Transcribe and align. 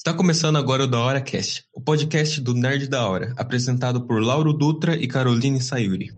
Está 0.00 0.14
começando 0.14 0.56
agora 0.56 0.84
o 0.84 0.86
Da 0.86 0.98
Hora 0.98 1.20
Cast, 1.20 1.62
o 1.74 1.78
podcast 1.78 2.40
do 2.40 2.54
Nerd 2.54 2.88
da 2.88 3.06
Hora, 3.06 3.34
apresentado 3.36 4.06
por 4.06 4.22
Lauro 4.22 4.50
Dutra 4.50 4.96
e 4.96 5.06
Caroline 5.06 5.60
Sayuri. 5.60 6.10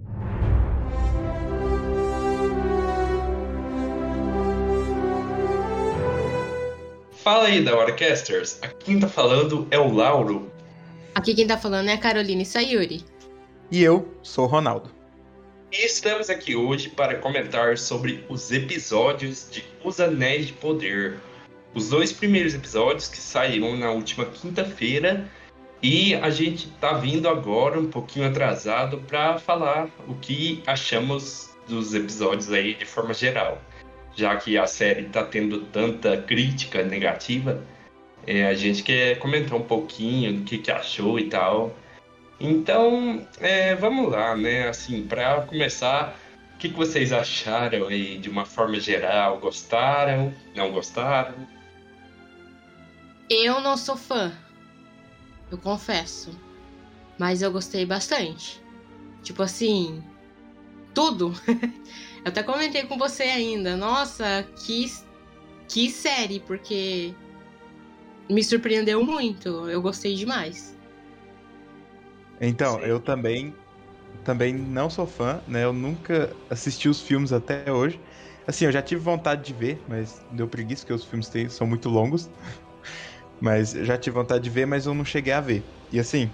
Fala 7.10 7.48
aí, 7.48 7.64
Da 7.64 7.76
Hora 7.76 7.92
Casters. 7.92 8.56
Aqui 8.62 8.84
quem 8.84 9.00
tá 9.00 9.08
falando 9.08 9.66
é 9.68 9.80
o 9.80 9.92
Lauro. 9.92 10.48
Aqui 11.12 11.34
quem 11.34 11.48
tá 11.48 11.58
falando 11.58 11.88
é 11.88 11.94
a 11.94 11.98
Caroline 11.98 12.46
Sayuri. 12.46 13.04
E 13.68 13.82
eu 13.82 14.16
sou 14.22 14.44
o 14.44 14.48
Ronaldo. 14.48 14.90
E 15.72 15.84
estamos 15.84 16.30
aqui 16.30 16.54
hoje 16.54 16.88
para 16.88 17.18
comentar 17.18 17.76
sobre 17.76 18.24
os 18.28 18.52
episódios 18.52 19.48
de 19.50 19.64
Os 19.84 19.98
Anéis 19.98 20.46
de 20.46 20.52
Poder, 20.52 21.18
os 21.74 21.88
dois 21.88 22.12
primeiros 22.12 22.54
episódios 22.54 23.08
que 23.08 23.16
saíram 23.16 23.76
na 23.76 23.90
última 23.90 24.24
quinta-feira 24.26 25.28
e 25.82 26.14
a 26.14 26.30
gente 26.30 26.68
tá 26.80 26.92
vindo 26.92 27.28
agora 27.28 27.78
um 27.78 27.90
pouquinho 27.90 28.28
atrasado 28.28 28.98
para 28.98 29.38
falar 29.38 29.88
o 30.06 30.14
que 30.14 30.62
achamos 30.66 31.50
dos 31.66 31.94
episódios 31.94 32.52
aí 32.52 32.74
de 32.74 32.84
forma 32.84 33.12
geral. 33.12 33.60
Já 34.14 34.36
que 34.36 34.58
a 34.58 34.66
série 34.66 35.04
tá 35.04 35.24
tendo 35.24 35.60
tanta 35.62 36.16
crítica 36.18 36.82
negativa, 36.84 37.64
é, 38.26 38.46
a 38.46 38.54
gente 38.54 38.82
quer 38.82 39.18
comentar 39.18 39.58
um 39.58 39.62
pouquinho 39.62 40.34
do 40.34 40.44
que, 40.44 40.58
que 40.58 40.70
achou 40.70 41.18
e 41.18 41.28
tal. 41.28 41.74
Então, 42.38 43.26
é, 43.40 43.74
vamos 43.74 44.12
lá, 44.12 44.36
né? 44.36 44.68
Assim, 44.68 45.02
para 45.02 45.42
começar, 45.42 46.16
o 46.54 46.58
que, 46.58 46.68
que 46.68 46.76
vocês 46.76 47.12
acharam 47.12 47.88
aí 47.88 48.18
de 48.18 48.28
uma 48.28 48.44
forma 48.44 48.78
geral? 48.78 49.38
Gostaram? 49.38 50.32
Não 50.54 50.70
gostaram? 50.70 51.34
Eu 53.34 53.62
não 53.62 53.78
sou 53.78 53.96
fã, 53.96 54.30
eu 55.50 55.56
confesso. 55.56 56.38
Mas 57.18 57.40
eu 57.40 57.50
gostei 57.50 57.86
bastante. 57.86 58.62
Tipo 59.22 59.42
assim, 59.42 60.04
tudo. 60.92 61.32
eu 61.48 62.28
até 62.28 62.42
comentei 62.42 62.84
com 62.84 62.98
você 62.98 63.22
ainda. 63.22 63.74
Nossa, 63.74 64.46
que, 64.66 64.84
que 65.66 65.90
série, 65.90 66.40
porque 66.40 67.14
me 68.28 68.44
surpreendeu 68.44 69.02
muito. 69.02 69.48
Eu 69.70 69.80
gostei 69.80 70.14
demais. 70.14 70.78
Então, 72.38 72.80
Sim. 72.80 72.84
eu 72.84 73.00
também 73.00 73.54
também 74.24 74.52
não 74.52 74.90
sou 74.90 75.06
fã, 75.06 75.42
né? 75.48 75.64
Eu 75.64 75.72
nunca 75.72 76.36
assisti 76.50 76.86
os 76.86 77.00
filmes 77.00 77.32
até 77.32 77.72
hoje. 77.72 77.98
Assim, 78.46 78.66
eu 78.66 78.72
já 78.72 78.82
tive 78.82 79.00
vontade 79.00 79.42
de 79.42 79.54
ver, 79.54 79.82
mas 79.88 80.20
deu 80.30 80.46
preguiça, 80.46 80.82
porque 80.82 80.92
os 80.92 81.04
filmes 81.04 81.28
têm- 81.30 81.48
são 81.48 81.66
muito 81.66 81.88
longos. 81.88 82.28
Mas 83.42 83.72
já 83.72 83.98
tive 83.98 84.14
vontade 84.14 84.44
de 84.44 84.50
ver, 84.50 84.66
mas 84.66 84.86
eu 84.86 84.94
não 84.94 85.04
cheguei 85.04 85.32
a 85.32 85.40
ver. 85.40 85.64
E 85.90 85.98
assim, 85.98 86.30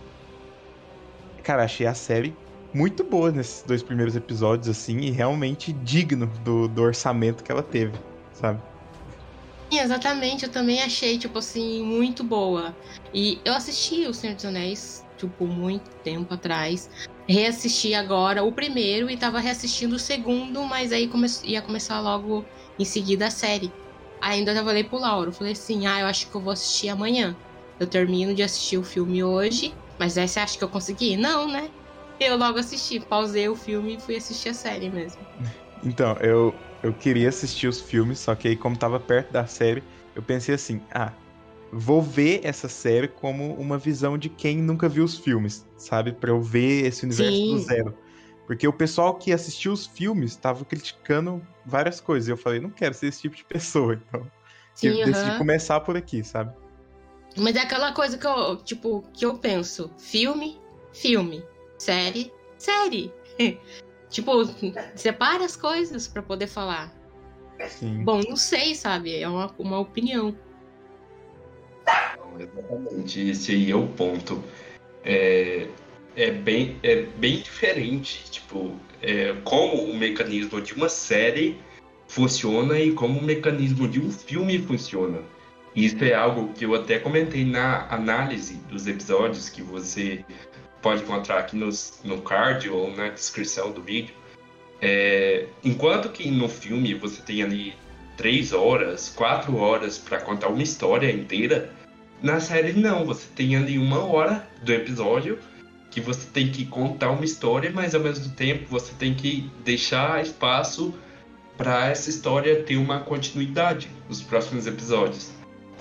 cara, 1.42 1.64
achei 1.64 1.86
a 1.86 1.94
série 1.94 2.36
muito 2.74 3.02
boa 3.02 3.32
nesses 3.32 3.62
dois 3.62 3.82
primeiros 3.82 4.14
episódios, 4.14 4.68
assim, 4.68 4.98
e 4.98 5.10
realmente 5.10 5.72
digno 5.72 6.26
do, 6.44 6.68
do 6.68 6.82
orçamento 6.82 7.42
que 7.42 7.50
ela 7.50 7.62
teve, 7.62 7.98
sabe? 8.34 8.60
Sim, 9.72 9.80
exatamente, 9.80 10.44
eu 10.44 10.52
também 10.52 10.82
achei, 10.82 11.18
tipo 11.18 11.38
assim, 11.38 11.82
muito 11.82 12.22
boa. 12.22 12.76
E 13.14 13.40
eu 13.42 13.54
assisti 13.54 14.06
O 14.06 14.12
Senhor 14.12 14.34
dos 14.34 14.44
Anéis, 14.44 15.02
tipo, 15.16 15.46
muito 15.46 15.90
tempo 16.02 16.34
atrás. 16.34 16.90
Reassisti 17.26 17.94
agora 17.94 18.42
o 18.42 18.52
primeiro 18.52 19.10
e 19.10 19.16
tava 19.16 19.40
reassistindo 19.40 19.96
o 19.96 19.98
segundo, 19.98 20.62
mas 20.64 20.92
aí 20.92 21.08
come 21.08 21.26
ia 21.44 21.62
começar 21.62 22.00
logo 22.00 22.44
em 22.78 22.84
seguida 22.84 23.26
a 23.26 23.30
série. 23.30 23.72
Ainda 24.20 24.52
eu 24.52 24.64
falei 24.64 24.84
pro 24.84 24.98
Lauro, 24.98 25.32
falei 25.32 25.52
assim, 25.52 25.86
ah, 25.86 26.00
eu 26.00 26.06
acho 26.06 26.30
que 26.30 26.36
eu 26.36 26.42
vou 26.42 26.52
assistir 26.52 26.88
amanhã. 26.88 27.36
Eu 27.78 27.88
termino 27.88 28.34
de 28.34 28.42
assistir 28.42 28.76
o 28.78 28.82
filme 28.82 29.22
hoje, 29.22 29.74
mas 29.98 30.18
aí 30.18 30.26
você 30.26 30.40
acha 30.40 30.58
que 30.58 30.64
eu 30.64 30.68
consegui? 30.68 31.16
Não, 31.16 31.50
né? 31.50 31.68
Eu 32.20 32.36
logo 32.36 32.58
assisti, 32.58 32.98
pausei 33.00 33.48
o 33.48 33.54
filme 33.54 33.96
e 33.96 34.00
fui 34.00 34.16
assistir 34.16 34.48
a 34.48 34.54
série 34.54 34.90
mesmo. 34.90 35.24
Então, 35.84 36.16
eu, 36.20 36.60
eu 36.82 36.92
queria 36.92 37.28
assistir 37.28 37.68
os 37.68 37.80
filmes, 37.80 38.18
só 38.18 38.34
que 38.34 38.48
aí, 38.48 38.56
como 38.56 38.76
tava 38.76 38.98
perto 38.98 39.32
da 39.32 39.46
série, 39.46 39.84
eu 40.16 40.22
pensei 40.22 40.54
assim: 40.54 40.84
ah, 40.92 41.16
vou 41.72 42.02
ver 42.02 42.40
essa 42.42 42.68
série 42.68 43.08
como 43.08 43.54
uma 43.54 43.78
visão 43.78 44.18
de 44.18 44.28
quem 44.28 44.58
nunca 44.58 44.88
viu 44.88 45.04
os 45.04 45.18
filmes, 45.18 45.64
sabe? 45.76 46.12
Pra 46.12 46.30
eu 46.30 46.42
ver 46.42 46.86
esse 46.86 47.04
universo 47.04 47.46
do 47.46 47.58
Sim. 47.58 47.64
zero. 47.64 47.94
Porque 48.48 48.66
o 48.66 48.72
pessoal 48.72 49.14
que 49.14 49.30
assistiu 49.30 49.74
os 49.74 49.86
filmes 49.86 50.34
tava 50.34 50.64
criticando 50.64 51.46
várias 51.66 52.00
coisas. 52.00 52.28
E 52.28 52.32
eu 52.32 52.36
falei: 52.36 52.58
não 52.58 52.70
quero 52.70 52.94
ser 52.94 53.08
esse 53.08 53.20
tipo 53.20 53.36
de 53.36 53.44
pessoa, 53.44 53.92
então. 53.92 54.26
Sim, 54.74 54.88
eu 54.88 55.04
decidi 55.04 55.28
aham. 55.28 55.38
começar 55.38 55.80
por 55.80 55.98
aqui, 55.98 56.24
sabe? 56.24 56.56
Mas 57.36 57.56
é 57.56 57.60
aquela 57.60 57.92
coisa 57.92 58.16
que 58.16 58.26
eu, 58.26 58.56
tipo, 58.56 59.02
que 59.12 59.26
eu 59.26 59.38
penso. 59.38 59.92
Filme, 59.98 60.58
filme. 60.94 61.44
Série, 61.76 62.32
série. 62.56 63.12
tipo, 64.08 64.32
separa 64.96 65.44
as 65.44 65.54
coisas 65.54 66.08
pra 66.08 66.22
poder 66.22 66.46
falar. 66.46 66.90
Sim. 67.68 68.02
Bom, 68.02 68.22
não 68.26 68.36
sei, 68.36 68.74
sabe? 68.74 69.20
É 69.20 69.28
uma, 69.28 69.54
uma 69.58 69.78
opinião. 69.78 70.34
Não, 72.16 72.40
Exatamente, 72.40 73.28
esse 73.28 73.52
aí 73.52 73.70
é 73.70 73.76
o 73.76 73.86
ponto. 73.88 74.42
É, 75.04 75.68
é, 76.18 76.32
bem, 76.32 76.76
é 76.82 77.02
bem 77.02 77.36
diferente, 77.40 78.24
tipo, 78.28 78.74
é, 79.00 79.34
como 79.44 79.84
o 79.84 79.96
mecanismo 79.96 80.60
de 80.60 80.74
uma 80.74 80.88
série 80.88 81.56
funciona 82.08 82.78
e 82.78 82.92
como 82.92 83.20
o 83.20 83.22
mecanismo 83.22 83.86
de 83.86 84.00
um 84.00 84.10
filme 84.10 84.58
funciona. 84.58 85.20
Isso 85.76 86.02
é 86.02 86.12
algo 86.12 86.52
que 86.54 86.64
eu 86.64 86.74
até 86.74 86.98
comentei 86.98 87.44
na 87.44 87.86
análise 87.88 88.54
dos 88.68 88.88
episódios 88.88 89.48
que 89.48 89.62
você 89.62 90.24
pode 90.82 91.02
encontrar 91.02 91.38
aqui 91.38 91.54
nos, 91.54 92.00
no 92.02 92.20
card 92.20 92.68
ou 92.68 92.90
na 92.96 93.10
descrição 93.10 93.70
do 93.70 93.80
vídeo. 93.80 94.14
É, 94.82 95.46
enquanto 95.62 96.08
que 96.08 96.28
no 96.30 96.48
filme 96.48 96.94
você 96.94 97.22
tem 97.22 97.44
ali 97.44 97.74
três 98.16 98.52
horas, 98.52 99.08
quatro 99.08 99.56
horas 99.56 99.98
para 99.98 100.20
contar 100.20 100.48
uma 100.48 100.62
história 100.62 101.12
inteira, 101.12 101.72
na 102.20 102.40
série 102.40 102.72
não, 102.72 103.04
você 103.04 103.28
tem 103.36 103.54
ali 103.54 103.78
uma 103.78 104.02
hora 104.02 104.48
do 104.62 104.72
episódio 104.72 105.38
que 105.90 106.00
você 106.00 106.26
tem 106.32 106.50
que 106.50 106.66
contar 106.66 107.10
uma 107.10 107.24
história, 107.24 107.70
mas 107.72 107.94
ao 107.94 108.00
mesmo 108.00 108.32
tempo 108.34 108.66
você 108.68 108.92
tem 108.98 109.14
que 109.14 109.50
deixar 109.64 110.22
espaço 110.22 110.94
para 111.56 111.88
essa 111.88 112.08
história 112.08 112.62
ter 112.62 112.76
uma 112.76 113.00
continuidade 113.00 113.90
nos 114.08 114.22
próximos 114.22 114.66
episódios. 114.66 115.30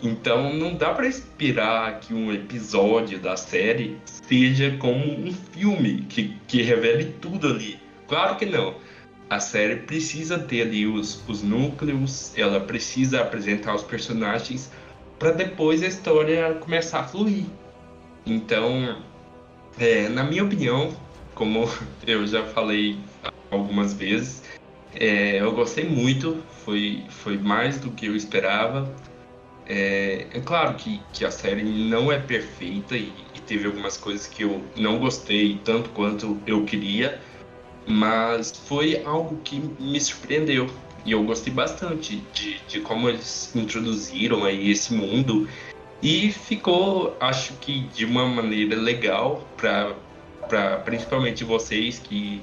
Então 0.02 0.54
não 0.54 0.76
dá 0.76 0.94
para 0.94 1.08
esperar 1.08 2.00
que 2.00 2.14
um 2.14 2.32
episódio 2.32 3.20
da 3.20 3.36
série 3.36 3.98
seja 4.06 4.76
como 4.78 5.04
um 5.04 5.34
filme 5.34 6.04
que, 6.10 6.36
que 6.48 6.62
revele 6.62 7.16
tudo 7.20 7.48
ali. 7.48 7.80
Claro 8.08 8.36
que 8.36 8.46
não. 8.46 8.76
A 9.30 9.40
série 9.40 9.78
precisa 9.78 10.40
ter 10.40 10.62
ali 10.62 10.88
os, 10.88 11.22
os 11.28 11.44
núcleos, 11.44 12.32
ela 12.38 12.62
precisa 12.62 13.22
apresentar 13.22 13.76
os 13.76 13.84
personagens 13.84 14.72
para 15.20 15.32
depois 15.32 15.84
a 15.84 15.88
história 15.88 16.54
começar 16.56 17.02
a 17.02 17.04
fluir. 17.04 17.46
Então, 18.26 19.02
é, 19.80 20.10
na 20.10 20.24
minha 20.24 20.44
opinião, 20.44 20.96
como 21.34 21.70
eu 22.06 22.26
já 22.26 22.44
falei 22.44 23.00
algumas 23.52 23.94
vezes, 23.94 24.44
é, 24.94 25.40
eu 25.42 25.52
gostei 25.54 25.84
muito, 25.84 26.44
foi, 26.66 27.06
foi 27.10 27.38
mais 27.38 27.80
do 27.80 27.92
que 27.92 28.08
eu 28.08 28.16
esperava. 28.16 28.94
É, 29.66 30.28
é 30.34 30.40
claro 30.42 30.76
que, 30.76 31.02
que 31.12 31.26
a 31.26 31.32
série 31.32 31.64
não 31.64 32.12
é 32.12 32.18
perfeita 32.18 32.96
e, 32.96 33.12
e 33.36 33.40
teve 33.42 33.68
algumas 33.68 33.98
coisas 33.98 34.26
que 34.26 34.44
eu 34.44 34.64
não 34.78 34.98
gostei 34.98 35.60
tanto 35.64 35.90
quanto 35.90 36.40
eu 36.48 36.64
queria, 36.64 37.22
mas 37.86 38.52
foi 38.52 39.04
algo 39.04 39.38
que 39.44 39.60
me 39.80 40.00
surpreendeu. 40.00 40.70
E 41.06 41.12
eu 41.12 41.24
gostei 41.24 41.54
bastante 41.54 42.18
de, 42.34 42.60
de 42.68 42.82
como 42.82 43.08
eles 43.08 43.56
introduziram 43.56 44.44
aí 44.44 44.72
esse 44.72 44.94
mundo 44.94 45.48
e 46.02 46.32
ficou, 46.32 47.18
acho 47.20 47.54
que 47.54 47.82
de 47.88 48.06
uma 48.06 48.26
maneira 48.28 48.76
legal 48.76 49.48
para 49.58 50.78
principalmente 50.86 51.44
vocês 51.44 52.00
que, 52.00 52.42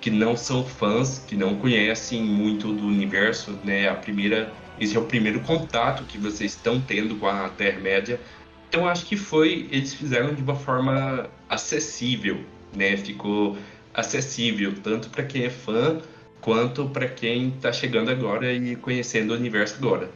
que 0.00 0.10
não 0.10 0.36
são 0.36 0.64
fãs, 0.64 1.18
que 1.26 1.34
não 1.34 1.56
conhecem 1.56 2.22
muito 2.22 2.72
do 2.72 2.86
universo, 2.86 3.58
né? 3.64 3.88
A 3.88 3.94
primeira, 3.94 4.52
esse 4.80 4.96
é 4.96 5.00
o 5.00 5.04
primeiro 5.04 5.40
contato 5.40 6.04
que 6.04 6.18
vocês 6.18 6.52
estão 6.52 6.80
tendo 6.80 7.16
com 7.16 7.26
a 7.26 7.48
Terra-média. 7.48 8.20
Então 8.68 8.88
acho 8.88 9.06
que 9.06 9.16
foi, 9.16 9.68
eles 9.70 9.94
fizeram 9.94 10.32
de 10.32 10.42
uma 10.42 10.54
forma 10.54 11.28
acessível, 11.48 12.40
né? 12.74 12.96
Ficou 12.96 13.58
acessível 13.92 14.72
tanto 14.82 15.10
para 15.10 15.24
quem 15.24 15.44
é 15.44 15.50
fã 15.50 16.00
quanto 16.40 16.88
para 16.90 17.08
quem 17.08 17.48
está 17.48 17.72
chegando 17.72 18.10
agora 18.10 18.52
e 18.52 18.76
conhecendo 18.76 19.32
o 19.32 19.36
universo 19.36 19.76
agora. 19.78 20.10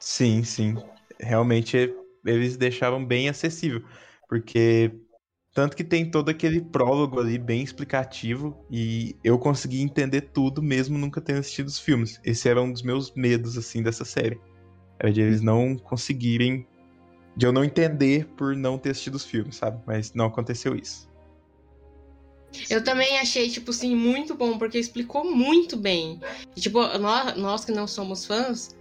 Sim, 0.00 0.42
sim. 0.42 0.76
Realmente 1.20 1.94
eles 2.24 2.56
deixaram 2.56 3.04
bem 3.04 3.28
acessível. 3.28 3.84
Porque 4.28 4.90
tanto 5.52 5.76
que 5.76 5.84
tem 5.84 6.10
todo 6.10 6.30
aquele 6.30 6.60
prólogo 6.60 7.20
ali 7.20 7.38
bem 7.38 7.62
explicativo 7.62 8.56
e 8.70 9.16
eu 9.22 9.38
consegui 9.38 9.82
entender 9.82 10.22
tudo 10.22 10.62
mesmo 10.62 10.96
nunca 10.96 11.20
tendo 11.20 11.40
assistido 11.40 11.66
os 11.66 11.78
filmes. 11.78 12.20
Esse 12.24 12.48
era 12.48 12.62
um 12.62 12.72
dos 12.72 12.82
meus 12.82 13.12
medos, 13.14 13.58
assim, 13.58 13.82
dessa 13.82 14.04
série. 14.04 14.40
É 14.98 15.10
de 15.10 15.20
eles 15.20 15.40
não 15.42 15.76
conseguirem. 15.76 16.66
De 17.36 17.46
eu 17.46 17.52
não 17.52 17.64
entender 17.64 18.26
por 18.36 18.56
não 18.56 18.78
ter 18.78 18.90
assistido 18.90 19.14
os 19.14 19.24
filmes, 19.24 19.56
sabe? 19.56 19.82
Mas 19.86 20.12
não 20.14 20.26
aconteceu 20.26 20.74
isso. 20.74 21.08
Eu 22.68 22.82
também 22.82 23.18
achei, 23.18 23.48
tipo 23.48 23.70
assim, 23.70 23.94
muito 23.94 24.34
bom, 24.34 24.58
porque 24.58 24.78
explicou 24.78 25.24
muito 25.24 25.76
bem. 25.76 26.20
E, 26.56 26.60
tipo, 26.60 26.80
nós, 26.98 27.36
nós 27.36 27.64
que 27.64 27.70
não 27.72 27.86
somos 27.86 28.26
fãs, 28.26 28.76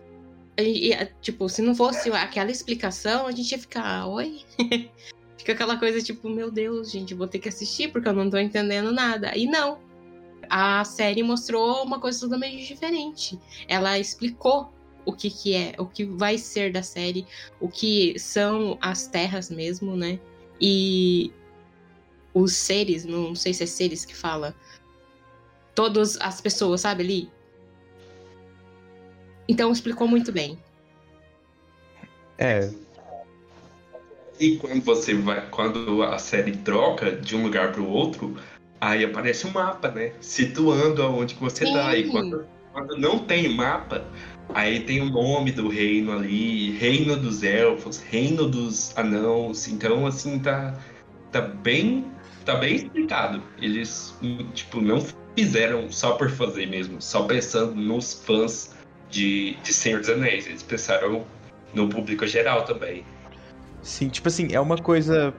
tipo, 1.22 1.48
se 1.50 1.62
não 1.62 1.76
fosse 1.76 2.12
aquela 2.12 2.52
explicação, 2.52 3.28
a 3.28 3.32
gente 3.32 3.52
ia 3.52 3.60
ficar, 3.60 4.08
oi? 4.08 4.42
Fica 5.38 5.54
aquela 5.54 5.78
coisa 5.78 6.02
tipo, 6.02 6.30
meu 6.30 6.52
Deus, 6.52 6.92
gente, 6.92 7.14
vou 7.14 7.28
ter 7.28 7.40
que 7.40 7.50
assistir 7.50 7.92
porque 7.92 8.10
eu 8.10 8.14
não 8.14 8.30
tô 8.30 8.38
entendendo 8.38 8.92
nada. 8.92 9.36
E 9.38 9.46
não. 9.46 9.80
A 10.50 10.84
série 10.84 11.24
mostrou 11.24 11.84
uma 11.84 12.00
coisa 12.00 12.20
totalmente 12.20 12.68
diferente. 12.68 13.40
Ela 13.68 13.98
explicou 13.98 14.74
o 15.06 15.14
que, 15.14 15.30
que 15.30 15.56
é, 15.56 15.76
o 15.78 15.86
que 15.86 16.06
vai 16.06 16.38
ser 16.38 16.72
da 16.72 16.84
série, 16.84 17.26
o 17.60 17.70
que 17.70 18.18
são 18.20 18.78
as 18.82 19.08
terras 19.08 19.50
mesmo, 19.50 19.96
né? 19.96 20.20
E 20.60 21.32
os 22.34 22.54
seres, 22.54 23.06
não 23.06 23.34
sei 23.34 23.54
se 23.54 23.64
é 23.64 23.66
seres 23.66 24.06
que 24.06 24.16
fala, 24.16 24.56
todas 25.74 26.18
as 26.18 26.42
pessoas, 26.42 26.82
sabe 26.82 27.04
ali? 27.04 27.32
Então 29.50 29.72
explicou 29.72 30.08
muito 30.08 30.32
bem. 30.32 30.60
É. 32.38 32.70
E 34.40 34.58
quando 34.58 34.82
você 34.84 35.16
vai, 35.16 35.50
quando 35.50 36.04
a 36.04 36.20
série 36.20 36.56
troca 36.58 37.12
de 37.12 37.36
um 37.36 37.44
lugar 37.44 37.72
para 37.72 37.82
o 37.82 37.90
outro, 37.90 38.38
aí 38.80 39.04
aparece 39.04 39.48
um 39.48 39.52
mapa, 39.52 39.90
né? 39.90 40.14
Situando 40.22 41.02
aonde 41.02 41.34
que 41.34 41.42
você 41.42 41.66
Sim. 41.66 41.74
tá. 41.74 41.98
E 41.98 42.10
quando, 42.12 42.46
quando 42.72 42.96
não 42.96 43.18
tem 43.18 43.50
mapa, 43.50 44.06
aí 44.54 44.82
tem 44.82 45.02
o 45.02 45.10
nome 45.10 45.52
do 45.52 45.68
reino 45.68 46.12
ali, 46.14 46.70
reino 46.78 47.18
dos 47.18 47.42
elfos, 47.42 48.00
reino 48.00 48.48
dos 48.48 48.96
anãos. 48.96 49.68
Então, 49.68 50.06
assim, 50.06 50.38
tá, 50.38 50.80
tá 51.32 51.42
bem 51.42 52.06
tá 52.46 52.56
bem 52.56 52.76
explicado. 52.76 53.44
Eles, 53.60 54.16
tipo, 54.54 54.80
não 54.80 55.04
fizeram 55.36 55.92
só 55.92 56.14
por 56.14 56.30
fazer 56.30 56.68
mesmo, 56.68 57.02
só 57.02 57.24
pensando 57.24 57.76
nos 57.76 58.14
fãs 58.14 58.79
de, 59.10 59.56
de 59.64 59.74
Senhor 59.74 60.00
dos 60.00 60.10
Anéis. 60.10 60.48
Eles 60.48 60.64
pensaram 60.64 61.26
no 61.74 61.90
público 61.90 62.26
geral 62.28 62.64
também. 62.66 63.06
Sim, 63.82 64.10
tipo 64.10 64.28
assim, 64.28 64.50
é 64.52 64.60
uma 64.60 64.78
coisa 64.78 65.34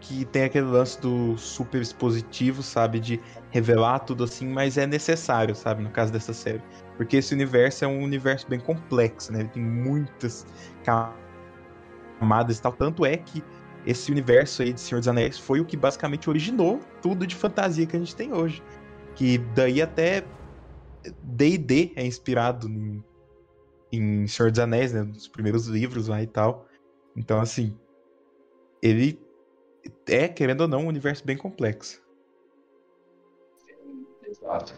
que 0.00 0.24
tem 0.26 0.44
aquele 0.44 0.66
lance 0.66 1.00
do 1.00 1.38
super 1.38 1.80
expositivo, 1.80 2.62
sabe? 2.62 2.98
De 2.98 3.20
revelar 3.50 4.00
tudo 4.00 4.24
assim, 4.24 4.48
mas 4.48 4.76
é 4.76 4.86
necessário, 4.86 5.54
sabe? 5.54 5.82
No 5.82 5.90
caso 5.90 6.12
dessa 6.12 6.32
série. 6.32 6.60
Porque 6.96 7.16
esse 7.16 7.32
universo 7.32 7.84
é 7.84 7.88
um 7.88 8.02
universo 8.02 8.46
bem 8.48 8.58
complexo, 8.58 9.32
né? 9.32 9.40
Ele 9.40 9.48
tem 9.48 9.62
muitas 9.62 10.44
camadas 10.84 12.58
e 12.58 12.62
tal. 12.62 12.72
Tanto 12.72 13.06
é 13.06 13.16
que 13.16 13.42
esse 13.86 14.10
universo 14.10 14.62
aí 14.62 14.72
de 14.72 14.80
Senhor 14.80 15.00
dos 15.00 15.08
Anéis 15.08 15.38
foi 15.38 15.60
o 15.60 15.64
que 15.64 15.76
basicamente 15.76 16.28
originou 16.28 16.80
tudo 17.00 17.26
de 17.26 17.34
fantasia 17.34 17.86
que 17.86 17.96
a 17.96 17.98
gente 17.98 18.14
tem 18.14 18.32
hoje. 18.32 18.62
Que 19.14 19.38
daí 19.38 19.80
até 19.80 20.24
D&D 21.22 21.92
é 21.96 22.06
inspirado 22.06 22.68
em, 22.68 23.02
em 23.90 24.26
Senhor 24.26 24.50
dos 24.50 24.60
Anéis, 24.60 24.92
né? 24.92 25.02
Nos 25.02 25.28
primeiros 25.28 25.66
livros 25.66 26.08
lá 26.08 26.22
e 26.22 26.26
tal. 26.26 26.66
Então, 27.16 27.40
assim, 27.40 27.76
ele 28.82 29.20
é, 30.06 30.28
querendo 30.28 30.62
ou 30.62 30.68
não, 30.68 30.84
um 30.84 30.88
universo 30.88 31.24
bem 31.24 31.36
complexo. 31.36 32.02
Exato. 34.26 34.74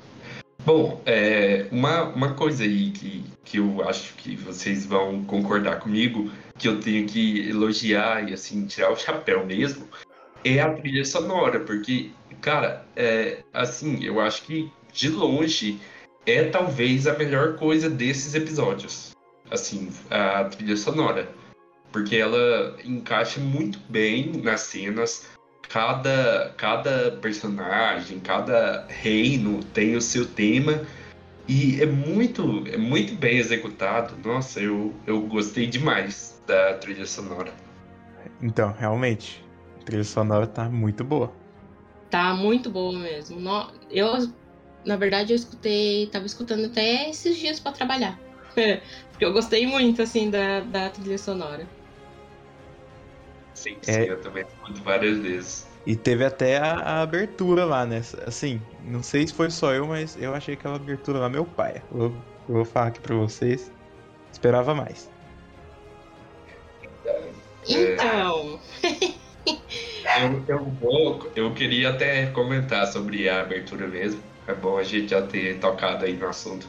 Bom, 0.65 1.01
é, 1.05 1.67
uma, 1.71 2.05
uma 2.05 2.35
coisa 2.35 2.65
aí 2.65 2.91
que, 2.91 3.25
que 3.45 3.59
eu 3.59 3.87
acho 3.87 4.15
que 4.15 4.35
vocês 4.35 4.87
vão 4.87 5.23
concordar 5.25 5.79
comigo, 5.79 6.31
que 6.59 6.67
eu 6.67 6.81
tenho 6.81 7.07
que 7.07 7.49
elogiar 7.49 8.29
e 8.29 8.33
assim, 8.33 8.67
tirar 8.67 8.91
o 8.91 8.97
chapéu 8.97 9.45
mesmo, 9.45 9.87
é 10.43 10.61
a 10.61 10.73
trilha 10.73 11.05
sonora, 11.05 11.61
porque, 11.61 12.11
cara, 12.41 12.87
é, 12.97 13.43
assim, 13.53 14.03
eu 14.05 14.21
acho 14.21 14.43
que 14.45 14.73
de 14.93 15.09
longe 15.11 15.81
é 16.27 16.45
talvez 16.45 17.07
a 17.07 17.17
melhor 17.17 17.57
coisa 17.57 17.89
desses 17.89 18.35
episódios. 18.35 19.15
Assim, 19.51 19.91
a 20.11 20.45
trilha 20.45 20.77
sonora. 20.77 21.29
Porque 21.93 22.17
ela 22.17 22.77
encaixa 22.85 23.39
muito 23.41 23.79
bem 23.89 24.33
nas 24.43 24.63
cenas, 24.63 25.29
cada, 25.69 26.53
cada 26.57 27.13
personagem, 27.21 28.19
cada 28.19 28.87
reino 28.89 29.63
tem 29.73 29.95
o 29.95 30.01
seu 30.01 30.27
tema 30.27 30.81
e 31.47 31.81
é 31.81 31.87
muito, 31.87 32.65
é 32.69 32.77
muito 32.77 33.15
bem 33.15 33.39
executado. 33.39 34.15
Nossa, 34.25 34.61
eu, 34.61 34.95
eu 35.07 35.21
gostei 35.23 35.67
demais 35.67 36.43
da 36.47 36.75
trilha 36.75 37.07
sonora. 37.07 37.53
Então, 38.43 38.75
realmente, 38.79 39.45
a 39.81 39.85
trilha 39.85 40.05
sonora 40.05 40.47
tá 40.47 40.69
muito 40.69 41.05
boa. 41.05 41.31
Tá 42.11 42.35
muito 42.35 42.71
boa 42.71 42.99
mesmo. 42.99 43.39
Eu, 43.91 44.09
na 44.85 44.97
verdade, 44.97 45.33
eu 45.33 45.37
escutei, 45.37 46.07
tava 46.09 46.27
escutando 46.27 46.67
até 46.67 47.09
esses 47.11 47.37
dias 47.37 47.59
para 47.59 47.73
trabalhar. 47.73 48.19
Porque 49.11 49.25
eu 49.25 49.33
gostei 49.33 49.67
muito, 49.67 50.03
assim, 50.03 50.31
da, 50.31 50.61
da 50.61 50.91
trilha 50.91 51.19
sonora. 51.19 51.67
Sim, 53.55 53.77
sim, 53.83 53.93
é... 53.93 54.11
eu 54.11 54.21
também 54.21 54.45
escuto 54.45 54.83
várias 54.83 55.19
vezes. 55.19 55.67
E 55.87 55.95
teve 55.95 56.25
até 56.25 56.57
a, 56.59 56.75
a, 56.75 57.03
abertura 57.03 57.65
lá, 57.65 57.85
né? 57.85 58.03
Assim, 58.27 58.61
não 58.83 59.03
sei 59.03 59.27
se 59.27 59.35
foi 59.35 59.51
só 59.51 59.73
eu, 59.73 59.87
mas 59.87 60.17
eu 60.21 60.35
achei 60.35 60.55
aquela 60.55 60.77
abertura 60.77 61.19
lá 61.19 61.29
meu 61.29 61.45
pai. 61.45 61.83
Eu, 61.93 62.15
eu 62.49 62.55
vou 62.55 62.65
falar 62.65 62.87
aqui 62.89 63.01
pra 63.01 63.15
vocês. 63.15 63.71
Esperava 64.33 64.75
mais. 64.75 65.11
Então. 67.69 68.61
eu, 70.23 70.45
eu, 70.49 70.65
vou, 70.81 71.31
eu 71.37 71.55
queria 71.55 71.91
até 71.91 72.27
comentar 72.27 72.87
sobre 72.87 73.29
a 73.29 73.43
abertura 73.43 73.87
mesmo. 73.87 74.23
É 74.47 74.55
bom 74.55 74.77
a 74.77 74.83
gente 74.83 75.09
já 75.09 75.23
ter 75.23 75.59
tocado 75.59 76.05
aí 76.05 76.15
no 76.17 76.29
assunto. 76.29 76.69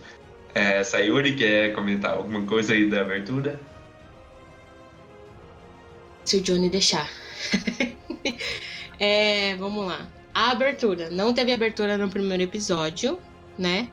É, 0.54 0.84
Sayuri 0.84 1.36
quer 1.36 1.74
comentar 1.74 2.14
alguma 2.14 2.46
coisa 2.46 2.74
aí 2.74 2.90
da 2.90 3.02
abertura? 3.02 3.60
Se 6.24 6.38
o 6.38 6.42
Johnny 6.42 6.70
deixar. 6.70 7.10
é, 9.00 9.56
vamos 9.58 9.88
lá. 9.88 10.10
A 10.34 10.52
abertura. 10.52 11.10
Não 11.10 11.34
teve 11.34 11.52
abertura 11.52 11.98
no 11.98 12.10
primeiro 12.10 12.44
episódio, 12.44 13.20
né? 13.58 13.90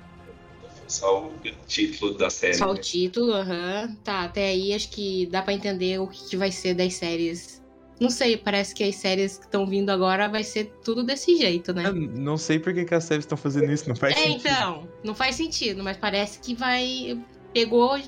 Só 0.87 1.27
o 1.27 1.33
título 1.67 2.15
da 2.15 2.29
série. 2.29 2.55
Só 2.55 2.67
né? 2.67 2.73
o 2.73 2.77
título, 2.77 3.33
aham. 3.33 3.89
Uhum. 3.89 3.97
Tá, 3.97 4.25
até 4.25 4.49
aí 4.49 4.75
acho 4.75 4.91
que 4.91 5.27
dá 5.27 5.43
para 5.43 5.55
entender 5.55 5.99
o 5.99 6.07
que, 6.07 6.31
que 6.31 6.37
vai 6.37 6.53
ser 6.53 6.75
das 6.75 6.95
séries 6.95 7.62
não 8.03 8.11
sei, 8.11 8.37
parece 8.37 8.75
que 8.75 8.83
as 8.83 8.97
séries 8.97 9.39
que 9.39 9.45
estão 9.45 9.65
vindo 9.65 9.91
agora 9.91 10.29
vai 10.29 10.43
ser 10.43 10.73
tudo 10.85 11.05
desse 11.05 11.37
jeito, 11.37 11.73
né? 11.73 11.87
Eu 11.87 11.95
não 11.95 12.37
sei 12.37 12.59
por 12.59 12.75
que, 12.75 12.85
que 12.85 12.95
as 12.95 13.05
séries 13.05 13.25
estão 13.25 13.39
fazendo 13.39 13.71
isso, 13.71 13.89
não 13.89 13.95
faz 13.95 14.17
é, 14.17 14.25
sentido. 14.25 14.49
então, 14.49 14.89
não 15.05 15.15
faz 15.15 15.37
sentido, 15.37 15.85
mas 15.85 15.97
parece 15.97 16.41
que 16.41 16.55
vai. 16.55 17.23
Pegou 17.55 18.01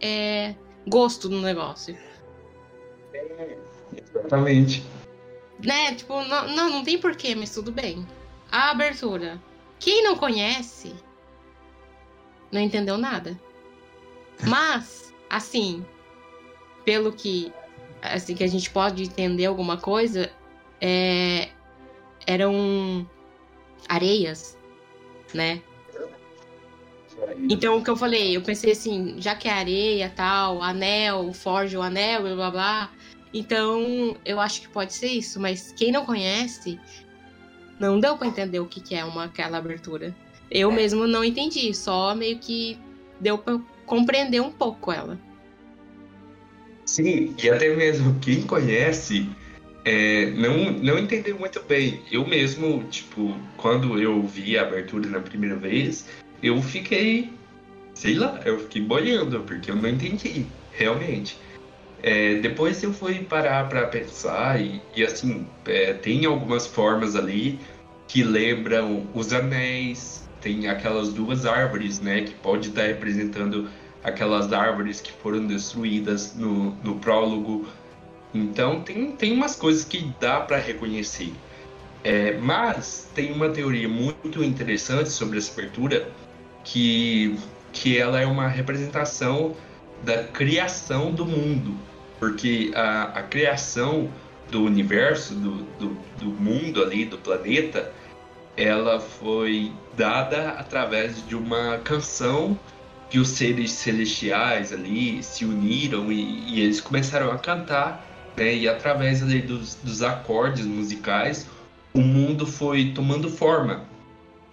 é, 0.00 0.54
gosto 0.88 1.28
no 1.28 1.42
negócio. 1.42 1.96
É, 3.12 3.58
exatamente. 3.96 4.82
Né, 5.62 5.94
tipo, 5.94 6.22
não, 6.24 6.48
não, 6.48 6.70
não 6.70 6.84
tem 6.84 6.98
porquê, 6.98 7.34
mas 7.34 7.52
tudo 7.52 7.70
bem. 7.70 8.06
A 8.50 8.70
abertura. 8.70 9.40
Quem 9.78 10.02
não 10.02 10.16
conhece, 10.16 10.94
não 12.50 12.60
entendeu 12.60 12.96
nada. 12.96 13.38
Mas, 14.46 15.12
assim, 15.28 15.84
pelo 16.84 17.12
que 17.12 17.52
assim 18.12 18.34
que 18.34 18.44
a 18.44 18.48
gente 18.48 18.70
pode 18.70 19.02
entender 19.02 19.46
alguma 19.46 19.76
coisa, 19.76 20.30
é, 20.80 21.48
eram 22.26 23.08
areias, 23.88 24.56
né? 25.32 25.62
Então, 27.48 27.78
o 27.78 27.82
que 27.82 27.88
eu 27.88 27.96
falei, 27.96 28.36
eu 28.36 28.42
pensei 28.42 28.72
assim, 28.72 29.16
já 29.18 29.34
que 29.34 29.48
é 29.48 29.52
areia, 29.52 30.12
tal, 30.14 30.62
anel, 30.62 31.32
forja 31.32 31.78
o 31.78 31.82
anel, 31.82 32.22
blá 32.22 32.34
blá 32.34 32.50
blá. 32.50 32.90
Então, 33.32 34.16
eu 34.24 34.40
acho 34.40 34.60
que 34.62 34.68
pode 34.68 34.92
ser 34.92 35.08
isso, 35.08 35.40
mas 35.40 35.72
quem 35.72 35.90
não 35.90 36.04
conhece, 36.04 36.78
não 37.78 37.98
deu 37.98 38.16
para 38.16 38.28
entender 38.28 38.60
o 38.60 38.66
que, 38.66 38.80
que 38.80 38.94
é 38.94 39.04
uma 39.04 39.24
aquela 39.24 39.58
abertura. 39.58 40.14
Eu 40.50 40.70
é. 40.70 40.74
mesmo 40.74 41.06
não 41.06 41.24
entendi, 41.24 41.72
só 41.74 42.14
meio 42.14 42.38
que 42.38 42.78
deu 43.20 43.38
para 43.38 43.58
compreender 43.86 44.40
um 44.40 44.50
pouco 44.50 44.92
ela. 44.92 45.18
Sim, 46.86 47.34
e 47.42 47.48
até 47.48 47.74
mesmo 47.74 48.18
quem 48.20 48.42
conhece 48.42 49.28
é, 49.84 50.30
não, 50.30 50.72
não 50.72 50.98
entendeu 50.98 51.38
muito 51.38 51.62
bem. 51.62 52.02
Eu 52.10 52.26
mesmo, 52.26 52.84
tipo, 52.84 53.34
quando 53.56 53.98
eu 54.00 54.22
vi 54.22 54.56
a 54.58 54.62
abertura 54.62 55.08
na 55.08 55.20
primeira 55.20 55.56
vez, 55.56 56.06
eu 56.42 56.60
fiquei, 56.62 57.32
sei 57.94 58.14
lá, 58.14 58.40
eu 58.44 58.58
fiquei 58.60 58.82
boiando, 58.82 59.40
porque 59.40 59.70
eu 59.70 59.76
não 59.76 59.88
entendi, 59.88 60.46
realmente. 60.72 61.38
É, 62.02 62.34
depois 62.36 62.82
eu 62.82 62.92
fui 62.92 63.24
parar 63.24 63.68
para 63.68 63.86
pensar 63.86 64.60
e, 64.60 64.82
e 64.94 65.02
assim, 65.02 65.46
é, 65.66 65.94
tem 65.94 66.26
algumas 66.26 66.66
formas 66.66 67.16
ali 67.16 67.60
que 68.06 68.22
lembram 68.22 69.08
os 69.14 69.32
anéis, 69.32 70.28
tem 70.40 70.68
aquelas 70.68 71.14
duas 71.14 71.46
árvores, 71.46 72.00
né, 72.00 72.22
que 72.22 72.34
pode 72.34 72.68
estar 72.68 72.82
representando 72.82 73.70
aquelas 74.04 74.52
árvores 74.52 75.00
que 75.00 75.10
foram 75.10 75.46
destruídas 75.46 76.34
no, 76.34 76.72
no 76.84 76.96
prólogo. 76.96 77.66
Então 78.34 78.82
tem, 78.82 79.12
tem 79.12 79.32
umas 79.32 79.56
coisas 79.56 79.84
que 79.84 80.12
dá 80.20 80.40
para 80.40 80.58
reconhecer. 80.58 81.32
É, 82.04 82.36
mas 82.36 83.08
tem 83.14 83.32
uma 83.32 83.48
teoria 83.48 83.88
muito 83.88 84.44
interessante 84.44 85.08
sobre 85.08 85.38
essa 85.38 85.58
abertura 85.58 86.10
que, 86.62 87.38
que 87.72 87.96
ela 87.96 88.20
é 88.20 88.26
uma 88.26 88.46
representação 88.46 89.56
da 90.02 90.24
criação 90.24 91.10
do 91.10 91.24
mundo. 91.24 91.74
Porque 92.20 92.72
a, 92.74 93.04
a 93.04 93.22
criação 93.22 94.10
do 94.50 94.62
universo, 94.62 95.34
do, 95.34 95.62
do, 95.78 95.96
do 96.18 96.26
mundo 96.26 96.82
ali, 96.82 97.06
do 97.06 97.16
planeta, 97.16 97.90
ela 98.56 99.00
foi 99.00 99.72
dada 99.96 100.50
através 100.50 101.26
de 101.26 101.34
uma 101.34 101.78
canção 101.78 102.58
que 103.14 103.20
os 103.20 103.28
seres 103.28 103.70
celestiais 103.70 104.72
ali 104.72 105.22
se 105.22 105.44
uniram 105.44 106.10
e, 106.10 106.48
e 106.48 106.60
eles 106.60 106.80
começaram 106.80 107.30
a 107.30 107.38
cantar, 107.38 108.04
né? 108.36 108.52
E 108.52 108.66
através 108.66 109.22
ali 109.22 109.40
dos, 109.40 109.76
dos 109.76 110.02
acordes 110.02 110.66
musicais, 110.66 111.46
o 111.92 112.00
mundo 112.00 112.44
foi 112.44 112.90
tomando 112.92 113.30
forma. 113.30 113.84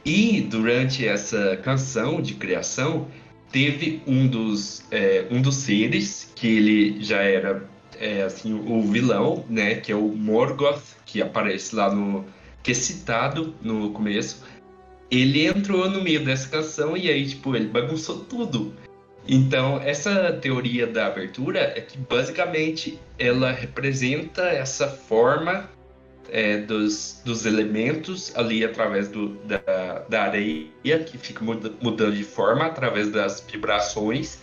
E 0.05 0.41
durante 0.41 1.07
essa 1.07 1.57
canção 1.63 2.21
de 2.21 2.35
criação, 2.35 3.07
teve 3.51 4.03
um 4.05 4.27
dos, 4.27 4.83
é, 4.91 5.25
um 5.31 5.41
dos 5.41 5.55
seres 5.55 6.31
que 6.35 6.45
ele 6.45 7.03
já 7.03 7.23
era 7.23 7.67
é, 7.99 8.21
assim 8.21 8.53
o 8.53 8.83
vilão, 8.83 9.43
né? 9.49 9.73
Que 9.73 9.91
é 9.91 9.95
o 9.95 10.09
Morgoth, 10.09 10.83
que 11.03 11.19
aparece 11.19 11.75
lá 11.75 11.91
no 11.91 12.23
que 12.61 12.69
é 12.69 12.75
citado 12.75 13.55
no 13.59 13.89
começo, 13.89 14.43
ele 15.11 15.45
entrou 15.45 15.89
no 15.89 16.01
meio 16.01 16.23
dessa 16.23 16.47
canção 16.47 16.95
e 16.95 17.09
aí, 17.09 17.27
tipo, 17.27 17.53
ele 17.55 17.67
bagunçou 17.67 18.19
tudo. 18.19 18.73
Então, 19.27 19.79
essa 19.83 20.33
teoria 20.33 20.87
da 20.87 21.07
abertura 21.07 21.59
é 21.59 21.81
que 21.81 21.97
basicamente 21.97 22.97
ela 23.19 23.51
representa 23.51 24.43
essa 24.43 24.87
forma 24.87 25.69
é, 26.29 26.57
dos, 26.57 27.21
dos 27.25 27.45
elementos 27.45 28.35
ali 28.35 28.63
através 28.63 29.09
do, 29.09 29.29
da, 29.45 30.05
da 30.07 30.23
areia, 30.23 30.99
que 31.05 31.17
fica 31.17 31.43
mudando 31.43 32.15
de 32.15 32.23
forma 32.23 32.65
através 32.65 33.11
das 33.11 33.45
vibrações. 33.51 34.39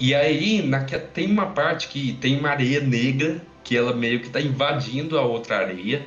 E 0.00 0.14
aí, 0.14 0.62
na, 0.62 0.80
tem 0.80 1.30
uma 1.30 1.46
parte 1.46 1.88
que 1.88 2.14
tem 2.14 2.38
uma 2.38 2.50
areia 2.50 2.80
negra, 2.80 3.40
que 3.62 3.76
ela 3.76 3.94
meio 3.94 4.20
que 4.20 4.28
está 4.28 4.40
invadindo 4.40 5.18
a 5.18 5.22
outra 5.22 5.58
areia. 5.58 6.06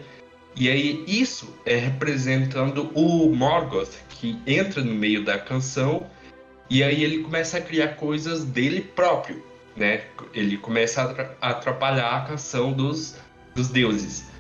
E 0.55 0.69
aí 0.69 1.03
isso 1.07 1.55
é 1.65 1.75
representando 1.75 2.91
o 2.93 3.33
Morgoth, 3.33 3.95
que 4.09 4.37
entra 4.45 4.83
no 4.83 4.93
meio 4.93 5.23
da 5.23 5.39
canção 5.39 6.05
e 6.69 6.83
aí 6.83 7.03
ele 7.03 7.19
começa 7.19 7.57
a 7.57 7.61
criar 7.61 7.95
coisas 7.95 8.45
dele 8.45 8.81
próprio, 8.81 9.43
né? 9.75 10.05
Ele 10.33 10.57
começa 10.57 11.01
a 11.41 11.49
atrapalhar 11.49 12.15
a 12.15 12.21
canção 12.21 12.71
dos, 12.71 13.17
dos 13.53 13.67
deuses. 13.67 14.31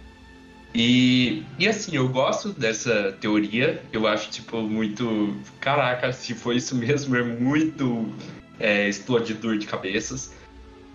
E, 0.73 1.43
e 1.59 1.67
assim, 1.67 1.95
eu 1.97 2.07
gosto 2.07 2.53
dessa 2.53 3.11
teoria, 3.19 3.83
eu 3.91 4.07
acho, 4.07 4.29
tipo, 4.29 4.61
muito. 4.61 5.35
Caraca, 5.59 6.13
se 6.13 6.33
for 6.33 6.55
isso 6.55 6.73
mesmo, 6.75 7.17
é 7.17 7.23
muito 7.23 8.13
é, 8.57 8.87
explodidor 8.87 9.57
de 9.57 9.67
cabeças. 9.67 10.33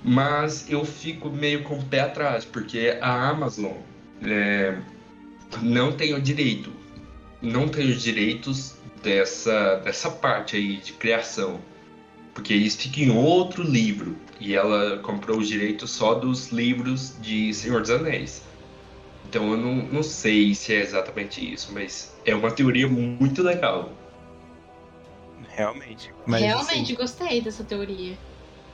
Mas 0.03 0.71
eu 0.71 0.85
fico 0.85 1.29
meio 1.29 1.63
com 1.65 1.79
o 1.79 1.85
pé 1.85 2.01
atrás, 2.01 2.45
porque 2.45 2.97
a 3.01 3.29
Amazon. 3.29 3.73
É, 4.23 4.75
não 5.63 5.93
tem 5.93 6.15
o 6.15 6.21
direito, 6.21 6.73
não 7.41 7.69
tem 7.69 7.91
os 7.91 8.03
direitos 8.03 8.77
dessa, 9.03 9.77
dessa 9.77 10.11
parte 10.11 10.57
aí 10.57 10.77
de 10.79 10.93
criação. 10.93 11.61
Porque 12.35 12.55
isso 12.55 12.79
fica 12.79 13.01
em 13.01 13.11
outro 13.11 13.63
livro. 13.63 14.17
E 14.39 14.55
ela 14.55 14.99
comprou 14.99 15.39
os 15.39 15.49
direitos 15.49 15.91
só 15.91 16.15
dos 16.15 16.51
livros 16.53 17.15
de 17.21 17.53
Senhor 17.55 17.81
dos 17.81 17.91
Anéis. 17.91 18.43
Então 19.29 19.51
eu 19.51 19.57
não, 19.57 19.75
não 19.75 20.03
sei 20.03 20.55
se 20.55 20.75
é 20.75 20.81
exatamente 20.81 21.41
isso, 21.53 21.73
mas 21.73 22.15
é 22.25 22.35
uma 22.35 22.51
teoria 22.51 22.87
muito 22.87 23.43
legal. 23.43 23.91
Realmente. 25.49 26.13
Mas, 26.27 26.43
Realmente, 26.43 26.83
assim, 26.83 26.95
gostei 26.95 27.41
dessa 27.41 27.65
teoria. 27.65 28.17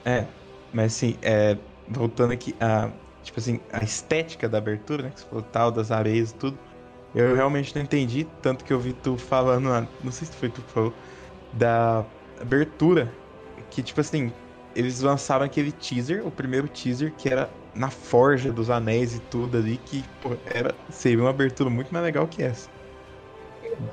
É, 0.05 0.27
mas 0.73 0.97
assim, 0.97 1.17
é, 1.23 1.57
voltando 1.89 2.33
aqui 2.33 2.55
a 2.61 2.91
tipo 3.23 3.39
assim, 3.39 3.61
a 3.73 3.83
estética 3.83 4.49
da 4.49 4.59
abertura, 4.59 5.05
né? 5.05 5.11
Que 5.11 5.21
você 5.21 5.27
falou 5.27 5.43
tal, 5.43 5.71
das 5.71 5.91
areias 5.91 6.31
e 6.31 6.35
tudo. 6.35 6.59
Eu 7.15 7.35
realmente 7.35 7.75
não 7.75 7.83
entendi, 7.83 8.27
tanto 8.41 8.65
que 8.65 8.73
eu 8.73 8.81
vi 8.81 8.95
tu 8.95 9.19
falando, 9.19 9.69
não 10.03 10.13
sei 10.13 10.27
se 10.27 10.33
foi 10.35 10.49
tu 10.49 10.63
que 10.63 10.73
falou, 10.73 10.95
da 11.53 12.05
abertura. 12.41 13.13
Que, 13.71 13.83
tipo 13.83 14.01
assim, 14.01 14.33
eles 14.75 15.01
lançaram 15.01 15.45
aquele 15.45 15.73
teaser, 15.73 16.27
o 16.27 16.31
primeiro 16.31 16.69
teaser, 16.69 17.13
que 17.13 17.29
era 17.29 17.51
na 17.75 17.91
forja 17.91 18.53
dos 18.53 18.71
anéis 18.71 19.15
e 19.15 19.21
tudo 19.21 19.59
ali, 19.59 19.79
que 19.79 20.05
pô, 20.21 20.37
era, 20.47 20.75
seria 20.91 21.21
uma 21.21 21.31
abertura 21.31 21.71
muito 21.71 21.93
mais 21.93 22.05
legal 22.05 22.27
que 22.27 22.43
essa. 22.43 22.71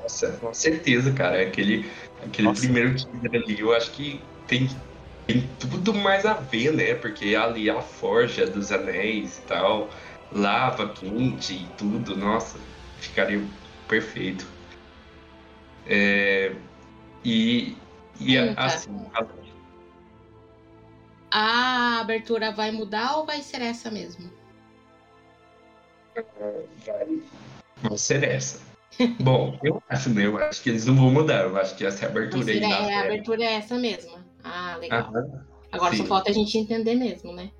Nossa, 0.02 0.32
com 0.32 0.52
certeza, 0.52 1.12
cara. 1.12 1.42
Aquele, 1.42 1.90
aquele 2.22 2.52
primeiro 2.52 2.94
teaser 2.94 3.42
ali, 3.42 3.60
eu 3.60 3.74
acho 3.74 3.90
que 3.92 4.20
tem 4.46 4.68
tem 5.32 5.48
tudo 5.58 5.94
mais 5.94 6.26
a 6.26 6.34
ver, 6.34 6.72
né? 6.72 6.94
Porque 6.94 7.34
ali 7.34 7.68
é 7.68 7.72
a 7.72 7.80
forja 7.80 8.46
dos 8.46 8.72
anéis 8.72 9.38
e 9.38 9.42
tal, 9.42 9.88
lava 10.32 10.88
quente 10.88 11.54
e 11.54 11.68
tudo, 11.78 12.16
nossa, 12.16 12.58
ficaria 12.98 13.42
perfeito. 13.88 14.46
É, 15.86 16.52
e 17.24 17.76
e 18.20 18.36
Sim, 18.36 18.54
assim. 18.56 19.06
A... 19.14 19.24
a 21.30 22.00
abertura 22.00 22.50
vai 22.52 22.70
mudar 22.70 23.16
ou 23.16 23.24
vai 23.24 23.40
ser 23.40 23.62
essa 23.62 23.90
mesmo? 23.90 24.30
Vai, 26.14 27.22
vai 27.82 27.98
ser 27.98 28.24
essa. 28.24 28.60
Bom, 29.20 29.58
eu 29.62 29.82
acho, 29.88 30.10
né? 30.10 30.26
Eu 30.26 30.36
acho 30.36 30.62
que 30.62 30.68
eles 30.68 30.84
não 30.84 30.96
vão 30.96 31.10
mudar. 31.10 31.44
Eu 31.44 31.56
acho 31.56 31.74
que 31.76 31.86
essa 31.86 32.04
é 32.04 32.08
a 32.08 32.10
abertura 32.10 32.50
aí. 32.50 32.62
É, 32.62 32.94
a 32.96 33.00
abertura 33.00 33.42
é 33.44 33.54
essa 33.54 33.78
mesma. 33.78 34.29
Ah, 34.44 34.76
legal. 34.80 35.12
Agora 35.72 35.92
sim. 35.92 35.98
só 35.98 36.04
falta 36.04 36.30
a 36.30 36.32
gente 36.32 36.56
entender 36.58 36.94
mesmo, 36.94 37.32
né? 37.32 37.50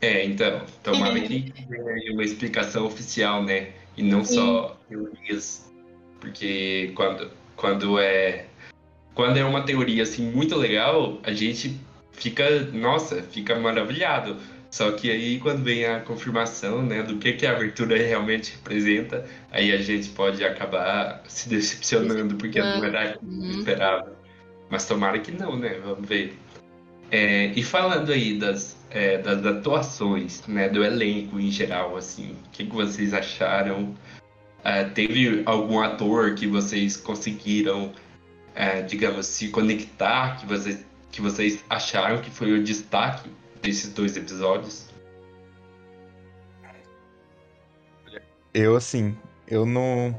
É, 0.00 0.24
então, 0.24 0.62
tomara 0.82 1.18
que 1.18 1.50
tenha 1.50 2.12
uma 2.12 2.22
explicação 2.22 2.84
oficial, 2.84 3.42
né? 3.42 3.72
E 3.96 4.02
não 4.02 4.24
sim. 4.24 4.34
só 4.34 4.78
teorias. 4.88 5.72
Porque 6.20 6.92
quando, 6.94 7.30
quando 7.56 7.98
é. 7.98 8.46
Quando 9.14 9.36
é 9.36 9.44
uma 9.44 9.62
teoria 9.62 10.02
assim 10.02 10.30
muito 10.30 10.56
legal, 10.56 11.18
a 11.22 11.32
gente 11.32 11.78
fica, 12.12 12.60
nossa, 12.72 13.22
fica 13.22 13.54
maravilhado. 13.58 14.36
Só 14.70 14.90
que 14.90 15.08
aí 15.08 15.38
quando 15.38 15.62
vem 15.62 15.86
a 15.86 16.00
confirmação, 16.00 16.82
né, 16.82 17.02
do 17.02 17.16
que, 17.16 17.34
que 17.34 17.46
a 17.46 17.52
abertura 17.52 17.96
realmente 17.96 18.52
representa, 18.56 19.24
aí 19.52 19.70
a 19.70 19.76
gente 19.76 20.08
pode 20.08 20.44
acabar 20.44 21.22
se 21.28 21.48
decepcionando 21.48 22.34
porque 22.34 22.58
não 22.58 22.84
era 22.84 23.16
uhum. 23.22 23.50
esperava. 23.50 24.13
Mas 24.70 24.86
tomara 24.86 25.18
que 25.18 25.32
não, 25.32 25.56
né? 25.56 25.78
Vamos 25.84 26.08
ver. 26.08 26.38
É, 27.10 27.46
e 27.54 27.62
falando 27.62 28.10
aí 28.10 28.38
das, 28.38 28.76
é, 28.90 29.18
das 29.18 29.44
atuações, 29.44 30.44
né, 30.48 30.68
do 30.68 30.82
elenco 30.82 31.38
em 31.38 31.50
geral, 31.50 31.96
assim, 31.96 32.32
o 32.32 32.50
que, 32.50 32.64
que 32.64 32.74
vocês 32.74 33.14
acharam? 33.14 33.94
É, 34.64 34.84
teve 34.84 35.42
algum 35.46 35.80
ator 35.80 36.34
que 36.34 36.46
vocês 36.46 36.96
conseguiram, 36.96 37.92
é, 38.54 38.82
digamos, 38.82 39.26
se 39.26 39.48
conectar, 39.48 40.38
que 40.38 40.46
vocês, 40.46 40.84
que 41.12 41.20
vocês 41.20 41.62
acharam 41.68 42.20
que 42.20 42.30
foi 42.30 42.52
o 42.52 42.64
destaque 42.64 43.30
desses 43.62 43.92
dois 43.92 44.16
episódios? 44.16 44.88
Eu, 48.52 48.74
assim, 48.76 49.16
eu 49.46 49.66
não. 49.66 50.18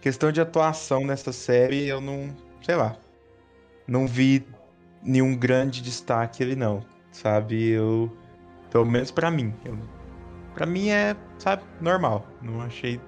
Questão 0.00 0.30
de 0.30 0.40
atuação 0.40 1.04
nessa 1.04 1.32
série, 1.32 1.86
eu 1.86 2.00
não. 2.00 2.36
Sei 2.62 2.74
lá 2.76 2.96
não 3.88 4.06
vi 4.06 4.46
nenhum 5.02 5.34
grande 5.34 5.82
destaque 5.82 6.42
ali 6.42 6.54
não, 6.54 6.84
sabe? 7.10 7.70
Eu 7.70 8.14
pelo 8.70 8.84
menos 8.84 9.10
para 9.10 9.30
mim, 9.30 9.54
eu, 9.64 9.78
para 10.54 10.66
mim 10.66 10.90
é, 10.90 11.16
sabe, 11.38 11.62
normal. 11.80 12.26
Não 12.42 12.60
achei 12.60 13.00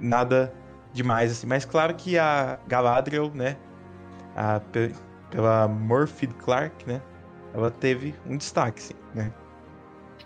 nada 0.00 0.52
demais 0.92 1.30
assim, 1.30 1.46
mas 1.46 1.64
claro 1.64 1.94
que 1.94 2.18
a 2.18 2.58
Galadriel, 2.66 3.30
né, 3.34 3.56
a 4.36 4.60
pela 5.30 5.68
Morphy 5.68 6.26
Clark, 6.26 6.86
né, 6.86 7.00
ela 7.52 7.70
teve 7.70 8.14
um 8.26 8.36
destaque, 8.36 8.82
sim, 8.82 8.94
né? 9.14 9.32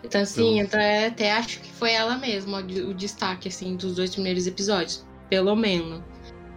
Então, 0.03 0.25
sim, 0.25 0.59
então, 0.59 0.79
é, 0.79 1.07
até 1.07 1.31
acho 1.31 1.59
que 1.59 1.71
foi 1.73 1.91
ela 1.91 2.17
mesma 2.17 2.59
o 2.59 2.93
destaque, 2.93 3.49
assim, 3.49 3.75
dos 3.75 3.95
dois 3.95 4.11
primeiros 4.13 4.47
episódios, 4.47 5.05
pelo 5.29 5.55
menos. 5.55 6.01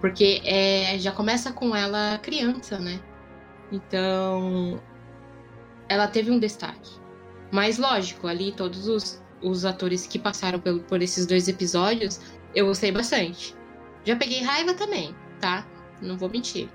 Porque 0.03 0.43
é, 0.45 0.99
já 0.99 1.13
começa 1.13 1.53
com 1.53 1.77
ela 1.77 2.19
criança, 2.19 2.77
né? 2.77 3.01
Então, 3.71 4.83
ela 5.89 6.09
teve 6.09 6.29
um 6.29 6.41
destaque. 6.41 6.99
Mas, 7.53 7.79
lógico, 7.79 8.27
ali 8.27 8.51
todos 8.51 8.89
os, 8.89 9.23
os 9.41 9.65
atores 9.65 10.05
que 10.05 10.19
passaram 10.19 10.59
por, 10.59 10.81
por 10.81 11.01
esses 11.01 11.25
dois 11.25 11.47
episódios, 11.47 12.21
eu 12.53 12.67
gostei 12.67 12.91
bastante. 12.91 13.55
Já 14.05 14.17
peguei 14.17 14.43
raiva 14.43 14.75
também, 14.75 15.15
tá? 15.41 15.65
Não 16.01 16.19
vou 16.19 16.29
mentir. 16.29 16.69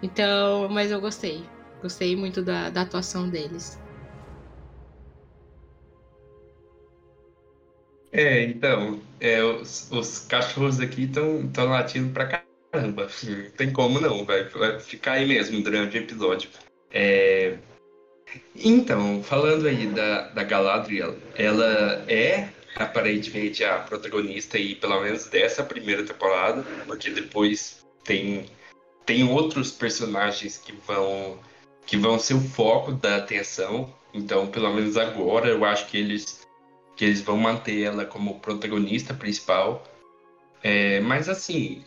Então, 0.00 0.68
mas 0.68 0.92
eu 0.92 1.00
gostei. 1.00 1.44
Gostei 1.82 2.14
muito 2.14 2.40
da, 2.40 2.70
da 2.70 2.82
atuação 2.82 3.28
deles. 3.28 3.80
É, 8.12 8.42
então, 8.42 9.00
é, 9.20 9.42
os, 9.42 9.88
os 9.90 10.20
cachorros 10.20 10.80
aqui 10.80 11.02
estão 11.04 11.66
latindo 11.66 12.12
pra 12.12 12.42
caramba. 12.72 13.08
Não 13.22 13.50
tem 13.50 13.72
como 13.72 14.00
não, 14.00 14.24
vai, 14.24 14.44
vai 14.44 14.80
ficar 14.80 15.12
aí 15.12 15.26
mesmo 15.26 15.62
durante 15.62 15.96
o 15.96 16.00
episódio. 16.00 16.50
É, 16.90 17.56
então, 18.54 19.22
falando 19.22 19.66
aí 19.66 19.86
da, 19.86 20.28
da 20.28 20.42
Galadriel, 20.42 21.16
ela 21.34 22.04
é 22.08 22.48
aparentemente 22.76 23.64
a 23.64 23.78
protagonista 23.78 24.56
aí, 24.56 24.74
pelo 24.74 25.00
menos 25.00 25.26
dessa 25.26 25.62
primeira 25.64 26.04
temporada, 26.04 26.64
porque 26.86 27.10
depois 27.10 27.84
tem, 28.04 28.46
tem 29.04 29.28
outros 29.28 29.70
personagens 29.72 30.58
que 30.58 30.72
vão 30.86 31.38
que 31.84 31.96
vão 31.96 32.18
ser 32.18 32.34
o 32.34 32.40
foco 32.40 32.92
da 32.92 33.16
atenção. 33.16 33.92
Então, 34.12 34.46
pelo 34.46 34.72
menos 34.74 34.98
agora, 34.98 35.48
eu 35.48 35.64
acho 35.64 35.86
que 35.86 35.96
eles 35.96 36.46
que 36.98 37.04
eles 37.04 37.20
vão 37.22 37.38
manter 37.38 37.84
ela 37.84 38.04
como 38.04 38.40
protagonista 38.40 39.14
principal. 39.14 39.84
É, 40.64 41.00
mas 41.00 41.28
assim, 41.28 41.84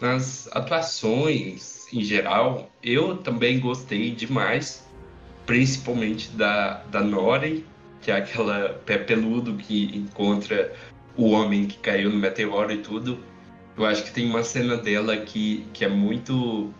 nas 0.00 0.48
atuações 0.52 1.86
em 1.92 2.02
geral, 2.02 2.70
eu 2.82 3.18
também 3.18 3.60
gostei 3.60 4.10
demais, 4.10 4.88
principalmente 5.44 6.30
da, 6.30 6.82
da 6.84 7.02
Nori, 7.02 7.66
que 8.00 8.10
é 8.10 8.16
aquela 8.16 8.80
pé 8.86 8.96
peludo 8.96 9.54
que 9.56 9.94
encontra 9.94 10.74
o 11.14 11.28
homem 11.30 11.66
que 11.66 11.76
caiu 11.76 12.08
no 12.08 12.16
meteoro 12.16 12.72
e 12.72 12.78
tudo. 12.78 13.22
Eu 13.76 13.84
acho 13.84 14.02
que 14.02 14.12
tem 14.12 14.26
uma 14.30 14.42
cena 14.42 14.78
dela 14.78 15.14
que, 15.18 15.66
que 15.74 15.84
é 15.84 15.88
muito 15.88 16.72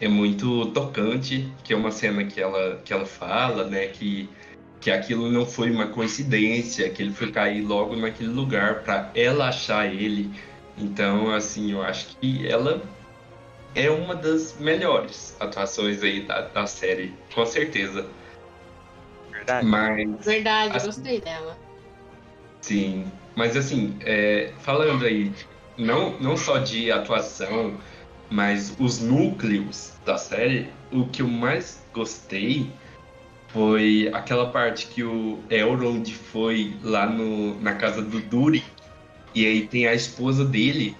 é 0.00 0.06
muito 0.06 0.66
tocante, 0.66 1.52
que 1.64 1.72
é 1.72 1.76
uma 1.76 1.90
cena 1.90 2.24
que 2.24 2.40
ela, 2.40 2.80
que 2.84 2.92
ela 2.92 3.04
fala, 3.04 3.64
né, 3.64 3.88
que, 3.88 4.28
que 4.80 4.90
aquilo 4.90 5.30
não 5.30 5.44
foi 5.44 5.70
uma 5.70 5.88
coincidência, 5.88 6.88
que 6.90 7.02
ele 7.02 7.12
foi 7.12 7.32
cair 7.32 7.62
logo 7.62 7.96
naquele 7.96 8.30
lugar 8.30 8.82
para 8.82 9.10
ela 9.14 9.48
achar 9.48 9.86
ele. 9.86 10.30
Então, 10.76 11.32
assim, 11.32 11.72
eu 11.72 11.82
acho 11.82 12.16
que 12.16 12.46
ela 12.46 12.80
é 13.74 13.90
uma 13.90 14.14
das 14.14 14.56
melhores 14.58 15.36
atuações 15.40 16.02
aí 16.02 16.22
da, 16.22 16.42
da 16.42 16.66
série, 16.66 17.14
com 17.34 17.44
certeza. 17.44 18.06
Verdade. 19.32 19.66
Mas, 19.66 20.24
Verdade, 20.24 20.76
assim, 20.76 20.86
gostei 20.86 21.20
dela. 21.20 21.58
Sim, 22.60 23.10
mas 23.34 23.56
assim, 23.56 23.96
é, 24.00 24.52
falando 24.60 25.04
aí, 25.04 25.32
não, 25.76 26.18
não 26.18 26.36
só 26.36 26.58
de 26.58 26.90
atuação, 26.90 27.78
mas 28.30 28.74
os 28.78 29.00
núcleos 29.00 29.92
da 30.04 30.18
série, 30.18 30.68
o 30.92 31.06
que 31.06 31.22
eu 31.22 31.28
mais 31.28 31.82
gostei 31.92 32.70
foi 33.48 34.10
aquela 34.12 34.50
parte 34.50 34.86
que 34.86 35.02
o 35.02 35.38
Elrond 35.50 36.06
foi 36.14 36.76
lá 36.82 37.06
no, 37.06 37.60
na 37.60 37.74
casa 37.74 38.02
do 38.02 38.20
Durin 38.20 38.62
e 39.34 39.46
aí 39.46 39.66
tem 39.66 39.86
a 39.86 39.94
esposa 39.94 40.44
dele 40.44 40.96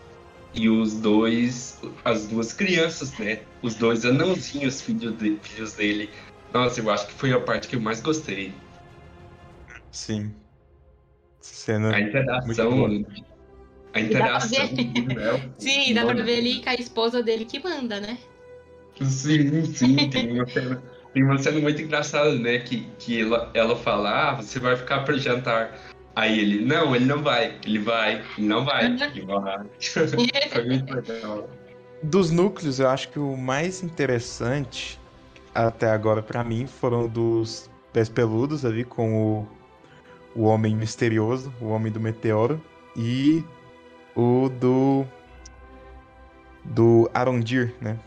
e 0.55 0.69
os 0.69 0.95
dois, 0.95 1.81
as 2.05 2.27
duas 2.27 2.53
crianças, 2.53 3.17
né? 3.19 3.41
Os 3.63 3.75
dois 3.75 4.05
anãozinhos, 4.05 4.81
filhos, 4.81 5.17
de, 5.19 5.39
filhos 5.43 5.75
dele. 5.75 6.11
Nossa, 6.53 6.81
eu 6.81 6.91
acho 6.91 7.07
que 7.07 7.13
foi 7.13 7.33
a 7.33 7.41
parte 7.41 7.69
que 7.69 7.77
eu 7.77 7.81
mais 7.81 8.01
gostei. 8.01 8.53
Sim. 9.91 10.35
Cena 11.41 11.95
a 11.95 12.01
interação. 12.01 13.05
A 13.93 14.01
interação. 14.01 14.67
Ver... 14.75 15.51
Sim, 15.59 15.95
dá 15.95 16.05
pra 16.05 16.23
ver 16.23 16.39
ali 16.39 16.63
com 16.63 16.71
a 16.71 16.75
esposa 16.75 17.23
dele 17.23 17.45
que 17.45 17.63
manda, 17.63 18.01
né? 18.01 18.19
Sim, 19.01 19.65
sim, 19.65 20.11
tem 20.11 20.33
uma 20.33 20.47
cena. 20.47 20.83
Tem 21.13 21.23
uma 21.23 21.39
cena 21.39 21.61
muito 21.61 21.81
engraçada, 21.81 22.35
né? 22.35 22.59
Que, 22.59 22.87
que 22.99 23.23
ela, 23.23 23.51
ela 23.55 23.77
fala, 23.77 24.31
ah, 24.31 24.35
você 24.37 24.59
vai 24.59 24.77
ficar 24.77 25.05
para 25.05 25.17
jantar. 25.17 25.79
Aí 26.15 26.39
ele, 26.39 26.65
não, 26.65 26.95
ele 26.97 27.05
não 27.05 27.23
vai, 27.23 27.57
ele 27.65 27.79
vai, 27.79 28.23
ele 28.37 28.47
não 28.47 28.65
vai, 28.65 28.87
ele 28.87 29.25
vai. 29.25 29.67
Foi 30.51 30.65
muito 30.65 30.95
legal. 30.95 31.49
Dos 32.03 32.31
núcleos, 32.31 32.81
eu 32.81 32.89
acho 32.89 33.09
que 33.09 33.19
o 33.19 33.37
mais 33.37 33.83
interessante 33.83 34.99
até 35.55 35.91
agora 35.91 36.23
para 36.23 36.45
mim 36.45 36.67
foram 36.67 37.09
dos 37.09 37.71
pés 37.93 38.09
peludos 38.09 38.65
ali 38.65 38.85
com 38.85 39.15
o, 39.15 39.49
o 40.35 40.43
homem 40.45 40.77
misterioso, 40.77 41.53
o 41.61 41.69
homem 41.69 41.91
do 41.91 41.99
meteoro 42.01 42.61
e 42.97 43.45
o 44.15 44.49
do 44.49 45.07
do 46.65 47.11
Arondir, 47.15 47.75
né? 47.81 47.99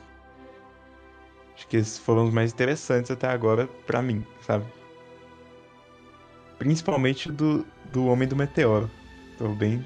Acho 1.62 1.68
que 1.68 1.78
esses 1.78 2.00
foram 2.00 2.26
os 2.26 2.34
mais 2.34 2.52
interessantes 2.52 3.12
até 3.12 3.28
agora 3.28 3.70
para 3.86 4.02
mim, 4.02 4.26
sabe? 4.42 4.66
Principalmente 6.58 7.32
do, 7.32 7.64
do 7.94 8.08
Homem 8.08 8.28
do 8.28 8.36
Meteoro. 8.36 8.90
Tô 9.38 9.50
bem. 9.50 9.86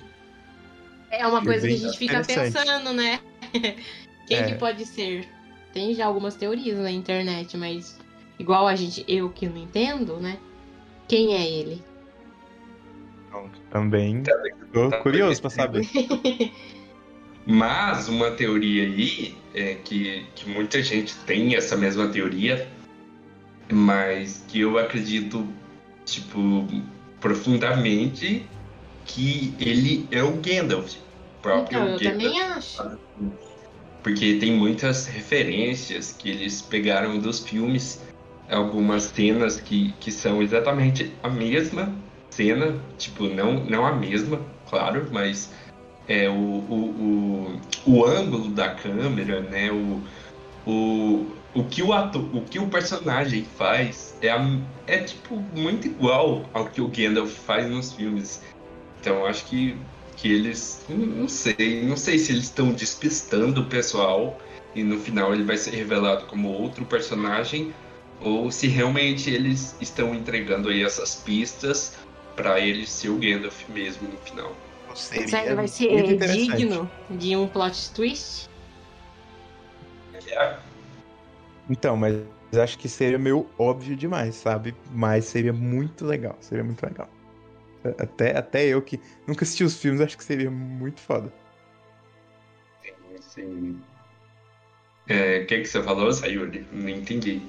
É 1.12 1.28
uma 1.28 1.44
coisa 1.44 1.68
que 1.68 1.74
a 1.74 1.78
gente 1.78 1.98
fica 1.98 2.24
pensando, 2.24 2.94
né? 2.94 3.20
Quem 4.26 4.38
é. 4.38 4.44
que 4.44 4.56
pode 4.56 4.86
ser? 4.86 5.28
Tem 5.74 5.94
já 5.94 6.06
algumas 6.06 6.36
teorias 6.36 6.80
na 6.80 6.92
internet, 6.92 7.58
mas 7.58 8.00
igual 8.40 8.68
a 8.68 8.76
gente, 8.76 9.04
eu 9.06 9.30
que 9.30 9.46
não 9.46 9.58
entendo, 9.58 10.16
né? 10.16 10.40
Quem 11.10 11.34
é 11.34 11.46
ele? 11.46 11.84
Também 13.70 14.24
tô 14.72 14.90
curioso 15.02 15.42
para 15.42 15.50
saber. 15.50 15.86
Mas 17.46 18.08
uma 18.08 18.32
teoria 18.32 18.84
aí 18.84 19.36
é 19.56 19.76
que, 19.76 20.26
que 20.36 20.50
muita 20.50 20.84
gente 20.84 21.16
tem 21.26 21.56
essa 21.56 21.78
mesma 21.78 22.08
teoria, 22.10 22.68
mas 23.72 24.44
que 24.48 24.60
eu 24.60 24.78
acredito, 24.78 25.48
tipo, 26.06 26.68
profundamente 27.22 28.46
que 29.06 29.54
ele 29.60 30.08
é 30.12 30.22
o 30.22 30.34
Gandalf. 30.34 30.96
Próprio 31.42 31.80
então, 31.80 31.88
eu 31.94 32.00
Gandalf. 32.00 32.12
também 32.12 32.42
acho. 32.42 32.98
Porque 34.04 34.36
tem 34.36 34.54
muitas 34.54 35.08
referências 35.08 36.12
que 36.12 36.30
eles 36.30 36.62
pegaram 36.62 37.18
dos 37.18 37.40
filmes, 37.40 38.02
algumas 38.50 39.04
cenas 39.04 39.60
que, 39.60 39.94
que 40.00 40.12
são 40.12 40.44
exatamente 40.44 41.12
a 41.24 41.30
mesma 41.30 41.96
cena, 42.30 42.78
tipo, 42.98 43.28
não, 43.28 43.64
não 43.64 43.86
a 43.86 43.94
mesma, 43.94 44.40
claro, 44.70 45.08
mas 45.12 45.52
é, 46.08 46.30
o, 46.30 46.34
o, 46.34 47.60
o, 47.86 47.92
o 47.92 48.06
ângulo 48.06 48.50
da 48.50 48.70
câmera, 48.70 49.42
né? 49.42 49.72
O, 49.72 50.02
o, 50.66 51.26
o, 51.54 51.64
que 51.64 51.82
o, 51.82 51.94
ato, 51.94 52.20
o 52.34 52.42
que 52.42 52.60
o 52.60 52.68
personagem 52.68 53.46
faz 53.58 54.16
é, 54.22 54.30
a, 54.30 54.60
é 54.88 55.00
tipo 55.00 55.36
muito 55.54 55.88
igual 55.88 56.46
ao 56.54 56.66
que 56.66 56.82
o 56.82 56.88
Gandalf 56.88 57.32
faz 57.32 57.70
nos 57.70 57.94
filmes. 57.94 58.42
Então 59.00 59.26
acho 59.26 59.46
que, 59.46 59.78
que 60.18 60.32
eles. 60.32 60.86
Não 60.90 61.28
sei, 61.28 61.84
não 61.84 61.98
sei 61.98 62.18
se 62.20 62.32
eles 62.32 62.46
estão 62.46 62.72
despistando 62.72 63.62
o 63.62 63.66
pessoal 63.66 64.40
e 64.76 64.84
no 64.84 65.00
final 65.00 65.34
ele 65.34 65.44
vai 65.44 65.58
ser 65.58 65.72
revelado 65.72 66.26
como 66.26 66.50
outro 66.50 66.86
personagem 66.86 67.74
ou 68.20 68.52
se 68.52 68.68
realmente 68.68 69.30
eles 69.30 69.76
estão 69.80 70.14
entregando 70.14 70.70
aí 70.70 70.84
essas 70.84 71.16
pistas 71.16 71.94
para 72.36 72.60
ele 72.60 72.86
ser 72.86 73.10
o 73.10 73.18
Gandalf 73.18 73.64
mesmo 73.70 74.08
no 74.10 74.18
final. 74.18 74.56
Seria 74.96 75.28
Será 75.28 75.44
que 75.44 75.54
vai 75.54 75.68
ser 75.68 76.18
digno 76.18 76.90
de 77.10 77.36
um 77.36 77.48
plot 77.48 77.92
twist? 77.94 78.50
É. 80.28 80.58
Então, 81.70 81.98
mas 81.98 82.16
acho 82.58 82.78
que 82.78 82.88
seria 82.88 83.20
meio 83.20 83.50
óbvio 83.60 83.96
demais, 83.96 84.36
sabe? 84.36 84.74
Mas 84.92 85.26
seria 85.26 85.52
muito 85.52 86.06
legal, 86.06 86.38
seria 86.40 86.64
muito 86.64 86.82
legal. 86.84 87.10
Até, 88.00 88.38
até 88.38 88.66
eu 88.66 88.82
que 88.82 89.00
nunca 89.28 89.44
assisti 89.44 89.64
os 89.64 89.76
filmes, 89.76 90.02
acho 90.02 90.18
que 90.18 90.24
seria 90.24 90.50
muito 90.50 91.02
foda. 91.02 91.32
Sim, 92.82 93.22
sim. 93.22 93.82
É, 95.08 95.40
o 95.40 95.46
que, 95.46 95.60
que 95.60 95.66
você 95.66 95.84
falou, 95.84 96.12
Sayuri? 96.12 96.66
Não 96.72 96.90
entendi. 96.90 97.42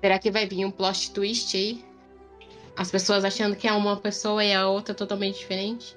Será 0.00 0.18
que 0.18 0.30
vai 0.30 0.46
vir 0.46 0.64
um 0.64 0.70
plot 0.70 1.12
twist 1.12 1.56
aí? 1.56 1.84
As 2.76 2.90
pessoas 2.90 3.24
achando 3.24 3.56
que 3.56 3.66
é 3.66 3.72
uma 3.72 3.96
pessoa 3.96 4.44
e 4.44 4.52
a 4.52 4.68
outra 4.68 4.94
totalmente 4.94 5.38
diferente? 5.38 5.96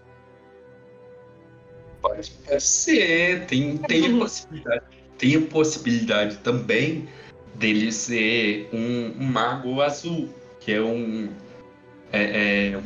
Pode 2.01 2.31
ser, 2.59 3.45
tem, 3.45 3.77
tem 3.77 4.15
a 4.15 4.17
possibilidade. 4.17 4.85
Tem 5.17 5.35
a 5.35 5.41
possibilidade 5.41 6.37
também 6.37 7.07
dele 7.55 7.91
ser 7.91 8.69
um, 8.73 9.13
um 9.19 9.25
mago 9.25 9.81
azul, 9.81 10.29
que 10.59 10.73
é 10.73 10.81
um. 10.81 11.29
É, 12.11 12.73
é, 12.73 12.81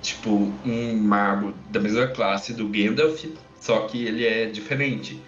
tipo, 0.00 0.52
um 0.64 0.96
mago 0.96 1.54
da 1.70 1.78
mesma 1.80 2.06
classe 2.08 2.52
do 2.52 2.68
Gandalf, 2.68 3.24
só 3.60 3.86
que 3.86 4.04
ele 4.06 4.26
é 4.26 4.46
diferente. 4.46 5.20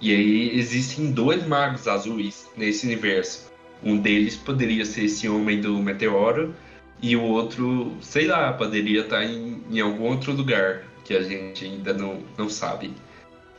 E 0.00 0.12
aí 0.12 0.58
existem 0.58 1.10
dois 1.10 1.46
magos 1.46 1.86
azuis 1.88 2.48
nesse 2.56 2.86
universo. 2.86 3.50
Um 3.82 3.98
deles 3.98 4.36
poderia 4.36 4.84
ser 4.84 5.04
esse 5.04 5.28
homem 5.28 5.60
do 5.60 5.76
meteoro, 5.78 6.54
e 7.02 7.14
o 7.14 7.22
outro, 7.22 7.92
sei 8.00 8.26
lá, 8.26 8.52
poderia 8.52 9.02
estar 9.02 9.24
em, 9.24 9.62
em 9.70 9.80
algum 9.80 10.04
outro 10.04 10.32
lugar 10.32 10.84
que 11.06 11.16
a 11.16 11.22
gente 11.22 11.64
ainda 11.64 11.94
não, 11.94 12.24
não 12.36 12.50
sabe. 12.50 12.92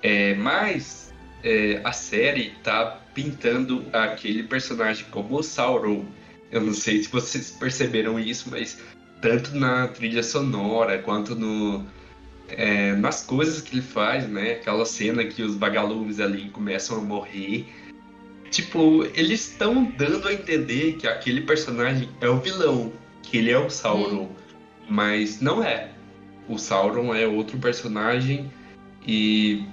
É, 0.04 0.36
mas 0.36 1.14
é, 1.44 1.80
a 1.84 1.94
série 1.94 2.52
tá 2.62 3.00
pintando 3.14 3.86
aquele 3.94 4.44
personagem 4.44 5.06
como 5.10 5.38
o 5.38 5.44
Sauron. 5.44 6.06
Eu 6.52 6.62
não 6.62 6.74
sei 6.74 7.02
se 7.02 7.10
vocês 7.10 7.52
perceberam 7.52 8.20
isso, 8.20 8.50
mas 8.52 8.80
tanto 9.22 9.56
na 9.56 9.88
trilha 9.88 10.22
sonora 10.22 11.00
quanto 11.00 11.36
no, 11.36 11.86
é, 12.50 12.94
nas 12.94 13.24
coisas 13.24 13.62
que 13.62 13.76
ele 13.76 13.82
faz, 13.82 14.28
né? 14.28 14.54
Aquela 14.54 14.86
cena 14.86 15.24
que 15.24 15.42
os 15.42 15.56
vagalumes 15.56 16.20
ali 16.20 16.50
começam 16.50 16.98
a 16.98 17.02
morrer. 17.02 17.66
Tipo, 18.52 19.06
eles 19.16 19.50
estão 19.52 19.86
dando 19.98 20.28
a 20.28 20.34
entender 20.34 20.98
que 20.98 21.08
aquele 21.08 21.42
personagem 21.42 22.10
é 22.20 22.28
o 22.28 22.40
vilão, 22.40 22.92
que 23.24 23.38
ele 23.38 23.52
é 23.52 23.58
o 23.58 23.70
Sauron. 23.70 24.30
Mas 24.90 25.42
não 25.42 25.64
é. 25.64 25.97
O 26.48 26.58
Sauron 26.58 27.14
é 27.14 27.26
outro 27.28 27.58
personagem 27.58 28.52
e. 29.06 29.66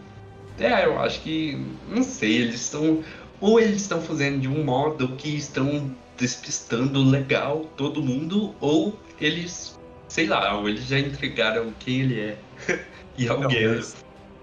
É, 0.58 0.84
eu 0.84 1.00
acho 1.00 1.20
que. 1.20 1.58
Não 1.88 2.02
sei, 2.02 2.37
eles 2.38 2.60
estão. 2.60 3.02
Ou 3.40 3.60
eles 3.60 3.82
estão 3.82 4.00
fazendo 4.00 4.40
de 4.40 4.48
um 4.48 4.64
modo 4.64 5.08
que 5.16 5.37
estão 5.37 5.94
despistando 6.16 7.02
legal 7.02 7.66
todo 7.76 8.02
mundo, 8.02 8.54
ou 8.60 8.98
eles. 9.20 9.78
Sei 10.08 10.26
lá, 10.26 10.56
ou 10.56 10.68
eles 10.68 10.87
já 10.87 10.98
entregaram 10.98 11.72
quem 11.80 12.02
ele 12.02 12.20
é. 12.20 12.38
e 13.18 13.28
alguém. 13.28 13.66
Não, 13.66 13.82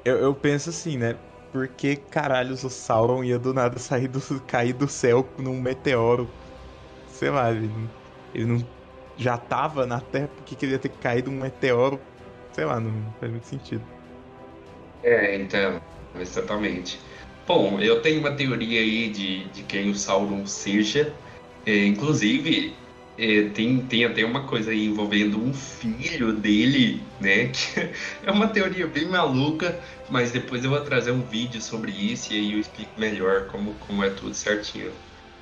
eu, 0.04 0.17
eu 0.17 0.34
penso 0.34 0.70
assim, 0.70 0.98
né? 0.98 1.15
Por 1.52 1.67
que 1.67 1.96
caralhos 1.96 2.63
o 2.63 2.70
Sauron 2.70 3.24
ia 3.24 3.38
do 3.38 3.54
nada 3.54 3.78
sair 3.78 4.08
do, 4.08 4.22
cair 4.41 4.74
do 4.74 4.88
céu 4.88 5.28
num 5.38 5.60
meteoro? 5.62 6.30
Sei 7.08 7.30
lá, 7.30 7.52
ele 7.52 7.67
não, 7.67 7.89
ele 8.34 8.46
não 8.46 8.65
já 9.17 9.38
tava 9.38 9.86
na 9.86 10.00
Terra, 10.00 10.30
por 10.30 10.44
que 10.44 10.56
queria 10.56 10.80
ter 10.80 10.89
caído 10.89 11.30
um 11.30 11.39
meteoro? 11.39 12.00
Sei 12.54 12.66
lá, 12.66 12.80
não 12.80 12.92
faz 13.20 13.32
muito 13.32 13.48
sentido. 13.48 13.84
É, 15.04 15.36
então, 15.36 15.80
exatamente. 16.20 17.00
Bom, 17.48 17.80
eu 17.80 18.02
tenho 18.02 18.20
uma 18.20 18.32
teoria 18.32 18.80
aí 18.80 19.10
de, 19.10 19.46
de 19.46 19.64
quem 19.64 19.90
o 19.90 19.96
Sauron 19.96 20.46
seja. 20.46 21.14
É, 21.66 21.86
inclusive, 21.86 22.76
é, 23.18 23.50
tem, 23.50 23.80
tem 23.88 24.06
até 24.06 24.24
uma 24.24 24.48
coisa 24.48 24.72
aí 24.72 24.86
envolvendo 24.86 25.42
um 25.42 25.54
filho 25.54 26.34
dele, 26.34 27.02
né? 27.20 27.52
Que 27.52 27.92
é 28.26 28.32
uma 28.32 28.48
teoria 28.48 28.88
bem 28.88 29.06
maluca, 29.06 29.80
mas 30.10 30.32
depois 30.32 30.64
eu 30.64 30.70
vou 30.70 30.82
trazer 30.82 31.12
um 31.12 31.22
vídeo 31.22 31.62
sobre 31.62 31.92
isso 31.92 32.34
e 32.34 32.38
aí 32.38 32.54
eu 32.54 32.60
explico 32.60 33.00
melhor 33.00 33.48
como, 33.48 33.74
como 33.76 34.04
é 34.04 34.10
tudo 34.10 34.34
certinho. 34.34 34.92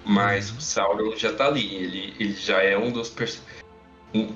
Mas 0.05 0.49
o 0.51 0.61
Sauron 0.61 1.15
já 1.17 1.33
tá 1.33 1.47
ali, 1.47 1.75
ele, 1.75 2.13
ele 2.19 2.33
já 2.33 2.61
é 2.63 2.77
um 2.77 2.91
dos 2.91 3.09
personagens. 3.09 3.48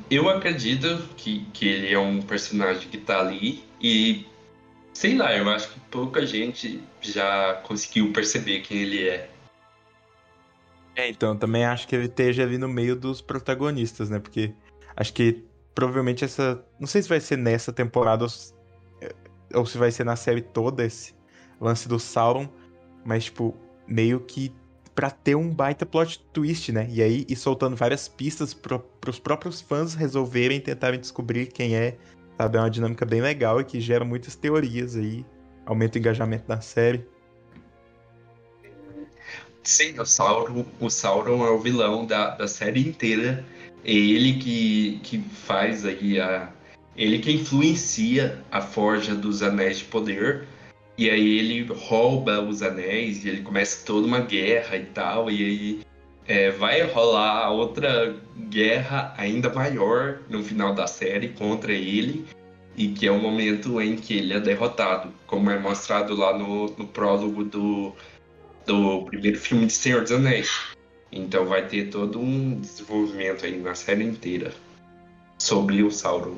Eu 0.09 0.29
acredito 0.29 1.09
que, 1.17 1.45
que 1.53 1.67
ele 1.67 1.93
é 1.93 1.99
um 1.99 2.21
personagem 2.21 2.87
que 2.89 2.97
tá 2.97 3.19
ali 3.19 3.63
e 3.81 4.25
sei 4.93 5.15
lá, 5.15 5.35
eu 5.35 5.49
acho 5.49 5.69
que 5.71 5.79
pouca 5.91 6.25
gente 6.25 6.81
já 7.01 7.55
conseguiu 7.63 8.13
perceber 8.13 8.61
quem 8.61 8.77
ele 8.77 9.07
é. 9.07 9.29
É, 10.95 11.09
então, 11.09 11.35
também 11.35 11.65
acho 11.65 11.87
que 11.87 11.95
ele 11.95 12.05
esteja 12.05 12.43
ali 12.43 12.57
no 12.57 12.69
meio 12.69 12.95
dos 12.95 13.19
protagonistas, 13.19 14.09
né? 14.09 14.19
Porque 14.19 14.53
acho 14.95 15.11
que 15.11 15.43
provavelmente 15.73 16.23
essa. 16.23 16.63
Não 16.79 16.87
sei 16.87 17.01
se 17.01 17.09
vai 17.09 17.19
ser 17.19 17.37
nessa 17.37 17.73
temporada 17.73 18.25
ou, 19.53 19.65
se 19.65 19.77
vai 19.77 19.91
ser 19.91 20.03
na 20.03 20.15
série 20.15 20.41
toda 20.41 20.85
esse 20.85 21.15
lance 21.59 21.87
do 21.87 21.99
Sauron, 21.99 22.47
mas, 23.03 23.25
tipo, 23.25 23.55
meio 23.87 24.19
que 24.19 24.53
para 24.95 25.09
ter 25.09 25.35
um 25.35 25.49
baita 25.49 25.85
plot 25.85 26.23
twist, 26.31 26.71
né? 26.71 26.87
E 26.89 27.01
aí 27.01 27.25
ir 27.27 27.35
soltando 27.35 27.75
várias 27.75 28.07
pistas 28.07 28.53
para 28.53 28.79
os 29.07 29.19
próprios 29.19 29.61
fãs 29.61 29.93
resolverem 29.93 30.59
tentarem 30.59 30.99
descobrir 30.99 31.47
quem 31.47 31.75
é, 31.75 31.97
sabe? 32.37 32.57
É 32.57 32.61
uma 32.61 32.69
dinâmica 32.69 33.05
bem 33.05 33.21
legal 33.21 33.59
e 33.59 33.65
que 33.65 33.79
gera 33.79 34.05
muitas 34.05 34.35
teorias 34.35 34.95
aí, 34.95 35.25
aumenta 35.65 35.97
o 35.97 35.99
engajamento 35.99 36.47
da 36.47 36.61
série. 36.61 37.05
Sim, 39.63 39.97
o 39.97 40.05
Sauron, 40.05 40.65
o 40.79 40.89
Sauron 40.89 41.45
é 41.45 41.49
o 41.49 41.57
vilão 41.57 42.05
da, 42.05 42.31
da 42.31 42.47
série 42.47 42.81
inteira. 42.81 43.45
É 43.85 43.93
ele 43.93 44.33
que, 44.33 44.99
que 45.03 45.19
faz 45.19 45.85
aí 45.85 46.19
a. 46.19 46.51
Ele 46.95 47.17
que 47.19 47.31
influencia 47.31 48.43
a 48.51 48.61
forja 48.61 49.15
dos 49.15 49.41
Anéis 49.41 49.79
de 49.79 49.85
Poder. 49.85 50.45
E 50.97 51.09
aí 51.09 51.39
ele 51.39 51.73
rouba 51.73 52.41
os 52.41 52.61
anéis 52.61 53.25
e 53.25 53.29
ele 53.29 53.41
começa 53.41 53.85
toda 53.85 54.05
uma 54.05 54.19
guerra 54.19 54.77
e 54.77 54.85
tal. 54.85 55.29
E 55.29 55.43
aí 55.43 55.79
é, 56.27 56.51
vai 56.51 56.81
rolar 56.83 57.49
outra 57.51 58.15
guerra 58.49 59.13
ainda 59.17 59.49
maior 59.49 60.19
no 60.29 60.43
final 60.43 60.73
da 60.73 60.87
série 60.87 61.29
contra 61.29 61.73
ele. 61.73 62.25
E 62.75 62.87
que 62.89 63.07
é 63.07 63.11
o 63.11 63.19
momento 63.19 63.79
em 63.79 63.95
que 63.95 64.17
ele 64.17 64.33
é 64.33 64.39
derrotado, 64.39 65.13
como 65.27 65.49
é 65.51 65.59
mostrado 65.59 66.15
lá 66.15 66.35
no, 66.35 66.67
no 66.75 66.87
prólogo 66.87 67.43
do, 67.43 67.93
do 68.65 69.03
primeiro 69.03 69.37
filme 69.37 69.67
de 69.67 69.73
Senhor 69.73 70.01
dos 70.01 70.11
Anéis. 70.11 70.73
Então 71.11 71.45
vai 71.45 71.67
ter 71.67 71.89
todo 71.89 72.19
um 72.19 72.59
desenvolvimento 72.59 73.45
aí 73.45 73.59
na 73.59 73.75
série 73.75 74.03
inteira 74.03 74.51
sobre 75.37 75.83
o 75.83 75.91
Sauron. 75.91 76.37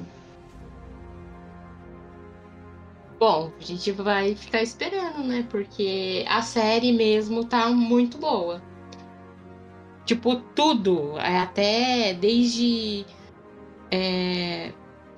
Bom, 3.20 3.52
a 3.58 3.64
gente 3.64 3.92
vai 3.92 4.36
ficar 4.36 4.62
esperando, 4.62 5.24
né? 5.24 5.46
Porque 5.50 6.26
a 6.28 6.42
série 6.42 6.92
mesmo 6.92 7.46
tá 7.46 7.70
muito 7.70 8.18
boa. 8.18 8.62
Tipo, 10.06 10.36
tudo, 10.54 11.18
é 11.18 11.40
até 11.40 12.14
desde 12.14 13.06
é, 13.90 14.72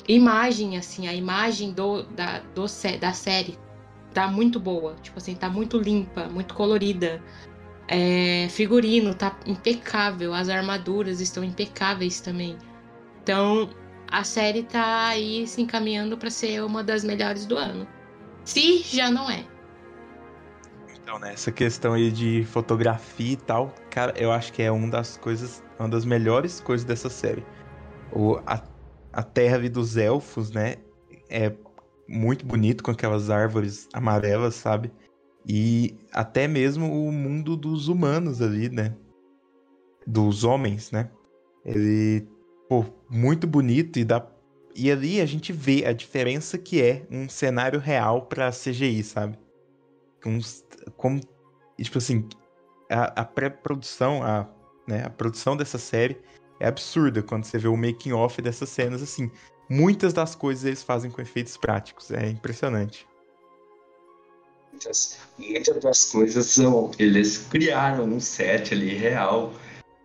imagem, 0.08 0.78
assim, 0.78 1.08
a 1.08 1.14
imagem 1.14 1.72
do, 1.74 2.04
da, 2.04 2.40
do, 2.40 2.66
da 3.00 3.14
série 3.14 3.58
tá 4.14 4.28
muito 4.28 4.60
boa. 4.60 4.96
Tipo 5.02 5.18
assim, 5.18 5.36
tá 5.36 5.50
muito 5.50 5.78
limpa, 5.78 6.28
muito 6.28 6.54
colorida. 6.54 7.22
É, 7.88 8.48
figurino 8.50 9.16
tá 9.16 9.38
impecável, 9.46 10.34
as 10.34 10.50
armaduras 10.50 11.20
estão 11.20 11.44
impecáveis 11.44 12.22
também. 12.22 12.58
Então, 13.24 13.70
a 14.10 14.24
série 14.24 14.64
tá 14.64 15.08
aí 15.08 15.48
se 15.48 15.62
encaminhando 15.62 16.18
para 16.18 16.30
ser 16.30 16.64
uma 16.64 16.84
das 16.84 17.04
melhores 17.04 17.46
do 17.46 17.58
ano. 17.58 17.88
Se 18.44 18.80
já 18.80 19.12
não 19.12 19.30
é. 19.30 19.46
Então, 21.02 21.20
né, 21.20 21.34
essa 21.34 21.52
questão 21.52 21.94
aí 21.94 22.12
de 22.12 22.44
fotografia 22.46 23.34
e 23.34 23.38
tal, 23.38 23.74
cara, 23.90 24.14
eu 24.18 24.32
acho 24.32 24.52
que 24.52 24.62
é 24.62 24.72
uma 24.72 24.90
das 24.90 25.18
coisas, 25.18 25.64
uma 25.80 25.88
das 25.88 26.06
melhores 26.06 26.60
coisas 26.60 26.86
dessa 26.86 27.10
série. 27.10 27.46
O, 28.12 28.38
a, 28.46 28.62
a 29.14 29.24
Terra 29.24 29.70
dos 29.70 29.96
Elfos, 29.96 30.52
né, 30.52 30.76
é 31.30 31.54
muito 32.08 32.46
bonito 32.46 32.84
com 32.84 32.92
aquelas 32.92 33.30
árvores 33.30 33.88
amarelas, 33.94 34.56
sabe? 34.56 34.92
E 35.48 35.98
até 36.12 36.48
mesmo 36.48 37.08
o 37.08 37.12
mundo 37.12 37.56
dos 37.56 37.88
humanos 37.88 38.42
ali, 38.42 38.70
né? 38.70 38.96
Dos 40.06 40.44
homens, 40.44 40.92
né? 40.92 41.10
Ele, 41.66 42.28
pô, 42.68 42.86
muito 43.10 43.48
bonito 43.48 44.00
e 44.00 44.04
dá 44.04 44.26
e 44.76 44.92
ali 44.92 45.20
a 45.20 45.26
gente 45.26 45.52
vê 45.52 45.86
a 45.86 45.92
diferença 45.92 46.56
que 46.56 46.80
é 46.80 47.04
um 47.10 47.28
cenário 47.28 47.80
real 47.80 48.28
para 48.28 48.52
CGI, 48.52 49.04
sabe? 49.04 49.40
Com, 50.22 50.40
como 50.96 51.20
tipo 51.82 51.98
assim, 51.98 52.28
a, 52.88 53.22
a 53.22 53.26
pré-produção, 53.26 54.22
a, 54.22 54.48
né, 54.88 55.04
a 55.04 55.10
produção 55.10 55.58
dessa 55.58 55.80
série 55.80 56.22
é 56.60 56.68
absurda 56.68 57.24
quando 57.24 57.46
você 57.46 57.58
vê 57.58 57.68
o 57.68 57.76
making 57.76 58.14
off 58.14 58.40
dessas 58.40 58.70
cenas 58.70 59.02
assim 59.02 59.32
muitas 59.70 60.14
das 60.14 60.36
coisas 60.36 60.66
eles 60.66 60.84
fazem 60.84 61.12
com 61.12 61.22
efeitos 61.22 61.58
práticos. 61.58 62.12
É 62.12 62.28
impressionante. 62.28 63.08
Muitas, 64.72 65.18
muitas 65.38 65.82
das 65.82 66.06
coisas 66.12 66.46
são. 66.46 66.92
Eles 67.00 67.38
criaram 67.38 68.06
um 68.06 68.20
set 68.20 68.74
ali 68.74 68.96
real. 68.96 69.54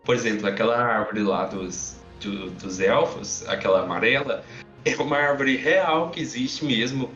Por 0.05 0.14
exemplo, 0.14 0.46
aquela 0.46 0.77
árvore 0.77 1.22
lá 1.22 1.46
dos, 1.46 1.96
do, 2.28 2.50
dos 2.50 2.80
elfos, 2.80 3.46
aquela 3.48 3.82
amarela, 3.82 4.44
é 4.85 4.94
uma 4.96 5.16
árvore 5.16 5.56
real 5.56 6.11
que 6.11 6.20
existe 6.20 6.64
mesmo. 6.64 7.11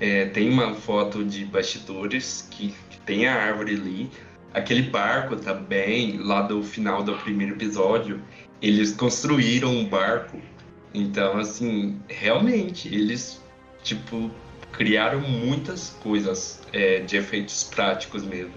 É, 0.00 0.26
tem 0.26 0.48
uma 0.48 0.74
foto 0.74 1.24
de 1.24 1.44
bastidores 1.44 2.46
que, 2.50 2.74
que 2.88 3.00
tem 3.00 3.26
a 3.26 3.34
árvore 3.34 3.74
ali. 3.74 4.10
Aquele 4.54 4.82
barco 4.82 5.36
também, 5.36 6.18
lá 6.18 6.42
do 6.42 6.62
final 6.62 7.02
do 7.02 7.14
primeiro 7.14 7.54
episódio, 7.54 8.22
eles 8.62 8.92
construíram 8.92 9.70
um 9.70 9.84
barco 9.84 10.40
então, 10.92 11.36
assim, 11.38 12.00
realmente, 12.08 12.88
eles, 12.88 13.42
tipo, 13.82 14.30
criaram 14.72 15.20
muitas 15.20 15.90
coisas 16.02 16.60
é, 16.72 17.00
de 17.00 17.16
efeitos 17.16 17.64
práticos 17.64 18.24
mesmo. 18.24 18.54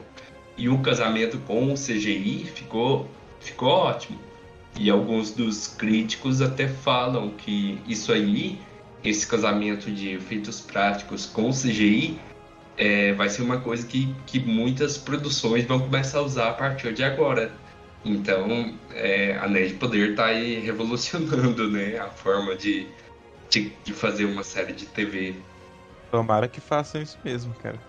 E 0.58 0.70
o 0.70 0.80
casamento 0.80 1.38
com 1.40 1.72
o 1.72 1.76
CGI 1.76 2.46
ficou, 2.46 3.08
ficou 3.40 3.70
ótimo. 3.70 4.20
E 4.76 4.90
alguns 4.90 5.32
dos 5.32 5.68
críticos 5.68 6.42
até 6.42 6.68
falam 6.68 7.32
que 7.32 7.80
isso 7.88 8.12
aí, 8.12 8.60
esse 9.04 9.28
casamento 9.28 9.92
de 9.92 10.10
efeitos 10.10 10.62
práticos 10.62 11.26
com 11.26 11.50
CGI, 11.52 12.20
é, 12.78 13.14
vai 13.14 13.30
ser 13.30 13.42
uma 13.42 13.60
coisa 13.60 13.86
que, 13.86 14.14
que 14.26 14.40
muitas 14.40 14.98
produções 14.98 15.66
vão 15.66 15.80
começar 15.80 16.20
a 16.20 16.22
usar 16.22 16.50
a 16.50 16.54
partir 16.54 16.94
de 16.94 17.04
agora. 17.04 17.52
Então, 18.04 18.74
é, 18.94 19.38
Anéis 19.38 19.70
de 19.70 19.78
Poder 19.78 20.12
está 20.12 20.28
aí 20.28 20.60
revolucionando 20.66 21.70
né, 21.70 22.00
a 22.00 22.08
forma 22.08 22.56
de, 22.56 22.88
de, 23.50 23.72
de, 23.84 23.94
fazer 23.94 24.26
uma 24.26 24.44
série 24.44 24.74
de 24.74 24.86
TV. 24.86 25.36
Tomara 26.10 26.48
que 26.48 26.60
façam 26.60 27.02
isso 27.02 27.20
mesmo, 27.24 27.54
cara. 27.56 27.80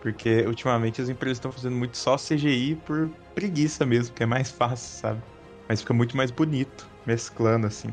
Porque 0.00 0.42
ultimamente 0.46 1.00
as 1.00 1.08
empresas 1.08 1.38
estão 1.38 1.50
fazendo 1.50 1.74
muito 1.74 1.96
só 1.96 2.16
CGI 2.16 2.76
por 2.86 3.10
preguiça 3.34 3.84
mesmo, 3.84 4.14
que 4.14 4.22
é 4.22 4.26
mais 4.26 4.50
fácil, 4.50 5.00
sabe? 5.00 5.20
Mas 5.68 5.80
fica 5.80 5.92
muito 5.94 6.16
mais 6.16 6.30
bonito, 6.30 6.88
mesclando 7.06 7.66
assim. 7.66 7.88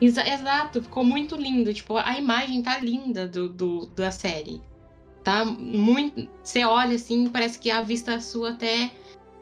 Exa 0.00 0.26
exato, 0.26 0.82
ficou 0.82 1.04
muito 1.04 1.36
lindo. 1.36 1.72
Tipo, 1.74 1.96
a 1.96 2.18
imagem 2.18 2.62
tá 2.62 2.78
linda 2.78 3.28
do, 3.28 3.48
do, 3.48 3.86
da 3.86 4.10
série. 4.10 4.60
Tá 5.22 5.44
muito. 5.44 6.26
Você 6.42 6.64
olha 6.64 6.94
assim, 6.96 7.28
parece 7.28 7.58
que 7.58 7.70
a 7.70 7.82
vista 7.82 8.18
sua 8.20 8.50
até, 8.50 8.90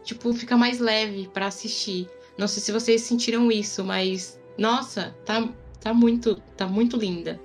tipo, 0.02 0.32
fica 0.32 0.56
mais 0.56 0.80
leve 0.80 1.28
para 1.28 1.46
assistir. 1.46 2.08
Não 2.36 2.48
sei 2.48 2.62
se 2.62 2.72
vocês 2.72 3.02
sentiram 3.02 3.50
isso, 3.52 3.84
mas. 3.84 4.40
Nossa, 4.56 5.14
tá, 5.24 5.48
tá 5.80 5.94
muito. 5.94 6.34
Tá 6.56 6.66
muito 6.66 6.96
linda. 6.96 7.40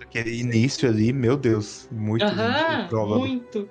Aquele 0.00 0.40
início 0.40 0.88
ali, 0.88 1.12
meu 1.12 1.36
Deus, 1.36 1.86
muito 1.90 2.24
Aham, 2.24 2.88
muito. 2.92 3.68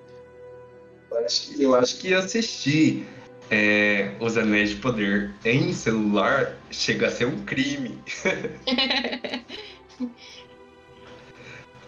Eu 1.11 1.17
acho, 1.25 1.47
que- 1.49 1.63
eu 1.63 1.75
acho 1.75 1.97
que 1.99 2.13
assistir 2.13 3.05
é, 3.51 4.15
Os 4.19 4.37
Anéis 4.37 4.69
de 4.71 4.77
Poder 4.77 5.31
em 5.43 5.73
celular 5.73 6.57
chega 6.71 7.07
a 7.07 7.11
ser 7.11 7.25
um 7.25 7.43
crime. 7.43 7.99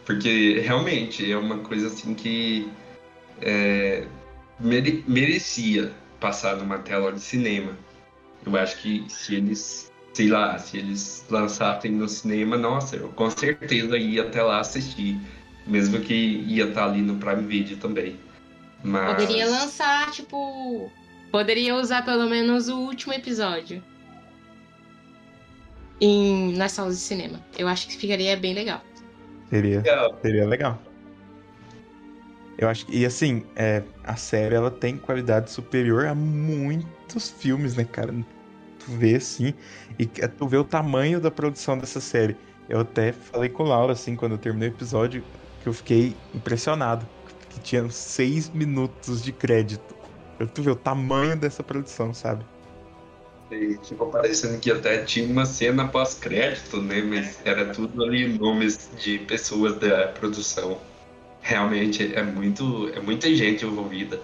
Porque 0.06 0.60
realmente 0.60 1.32
é 1.32 1.38
uma 1.38 1.60
coisa 1.60 1.88
assim 1.88 2.14
que 2.14 2.70
é, 3.42 4.06
mere- 4.60 5.04
merecia 5.08 5.94
passar 6.20 6.58
numa 6.58 6.78
tela 6.80 7.14
de 7.14 7.22
cinema. 7.22 7.78
Eu 8.46 8.58
acho 8.58 8.78
que 8.82 9.06
se 9.08 9.36
eles, 9.36 9.90
sei 10.14 10.28
lá, 10.28 10.58
se 10.60 10.78
eles 10.78 11.26
lançassem 11.30 11.92
no 11.92 12.10
cinema, 12.10 12.58
nossa, 12.58 12.98
eu 12.98 13.08
com 13.10 13.30
certeza 13.30 13.98
ia 13.98 14.24
até 14.24 14.44
lá 14.44 14.60
assistir. 14.60 15.18
Mesmo 15.66 15.98
que 16.02 16.14
ia 16.14 16.66
estar 16.66 16.84
ali 16.84 17.02
no 17.02 17.16
Prime 17.16 17.48
Video 17.48 17.78
também. 17.78 18.20
Mas... 18.84 19.14
Poderia 19.14 19.46
lançar, 19.50 20.12
tipo. 20.12 20.92
Poderia 21.34 21.74
usar 21.76 22.06
pelo 22.06 22.30
menos 22.30 22.70
o 22.70 22.78
último 22.78 23.12
episódio. 23.12 23.84
Em, 26.00 26.56
nas 26.56 26.74
salas 26.74 26.96
de 27.00 27.02
cinema. 27.02 27.44
Eu 27.58 27.68
acho 27.68 27.88
que 27.88 27.98
ficaria 27.98 28.38
bem 28.38 28.54
legal. 28.54 28.82
Seria, 29.50 29.78
Legal. 29.78 30.20
seria 30.22 30.46
legal. 30.48 30.80
Eu 32.56 32.70
acho 32.70 32.86
que, 32.86 32.96
e 33.00 33.04
assim, 33.04 33.44
é, 33.56 33.82
a 34.04 34.16
série 34.16 34.54
ela 34.54 34.70
tem 34.70 34.96
qualidade 34.96 35.50
superior 35.50 36.06
a 36.06 36.14
muitos 36.14 37.32
filmes, 37.32 37.76
né, 37.76 37.84
cara? 37.84 38.14
Tu 38.78 38.92
vê 38.92 39.16
assim, 39.16 39.56
e 39.98 40.06
que- 40.06 40.28
tu 40.28 40.48
vê 40.48 40.58
o 40.58 40.64
tamanho 40.64 41.20
da 41.20 41.32
produção 41.32 41.76
dessa 41.80 42.00
série. 42.00 42.38
Eu 42.70 42.82
até 42.82 43.12
falei 43.12 43.50
com 43.50 43.64
o 43.64 43.68
Laura, 43.68 43.94
assim, 43.94 44.16
quando 44.16 44.34
eu 44.34 44.38
terminei 44.38 44.70
o 44.70 44.72
episódio, 44.72 45.24
que 45.60 45.68
eu 45.68 45.74
fiquei 45.74 46.16
impressionado. 46.32 47.10
Que 47.50 47.60
tinha 47.60 47.90
seis 47.90 48.50
minutos 48.52 49.24
de 49.24 49.32
crédito. 49.32 49.93
Eu- 50.44 50.48
Tu 50.48 50.62
vê 50.62 50.72
o 50.72 50.76
tamanho 50.76 51.36
dessa 51.38 51.64
produção, 51.64 52.14
sabe? 52.14 52.46
E, 53.52 53.78
Tipo, 53.78 54.08
parecendo 54.08 54.60
que 54.60 54.72
até 54.72 55.04
tinha 55.04 55.28
uma 55.28 55.46
cena 55.46 55.88
pós-crédito, 55.88 56.82
né? 56.82 57.02
Mas 57.02 57.40
era 57.46 57.66
tudo 57.74 58.04
ali 58.04 58.38
nomes 58.38 58.90
de 58.98 59.20
pessoas 59.20 59.78
da 59.80 60.08
produção. 60.08 60.80
Realmente 61.42 62.14
é 62.16 62.24
muito, 62.24 62.90
é 62.96 63.00
muita 63.00 63.34
gente 63.36 63.66
envolvida. 63.66 64.20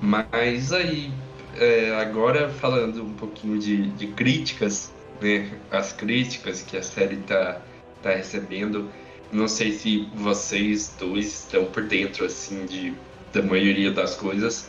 Mas 0.00 0.72
aí, 0.72 1.10
é, 1.56 1.94
agora 2.00 2.48
falando 2.50 3.02
um 3.02 3.14
pouquinho 3.14 3.58
de, 3.58 3.88
de 3.92 4.08
críticas, 4.08 4.92
né? 5.20 5.50
As 5.70 5.92
críticas 5.92 6.62
que 6.62 6.76
a 6.76 6.82
série 6.82 7.16
tá, 7.18 7.60
tá 8.02 8.10
recebendo. 8.10 8.90
Não 9.32 9.48
sei 9.48 9.72
se 9.72 10.08
vocês 10.14 10.94
dois 10.98 11.26
estão 11.26 11.64
por 11.66 11.82
dentro, 11.84 12.26
assim, 12.26 12.66
de, 12.66 12.94
da 13.32 13.42
maioria 13.42 13.90
das 13.90 14.14
coisas. 14.14 14.68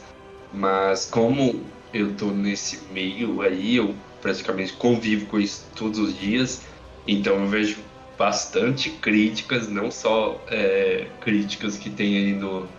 Mas 0.55 1.05
como 1.05 1.65
eu 1.93 2.15
tô 2.15 2.27
nesse 2.27 2.79
meio 2.91 3.41
aí, 3.41 3.75
eu 3.75 3.93
praticamente 4.21 4.73
convivo 4.73 5.25
com 5.25 5.39
isso 5.39 5.65
todos 5.75 5.99
os 5.99 6.17
dias, 6.17 6.61
então 7.05 7.35
eu 7.35 7.47
vejo 7.47 7.77
bastante 8.17 8.89
críticas, 8.89 9.67
não 9.67 9.91
só 9.91 10.41
é, 10.49 11.07
críticas 11.19 11.77
que 11.77 11.89
tem 11.89 12.17
aí 12.17 12.33
no, 12.33 12.69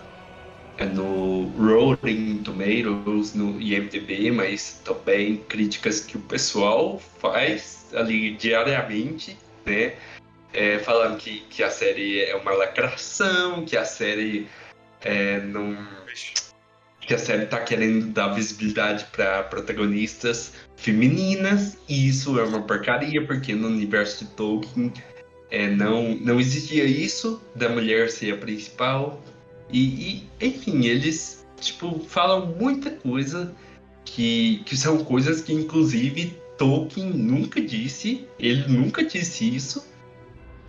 é, 0.79 0.87
no 0.87 1.51
Rolling 1.51 2.39
Tomatoes, 2.43 3.35
no 3.35 3.61
IMDb, 3.61 4.31
mas 4.31 4.81
também 4.83 5.37
críticas 5.49 6.01
que 6.01 6.17
o 6.17 6.21
pessoal 6.21 6.99
faz 7.21 7.87
ali 7.95 8.33
diariamente, 8.33 9.37
né? 9.67 9.95
É, 10.53 10.79
falando 10.79 11.19
que, 11.19 11.41
que 11.51 11.63
a 11.63 11.69
série 11.69 12.23
é 12.23 12.35
uma 12.35 12.53
lacração, 12.53 13.67
que 13.67 13.77
a 13.77 13.85
série 13.85 14.49
é, 15.03 15.39
não 15.41 15.77
que 17.07 17.15
a 17.15 17.19
série 17.19 17.47
tá 17.47 17.61
querendo 17.61 18.07
dar 18.07 18.29
visibilidade 18.29 19.07
para 19.13 19.45
protagonistas 19.45 20.53
femininas 20.75 21.79
e 21.89 22.09
isso 22.09 22.39
é 22.39 22.43
uma 22.43 22.63
porcaria 22.63 23.25
porque 23.25 23.55
no 23.55 23.69
universo 23.69 24.25
de 24.25 24.31
Tolkien 24.33 24.93
é, 25.49 25.71
não 25.71 26.17
não 26.17 26.41
existia 26.41 26.85
isso 26.85 27.41
da 27.55 27.69
mulher 27.69 28.11
ser 28.11 28.35
a 28.35 28.37
principal. 28.37 29.23
E, 29.71 30.29
e, 30.41 30.47
enfim 30.47 30.85
eles 30.87 31.47
tipo 31.61 32.01
falam 32.01 32.47
muita 32.59 32.91
coisa 32.91 33.55
que 34.05 34.63
que 34.67 34.77
são 34.77 34.99
coisas 35.05 35.41
que 35.41 35.53
inclusive 35.53 36.37
Tolkien 36.59 37.11
nunca 37.11 37.61
disse 37.61 38.27
ele 38.39 38.67
nunca 38.67 39.05
disse 39.05 39.55
isso. 39.55 39.87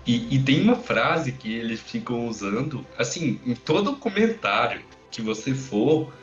E, 0.06 0.36
e 0.36 0.40
tem 0.42 0.62
uma 0.62 0.76
frase 0.76 1.34
que 1.34 1.52
eles 1.52 1.82
ficam 1.82 2.28
usando 2.28 2.86
assim 2.98 3.42
em 3.44 3.56
todo 3.56 3.96
comentário 3.96 4.82
que 5.10 5.22
você 5.22 5.54
for 5.54 6.14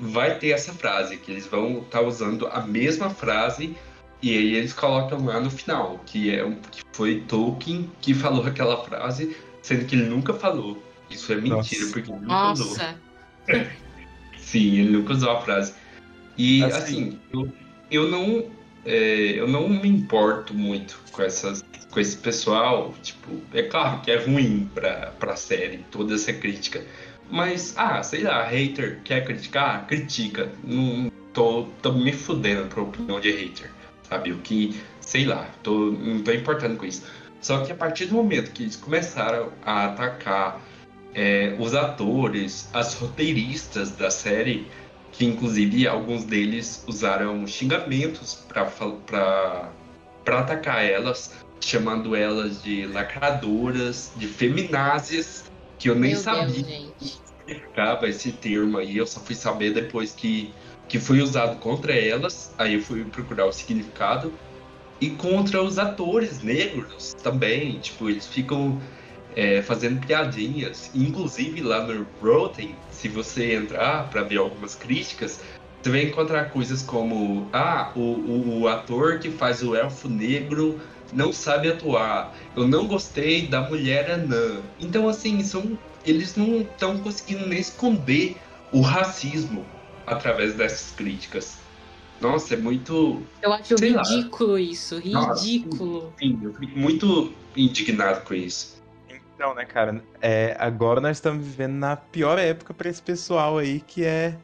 vai 0.00 0.38
ter 0.38 0.50
essa 0.50 0.72
frase, 0.72 1.16
que 1.16 1.30
eles 1.30 1.46
vão 1.46 1.78
estar 1.78 2.00
usando 2.00 2.46
a 2.48 2.60
mesma 2.62 3.10
frase 3.10 3.76
e 4.22 4.36
aí 4.36 4.54
eles 4.54 4.72
colocam 4.72 5.24
lá 5.24 5.40
no 5.40 5.50
final, 5.50 6.00
que 6.06 6.34
é 6.34 6.42
que 6.70 6.82
foi 6.92 7.20
Tolkien 7.28 7.90
que 8.00 8.14
falou 8.14 8.44
aquela 8.46 8.82
frase, 8.84 9.36
sendo 9.62 9.84
que 9.84 9.94
ele 9.94 10.06
nunca 10.06 10.32
falou. 10.32 10.82
Isso 11.10 11.32
é 11.32 11.36
mentira, 11.36 11.56
Nossa. 11.56 11.92
porque 11.92 12.10
ele 12.10 12.20
nunca 12.20 12.52
usou. 12.52 12.66
Nossa. 12.68 13.00
Sim, 14.38 14.78
ele 14.78 14.90
nunca 14.90 15.12
usou 15.12 15.30
a 15.30 15.40
frase. 15.40 15.74
E 16.36 16.62
Assim- 16.64 16.76
assim, 16.76 17.18
eu, 17.32 17.52
eu 17.90 18.08
não 18.08 18.46
é, 18.84 19.38
eu 19.38 19.48
não 19.48 19.68
me 19.68 19.88
importo 19.88 20.54
muito 20.54 20.98
com 21.10 21.22
essas 21.22 21.64
com 21.90 22.00
esse 22.00 22.16
pessoal, 22.18 22.94
tipo, 23.02 23.40
é 23.54 23.62
claro 23.62 24.02
que 24.02 24.10
é 24.10 24.16
ruim 24.18 24.70
pra, 24.74 25.12
pra 25.18 25.34
série, 25.34 25.78
toda 25.90 26.14
essa 26.14 26.30
crítica. 26.30 26.84
Mas, 27.30 27.74
ah, 27.76 28.02
sei 28.02 28.22
lá, 28.22 28.44
hater 28.44 29.00
quer 29.02 29.24
criticar? 29.24 29.86
Critica. 29.86 30.50
Não 30.64 31.10
tô, 31.32 31.64
tô 31.82 31.92
me 31.92 32.12
fudendo 32.12 32.66
pra 32.68 32.82
opinião 32.82 33.20
de 33.20 33.30
hater, 33.30 33.70
sabe? 34.08 34.32
O 34.32 34.38
que, 34.38 34.80
sei 35.00 35.24
lá, 35.24 35.48
tô, 35.62 35.90
não 35.90 36.22
tô 36.22 36.32
importando 36.32 36.76
com 36.76 36.86
isso. 36.86 37.04
Só 37.40 37.64
que 37.64 37.72
a 37.72 37.74
partir 37.74 38.06
do 38.06 38.14
momento 38.14 38.52
que 38.52 38.62
eles 38.62 38.76
começaram 38.76 39.52
a 39.64 39.86
atacar 39.86 40.60
é, 41.14 41.56
os 41.58 41.74
atores, 41.74 42.68
as 42.72 42.94
roteiristas 42.94 43.90
da 43.92 44.10
série, 44.10 44.66
que 45.12 45.24
inclusive 45.24 45.86
alguns 45.88 46.24
deles 46.24 46.84
usaram 46.86 47.46
xingamentos 47.46 48.44
para 48.48 49.70
atacar 50.26 50.84
elas, 50.84 51.32
chamando 51.60 52.14
elas 52.14 52.62
de 52.62 52.86
lacradoras, 52.86 54.12
de 54.16 54.26
feminazes, 54.26 55.45
que 55.78 55.88
eu 55.90 55.94
nem 55.94 56.12
Meu 56.12 56.20
sabia 56.20 56.46
Deus, 56.46 56.66
gente. 56.66 57.20
significava 57.46 58.08
esse 58.08 58.32
termo 58.32 58.78
aí, 58.78 58.96
eu 58.96 59.06
só 59.06 59.20
fui 59.20 59.34
saber 59.34 59.72
depois 59.72 60.12
que, 60.12 60.52
que 60.88 60.98
foi 60.98 61.20
usado 61.20 61.58
contra 61.60 61.94
elas, 61.94 62.52
aí 62.58 62.74
eu 62.74 62.80
fui 62.82 63.04
procurar 63.04 63.46
o 63.46 63.52
significado, 63.52 64.32
e 65.00 65.10
contra 65.10 65.62
os 65.62 65.78
atores 65.78 66.42
negros 66.42 67.14
também, 67.22 67.78
tipo, 67.78 68.08
eles 68.08 68.26
ficam 68.26 68.80
é, 69.34 69.60
fazendo 69.60 70.04
piadinhas, 70.06 70.90
inclusive 70.94 71.60
lá 71.60 71.86
no 71.86 72.06
Rotten, 72.20 72.74
se 72.90 73.08
você 73.08 73.54
entrar 73.54 74.08
para 74.08 74.22
ver 74.22 74.38
algumas 74.38 74.74
críticas, 74.74 75.40
você 75.82 75.90
vai 75.90 76.02
encontrar 76.02 76.50
coisas 76.50 76.82
como, 76.82 77.48
ah, 77.52 77.92
o, 77.94 78.00
o, 78.00 78.60
o 78.60 78.68
ator 78.68 79.18
que 79.20 79.30
faz 79.30 79.62
o 79.62 79.76
elfo 79.76 80.08
negro 80.08 80.80
não 81.12 81.32
sabe 81.32 81.68
atuar, 81.68 82.34
eu 82.56 82.66
não 82.66 82.86
gostei 82.86 83.46
da 83.46 83.60
mulher 83.62 84.10
anã. 84.10 84.60
Então, 84.80 85.08
assim, 85.08 85.42
são 85.42 85.78
eles 86.06 86.36
não 86.36 86.60
estão 86.60 86.98
conseguindo 86.98 87.46
nem 87.46 87.58
esconder 87.58 88.36
o 88.72 88.80
racismo 88.80 89.66
através 90.06 90.54
dessas 90.54 90.92
críticas. 90.94 91.58
Nossa, 92.20 92.54
é 92.54 92.56
muito. 92.56 93.22
Eu 93.42 93.52
acho 93.52 93.76
Sei 93.76 93.92
lá. 93.92 94.02
ridículo 94.02 94.58
isso. 94.58 95.00
Nossa. 95.06 95.44
Ridículo. 95.44 96.12
Enfim, 96.16 96.38
eu 96.42 96.54
fico 96.54 96.78
muito 96.78 97.32
indignado 97.54 98.24
com 98.24 98.34
isso. 98.34 98.82
Então, 99.34 99.54
né, 99.54 99.66
cara, 99.66 100.02
é, 100.22 100.56
agora 100.58 100.98
nós 100.98 101.18
estamos 101.18 101.44
vivendo 101.44 101.74
na 101.74 101.94
pior 101.94 102.38
época 102.38 102.72
pra 102.72 102.88
esse 102.88 103.02
pessoal 103.02 103.58
aí, 103.58 103.80
que 103.80 104.02
é. 104.04 104.38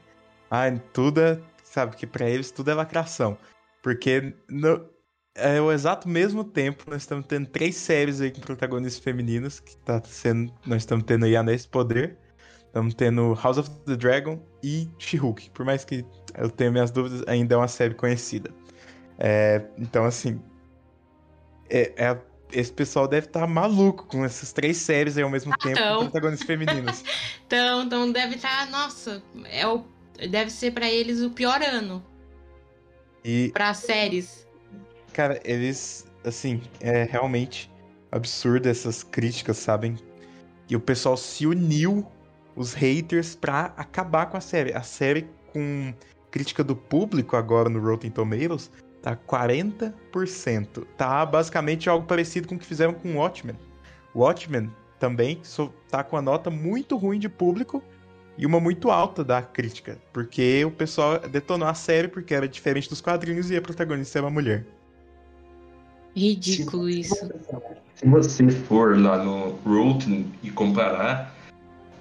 Ai, 0.50 0.82
tudo 0.92 1.20
é. 1.20 1.38
Sabe, 1.62 1.96
que 1.96 2.06
pra 2.06 2.28
eles 2.28 2.50
tudo 2.50 2.70
é 2.70 2.74
lacração. 2.74 3.38
Porque 3.82 4.34
no, 4.46 4.84
é 5.34 5.60
o 5.60 5.72
exato 5.72 6.08
mesmo 6.08 6.44
tempo 6.44 6.84
nós 6.88 7.02
estamos 7.02 7.26
tendo 7.26 7.46
três 7.46 7.76
séries 7.76 8.20
aí 8.20 8.30
com 8.30 8.40
protagonistas 8.40 9.02
femininas, 9.02 9.60
que 9.60 9.76
tá 9.78 10.02
sendo. 10.04 10.52
Nós 10.66 10.82
estamos 10.82 11.04
tendo 11.04 11.24
aí 11.24 11.36
Anéis 11.36 11.62
de 11.62 11.68
Poder. 11.68 12.18
Estamos 12.66 12.94
tendo 12.94 13.34
House 13.34 13.58
of 13.58 13.70
the 13.86 13.96
Dragon 13.96 14.40
e 14.62 14.88
She-Hulk. 14.98 15.50
Por 15.50 15.64
mais 15.64 15.84
que 15.84 16.04
eu 16.34 16.48
tenha 16.48 16.70
minhas 16.70 16.90
dúvidas, 16.90 17.22
ainda 17.26 17.54
é 17.54 17.58
uma 17.58 17.68
série 17.68 17.94
conhecida. 17.94 18.50
É, 19.18 19.62
então, 19.78 20.04
assim. 20.04 20.40
É, 21.68 21.92
é, 21.96 22.18
esse 22.50 22.72
pessoal 22.72 23.08
deve 23.08 23.26
estar 23.26 23.40
tá 23.40 23.46
maluco 23.46 24.06
com 24.06 24.24
essas 24.24 24.52
três 24.52 24.76
séries 24.76 25.16
aí 25.16 25.22
ao 25.22 25.30
mesmo 25.30 25.52
ah, 25.52 25.58
tempo 25.58 25.78
com 25.78 25.98
protagonistas 26.04 26.46
femininos. 26.46 27.04
então, 27.46 27.82
então 27.82 28.12
deve 28.12 28.36
estar. 28.36 28.66
Tá, 28.66 28.70
nossa, 28.70 29.22
é 29.44 29.66
o, 29.66 29.84
deve 30.30 30.50
ser 30.50 30.72
para 30.72 30.90
eles 30.90 31.20
o 31.20 31.30
pior 31.30 31.62
ano. 31.62 32.04
E. 33.24 33.50
Pra 33.52 33.72
séries. 33.74 34.46
Cara, 35.12 35.40
eles. 35.44 36.06
Assim, 36.24 36.62
é 36.80 37.02
realmente 37.02 37.70
absurdo 38.12 38.68
essas 38.68 39.02
críticas, 39.02 39.56
sabem? 39.56 39.96
E 40.68 40.76
o 40.76 40.80
pessoal 40.80 41.16
se 41.16 41.46
uniu 41.46 42.06
os 42.54 42.74
haters 42.74 43.34
pra 43.34 43.72
acabar 43.76 44.26
com 44.26 44.36
a 44.36 44.40
série. 44.40 44.72
A 44.72 44.82
série 44.82 45.28
com 45.52 45.92
crítica 46.30 46.62
do 46.62 46.76
público 46.76 47.36
agora 47.36 47.68
no 47.68 47.80
Rotten 47.80 48.10
Tomatoes 48.10 48.70
tá 49.02 49.16
40%. 49.16 50.86
Tá 50.96 51.26
basicamente 51.26 51.90
algo 51.90 52.06
parecido 52.06 52.46
com 52.46 52.54
o 52.54 52.58
que 52.58 52.64
fizeram 52.64 52.94
com 52.94 53.16
Watchmen. 53.16 53.56
Watchmen 54.14 54.70
também 54.98 55.42
tá 55.90 56.04
com 56.04 56.16
a 56.16 56.22
nota 56.22 56.50
muito 56.50 56.96
ruim 56.96 57.18
de 57.18 57.28
público 57.28 57.82
e 58.38 58.46
uma 58.46 58.60
muito 58.60 58.90
alta 58.90 59.24
da 59.24 59.42
crítica, 59.42 59.98
porque 60.12 60.64
o 60.64 60.70
pessoal 60.70 61.18
detonou 61.18 61.68
a 61.68 61.74
série 61.74 62.08
porque 62.08 62.32
era 62.32 62.48
diferente 62.48 62.88
dos 62.88 63.00
quadrinhos 63.00 63.50
e 63.50 63.56
a 63.56 63.62
protagonista 63.62 64.18
era 64.18 64.26
uma 64.26 64.32
mulher. 64.32 64.64
Ridículo 66.14 66.88
isso. 66.88 67.30
Se 67.94 68.06
você 68.06 68.50
for 68.50 68.98
lá 68.98 69.22
no 69.22 69.58
Rotten 69.64 70.26
e 70.42 70.50
comparar, 70.50 71.32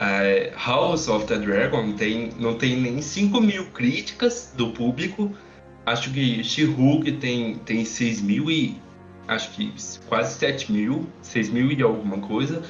Uh, 0.02 0.50
House 0.58 1.08
of 1.08 1.28
the 1.28 1.38
Dragon 1.38 1.94
tem, 1.94 2.32
não 2.40 2.56
tem 2.56 2.76
nem 2.76 3.04
5 3.04 3.40
mil 3.40 3.68
críticas 3.68 4.52
do 4.58 4.72
público. 4.72 5.32
Acho 5.86 6.12
que 6.12 6.44
She-Hulk 6.44 7.12
tem, 7.14 7.60
tem 7.60 7.86
6 7.86 8.20
mil 8.24 8.50
e. 8.50 8.78
Acho 9.28 9.52
que 9.52 9.72
quase 10.08 10.40
7 10.40 10.72
mil. 10.72 11.08
6 11.22 11.50
mil 11.50 11.72
e 11.72 11.84
alguma 11.84 12.18
coisa. 12.18 12.64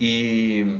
E. 0.00 0.78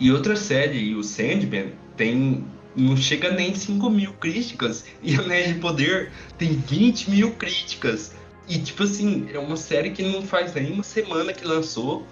E 0.00 0.10
outra 0.10 0.34
série, 0.34 0.94
o 0.94 1.04
Sandman, 1.04 1.72
tem. 1.94 2.46
Não 2.74 2.96
chega 2.96 3.30
nem 3.30 3.54
5 3.54 3.90
mil 3.90 4.14
críticas. 4.14 4.86
E 5.02 5.14
Anéis 5.14 5.52
de 5.52 5.60
Poder 5.60 6.10
tem 6.38 6.52
20 6.54 7.10
mil 7.10 7.32
críticas. 7.32 8.15
E, 8.48 8.58
tipo 8.58 8.84
assim, 8.84 9.28
é 9.32 9.38
uma 9.38 9.56
série 9.56 9.90
que 9.90 10.02
não 10.02 10.22
faz 10.22 10.54
nem 10.54 10.72
uma 10.72 10.82
semana 10.82 11.32
que 11.32 11.44
lançou. 11.44 12.06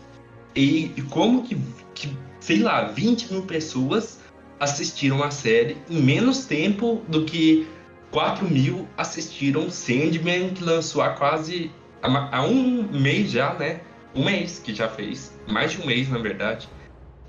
E, 0.55 0.93
e 0.97 1.03
como 1.03 1.43
que, 1.43 1.57
que 1.95 2.17
sei 2.41 2.59
lá, 2.59 2.85
20 2.85 3.33
mil 3.33 3.43
pessoas 3.43 4.21
assistiram 4.59 5.23
a 5.23 5.31
série 5.31 5.77
em 5.89 6.01
menos 6.01 6.47
tempo 6.47 7.03
do 7.09 7.25
que 7.25 7.67
4 8.11 8.49
mil 8.49 8.89
assistiram 8.97 9.69
Sandman, 9.69 10.51
que 10.51 10.63
lançou 10.63 11.03
há 11.03 11.11
quase. 11.11 11.71
há 12.03 12.43
um 12.45 12.83
mês 12.93 13.31
já, 13.31 13.55
né? 13.55 13.81
Um 14.15 14.25
mês 14.25 14.59
que 14.59 14.75
já 14.75 14.89
fez. 14.89 15.39
Mais 15.49 15.73
de 15.73 15.83
um 15.83 15.87
mês, 15.87 16.09
na 16.09 16.19
verdade. 16.19 16.69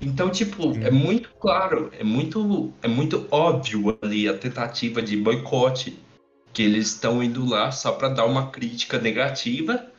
Então, 0.00 0.30
tipo, 0.30 0.76
é 0.82 0.90
muito 0.90 1.30
claro, 1.40 1.90
é 1.98 2.04
muito, 2.04 2.72
é 2.82 2.88
muito 2.88 3.26
óbvio 3.30 3.98
ali 4.02 4.28
a 4.28 4.34
tentativa 4.36 5.00
de 5.00 5.16
boicote. 5.16 5.98
Que 6.56 6.62
eles 6.62 6.86
estão 6.86 7.22
indo 7.22 7.44
lá 7.44 7.70
só 7.70 7.92
para 7.92 8.08
dar 8.08 8.24
uma 8.24 8.50
crítica 8.50 8.98
negativa. 8.98 9.92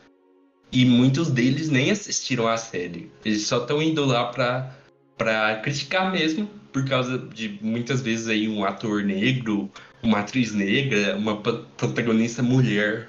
E 0.72 0.84
muitos 0.84 1.30
deles 1.30 1.70
nem 1.70 1.91
assistiram 1.91 2.48
a 2.48 2.58
série. 2.58 3.12
Eles 3.24 3.46
só 3.46 3.60
estão 3.60 3.80
indo 3.80 4.04
lá 4.04 4.26
para 4.26 4.76
para 5.15 5.60
criticar 5.62 6.12
mesmo, 6.12 6.48
por 6.72 6.84
causa 6.88 7.17
de 7.17 7.60
muitas 7.62 8.02
vezes 8.02 8.28
aí 8.28 8.48
um 8.48 8.63
ator 8.63 9.04
negro, 9.04 9.70
uma 10.02 10.20
atriz 10.20 10.52
negra, 10.52 11.15
uma 11.15 11.41
protagonista 11.41 12.41
mulher. 12.41 13.08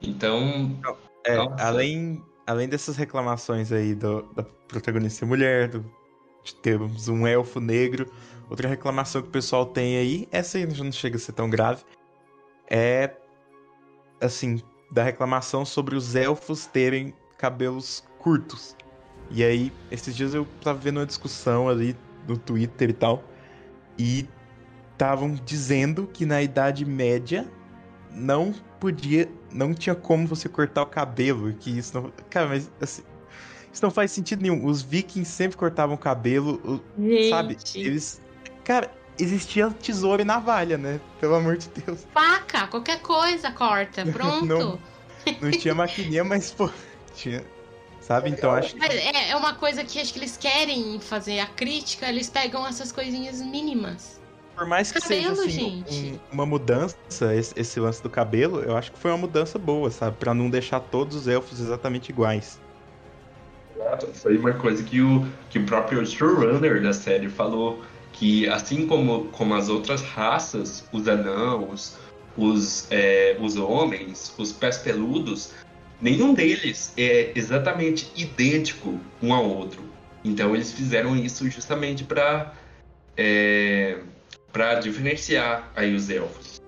Então. 0.00 0.78
É, 1.24 1.36
além, 1.60 2.20
além 2.46 2.68
dessas 2.68 2.96
reclamações 2.96 3.72
aí 3.72 3.94
do, 3.94 4.22
da 4.34 4.42
protagonista 4.42 5.24
mulher, 5.24 5.68
do, 5.68 5.84
de 6.44 6.54
termos 6.56 7.08
um 7.08 7.26
elfo 7.26 7.60
negro, 7.60 8.10
outra 8.48 8.68
reclamação 8.68 9.22
que 9.22 9.28
o 9.28 9.32
pessoal 9.32 9.66
tem 9.66 9.98
aí, 9.98 10.28
essa 10.30 10.58
aí 10.58 10.66
não 10.66 10.92
chega 10.92 11.16
a 11.16 11.20
ser 11.20 11.32
tão 11.32 11.48
grave, 11.48 11.82
é 12.70 13.14
assim, 14.20 14.60
da 14.90 15.02
reclamação 15.02 15.64
sobre 15.64 15.94
os 15.94 16.14
elfos 16.14 16.66
terem 16.66 17.14
cabelos 17.36 18.04
curtos. 18.18 18.76
E 19.30 19.44
aí, 19.44 19.72
esses 19.90 20.16
dias 20.16 20.34
eu 20.34 20.46
tava 20.62 20.78
vendo 20.78 20.98
uma 20.98 21.06
discussão 21.06 21.68
ali 21.68 21.96
no 22.26 22.36
Twitter 22.36 22.90
e 22.90 22.94
tal, 22.94 23.22
e 23.98 24.28
estavam 24.92 25.34
dizendo 25.34 26.06
que 26.06 26.26
na 26.26 26.42
Idade 26.42 26.84
Média 26.84 27.46
não 28.10 28.52
podia, 28.80 29.28
não 29.52 29.74
tinha 29.74 29.94
como 29.94 30.26
você 30.26 30.48
cortar 30.48 30.82
o 30.82 30.86
cabelo, 30.86 31.52
que 31.54 31.78
isso 31.78 32.00
não, 32.00 32.12
cara, 32.30 32.48
mas 32.48 32.70
assim, 32.80 33.02
isso 33.72 33.84
não 33.84 33.90
faz 33.90 34.10
sentido 34.10 34.42
nenhum. 34.42 34.64
Os 34.64 34.82
vikings 34.82 35.30
sempre 35.30 35.56
cortavam 35.56 35.94
o 35.94 35.98
cabelo, 35.98 36.82
Gente. 36.98 37.30
sabe? 37.30 37.56
Eles, 37.74 38.20
cara, 38.64 38.90
existia 39.18 39.70
tesouro 39.70 40.22
e 40.22 40.24
navalha, 40.24 40.78
né? 40.78 41.00
Pelo 41.20 41.34
amor 41.34 41.56
de 41.56 41.68
Deus. 41.68 42.06
Faca, 42.12 42.66
qualquer 42.66 43.00
coisa 43.00 43.50
corta, 43.50 44.04
pronto. 44.12 44.44
não, 44.44 44.78
não 45.40 45.50
tinha 45.50 45.74
maquininha, 45.74 46.24
mas 46.24 46.50
pô, 46.50 46.70
tinha 47.14 47.44
Sabe? 48.08 48.30
Então 48.30 48.50
acho 48.52 48.74
que... 48.74 48.82
É, 48.82 49.32
é 49.32 49.36
uma 49.36 49.52
coisa 49.52 49.84
que 49.84 50.00
acho 50.00 50.14
que 50.14 50.18
eles 50.18 50.34
querem 50.34 50.98
fazer 50.98 51.40
a 51.40 51.46
crítica, 51.46 52.08
eles 52.08 52.30
pegam 52.30 52.66
essas 52.66 52.90
coisinhas 52.90 53.42
mínimas. 53.42 54.18
Por 54.56 54.66
mais 54.66 54.90
que 54.90 54.98
cabelo, 54.98 55.36
seja 55.36 55.46
assim, 55.46 56.18
um, 56.32 56.34
uma 56.34 56.46
mudança, 56.46 56.96
esse, 57.34 57.52
esse, 57.54 57.78
lance 57.78 58.02
do 58.02 58.08
cabelo, 58.08 58.60
eu 58.60 58.78
acho 58.78 58.90
que 58.92 58.98
foi 58.98 59.10
uma 59.10 59.18
mudança 59.18 59.58
boa, 59.58 59.90
sabe? 59.90 60.16
Pra 60.16 60.32
não 60.32 60.48
deixar 60.48 60.80
todos 60.80 61.14
os 61.14 61.28
elfos 61.28 61.60
exatamente 61.60 62.08
iguais. 62.08 62.58
Foi 64.14 64.38
uma 64.38 64.54
coisa 64.54 64.82
que 64.82 65.02
o, 65.02 65.28
que 65.50 65.58
o 65.58 65.66
próprio 65.66 66.04
showrunner 66.06 66.82
da 66.82 66.94
série 66.94 67.28
falou, 67.28 67.82
que 68.18 68.48
assim 68.48 68.86
como, 68.86 69.26
como 69.26 69.54
as 69.54 69.68
outras 69.68 70.02
raças, 70.02 70.84
os 70.92 71.06
anãos, 71.06 71.96
os, 72.36 72.86
é, 72.90 73.36
os 73.40 73.56
homens, 73.56 74.34
os 74.36 74.52
pés 74.52 74.78
peludos, 74.78 75.52
nenhum 76.00 76.34
deles 76.34 76.92
é 76.96 77.32
exatamente 77.34 78.10
idêntico 78.16 78.98
um 79.22 79.32
ao 79.32 79.48
outro. 79.48 79.82
Então 80.24 80.54
eles 80.54 80.72
fizeram 80.72 81.16
isso 81.16 81.48
justamente 81.48 82.02
para 82.04 82.54
é, 83.16 83.98
para 84.52 84.74
diferenciar 84.76 85.70
aí 85.76 85.94
os 85.94 86.10
elfos. 86.10 86.60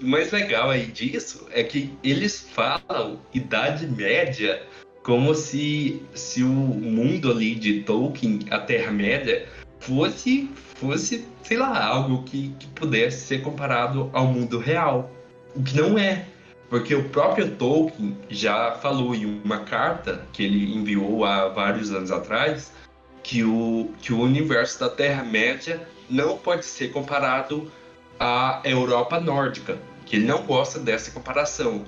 O 0.00 0.06
mais 0.06 0.30
legal 0.32 0.70
aí 0.70 0.86
disso 0.86 1.46
é 1.50 1.62
que 1.62 1.92
eles 2.02 2.48
falam 2.52 3.18
Idade 3.32 3.86
Média 3.86 4.62
como 5.02 5.34
se, 5.36 6.02
se 6.14 6.42
o 6.42 6.48
mundo 6.48 7.30
ali 7.30 7.54
de 7.54 7.82
Tolkien, 7.82 8.40
a 8.50 8.58
Terra-média, 8.58 9.46
fosse, 9.80 10.50
fosse, 10.74 11.26
sei 11.42 11.56
lá, 11.56 11.84
algo 11.84 12.22
que, 12.24 12.54
que 12.58 12.66
pudesse 12.68 13.26
ser 13.26 13.42
comparado 13.42 14.10
ao 14.12 14.26
mundo 14.26 14.58
real. 14.58 15.10
O 15.54 15.62
que 15.62 15.76
não 15.76 15.98
é. 15.98 16.26
Porque 16.68 16.94
o 16.94 17.08
próprio 17.10 17.50
Tolkien 17.52 18.16
já 18.28 18.72
falou 18.72 19.14
em 19.14 19.40
uma 19.44 19.60
carta 19.60 20.26
que 20.32 20.42
ele 20.42 20.74
enviou 20.74 21.24
há 21.24 21.48
vários 21.48 21.92
anos 21.92 22.10
atrás 22.10 22.72
que 23.22 23.44
o, 23.44 23.90
que 24.00 24.12
o 24.12 24.20
universo 24.20 24.80
da 24.80 24.88
Terra-média 24.88 25.80
não 26.08 26.38
pode 26.38 26.64
ser 26.64 26.92
comparado 26.92 27.70
à 28.18 28.60
Europa 28.64 29.20
nórdica, 29.20 29.78
que 30.04 30.16
ele 30.16 30.26
não 30.26 30.42
gosta 30.42 30.78
dessa 30.78 31.10
comparação. 31.10 31.84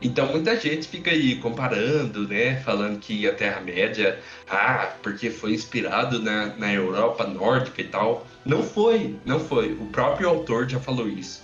Então 0.00 0.26
muita 0.30 0.58
gente 0.58 0.86
fica 0.86 1.10
aí 1.10 1.36
comparando, 1.36 2.28
né, 2.28 2.60
falando 2.60 3.00
que 3.00 3.28
a 3.28 3.34
Terra-média, 3.34 4.18
ah, 4.48 4.92
porque 5.02 5.28
foi 5.28 5.54
inspirado 5.54 6.22
na, 6.22 6.54
na 6.56 6.72
Europa 6.72 7.26
nórdica 7.26 7.82
e 7.82 7.88
tal. 7.88 8.26
Não 8.44 8.62
foi, 8.62 9.16
não 9.24 9.40
foi. 9.40 9.72
O 9.72 9.86
próprio 9.86 10.28
autor 10.28 10.68
já 10.68 10.78
falou 10.78 11.08
isso. 11.08 11.42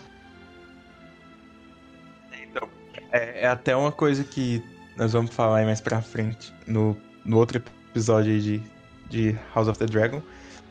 É, 3.10 3.42
é, 3.42 3.46
até 3.46 3.76
uma 3.76 3.92
coisa 3.92 4.24
que 4.24 4.60
nós 4.96 5.12
vamos 5.12 5.32
falar 5.32 5.64
mais 5.64 5.80
pra 5.80 6.02
frente 6.02 6.52
no, 6.66 6.96
no 7.24 7.38
outro 7.38 7.62
episódio 7.90 8.40
de, 8.40 8.62
de 9.08 9.36
House 9.54 9.68
of 9.68 9.78
the 9.78 9.86
Dragon. 9.86 10.20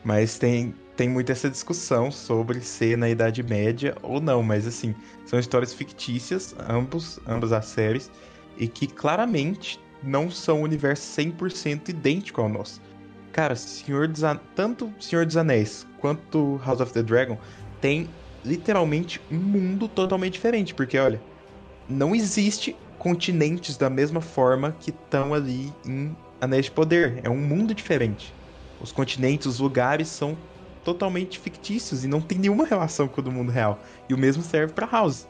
Mas 0.04 0.38
tem, 0.38 0.74
tem 0.96 1.08
muito 1.08 1.30
essa 1.32 1.50
discussão 1.50 2.10
sobre 2.10 2.60
ser 2.60 2.96
na 2.96 3.08
Idade 3.08 3.42
Média 3.42 3.96
ou 4.02 4.20
não. 4.20 4.42
Mas 4.42 4.66
assim, 4.66 4.94
são 5.24 5.38
histórias 5.38 5.74
fictícias, 5.74 6.54
ambos, 6.68 7.18
ambas 7.26 7.52
as 7.52 7.66
séries, 7.66 8.10
e 8.56 8.68
que 8.68 8.86
claramente 8.86 9.80
não 10.02 10.30
são 10.30 10.60
um 10.60 10.62
universo 10.62 11.02
100% 11.20 11.88
idêntico 11.88 12.40
ao 12.40 12.48
nosso. 12.48 12.80
Cara, 13.32 13.56
Senhor 13.56 14.06
dos 14.06 14.22
An... 14.22 14.38
tanto 14.54 14.92
Senhor 15.00 15.26
dos 15.26 15.36
Anéis 15.36 15.86
quanto 15.98 16.60
House 16.64 16.80
of 16.80 16.92
the 16.92 17.02
Dragon 17.02 17.38
tem 17.80 18.08
literalmente 18.44 19.20
um 19.30 19.38
mundo 19.38 19.88
totalmente 19.88 20.34
diferente, 20.34 20.74
porque 20.74 20.98
olha, 20.98 21.20
não 21.88 22.14
existe 22.14 22.76
continentes 22.98 23.76
da 23.76 23.90
mesma 23.90 24.20
forma 24.20 24.72
que 24.72 24.90
estão 24.90 25.34
ali 25.34 25.72
em 25.84 26.16
Anéis 26.40 26.66
de 26.66 26.70
Poder. 26.70 27.20
É 27.24 27.30
um 27.30 27.38
mundo 27.38 27.74
diferente. 27.74 28.34
Os 28.78 28.92
continentes, 28.92 29.46
os 29.46 29.58
lugares 29.58 30.08
são 30.08 30.38
totalmente 30.84 31.38
fictícios 31.38 32.04
e 32.04 32.08
não 32.08 32.20
tem 32.20 32.38
nenhuma 32.38 32.66
relação 32.66 33.08
com 33.08 33.20
o 33.20 33.24
do 33.24 33.32
mundo 33.32 33.50
real. 33.50 33.82
E 34.08 34.14
o 34.14 34.18
mesmo 34.18 34.42
serve 34.42 34.72
para 34.72 34.86
House. 34.86 35.26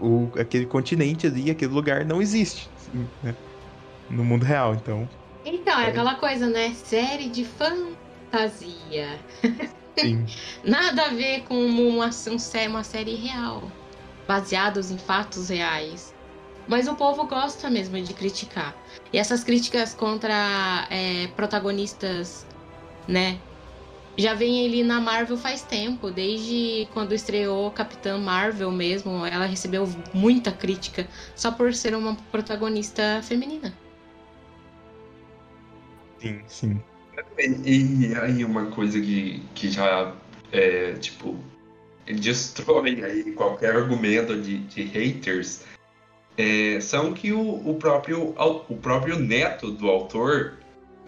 O, 0.00 0.30
aquele 0.38 0.64
continente 0.64 1.26
ali, 1.26 1.50
aquele 1.50 1.72
lugar 1.72 2.04
não 2.04 2.22
existe 2.22 2.70
né? 3.22 3.34
no 4.08 4.24
mundo 4.24 4.44
real, 4.44 4.74
então. 4.74 5.08
Então, 5.44 5.78
é, 5.78 5.86
é 5.86 5.88
aquela 5.88 6.14
coisa, 6.14 6.46
né? 6.46 6.72
Série 6.74 7.28
de 7.28 7.44
fantasia. 7.44 9.18
Sim. 9.98 10.24
Nada 10.64 11.06
a 11.06 11.08
ver 11.08 11.42
com 11.42 11.54
uma, 11.54 12.10
uma 12.68 12.84
série 12.84 13.14
real, 13.14 13.70
baseados 14.26 14.90
em 14.90 14.98
fatos 14.98 15.48
reais. 15.48 16.14
Mas 16.68 16.88
o 16.88 16.94
povo 16.94 17.26
gosta 17.26 17.70
mesmo 17.70 18.00
de 18.00 18.12
criticar. 18.12 18.74
E 19.12 19.18
essas 19.18 19.44
críticas 19.44 19.94
contra 19.94 20.86
é, 20.90 21.28
protagonistas, 21.28 22.44
né? 23.06 23.38
Já 24.18 24.32
vem 24.32 24.64
ele 24.64 24.82
na 24.82 24.98
Marvel 24.98 25.36
faz 25.36 25.62
tempo, 25.62 26.10
desde 26.10 26.88
quando 26.94 27.14
estreou 27.14 27.70
Capitã 27.70 28.16
Marvel 28.16 28.70
mesmo, 28.70 29.26
ela 29.26 29.44
recebeu 29.44 29.86
muita 30.14 30.50
crítica 30.50 31.06
só 31.34 31.52
por 31.52 31.74
ser 31.74 31.94
uma 31.94 32.16
protagonista 32.32 33.20
feminina. 33.22 33.74
Sim, 36.18 36.40
sim. 36.46 36.82
E, 37.38 38.06
e 38.08 38.14
aí 38.14 38.44
uma 38.44 38.66
coisa 38.66 38.98
que, 38.98 39.42
que 39.54 39.70
já 39.70 40.14
é, 40.50 40.94
tipo, 40.94 41.36
destrói 42.06 43.04
aí 43.04 43.32
qualquer 43.32 43.76
argumento 43.76 44.40
de, 44.40 44.58
de 44.58 44.82
haters 44.82 45.62
é, 46.38 46.80
são 46.80 47.12
que 47.12 47.32
o, 47.32 47.68
o, 47.68 47.74
próprio, 47.74 48.34
o 48.68 48.76
próprio 48.76 49.18
neto 49.18 49.70
do 49.70 49.88
autor, 49.88 50.54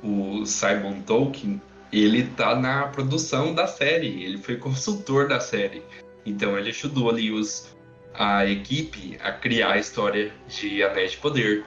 o 0.02 0.44
Simon 0.44 1.00
Tolkien, 1.02 1.60
ele 1.92 2.24
tá 2.24 2.54
na 2.54 2.86
produção 2.88 3.54
da 3.54 3.66
série, 3.66 4.22
ele 4.22 4.38
foi 4.38 4.56
consultor 4.56 5.28
da 5.28 5.40
série. 5.40 5.82
Então 6.24 6.58
ele 6.58 6.70
ajudou 6.70 7.10
ali 7.10 7.30
os, 7.30 7.74
a 8.14 8.44
equipe 8.44 9.16
a 9.22 9.32
criar 9.32 9.72
a 9.72 9.78
história 9.78 10.32
de 10.48 10.82
Anéis 10.82 11.12
de 11.12 11.16
Poder. 11.18 11.64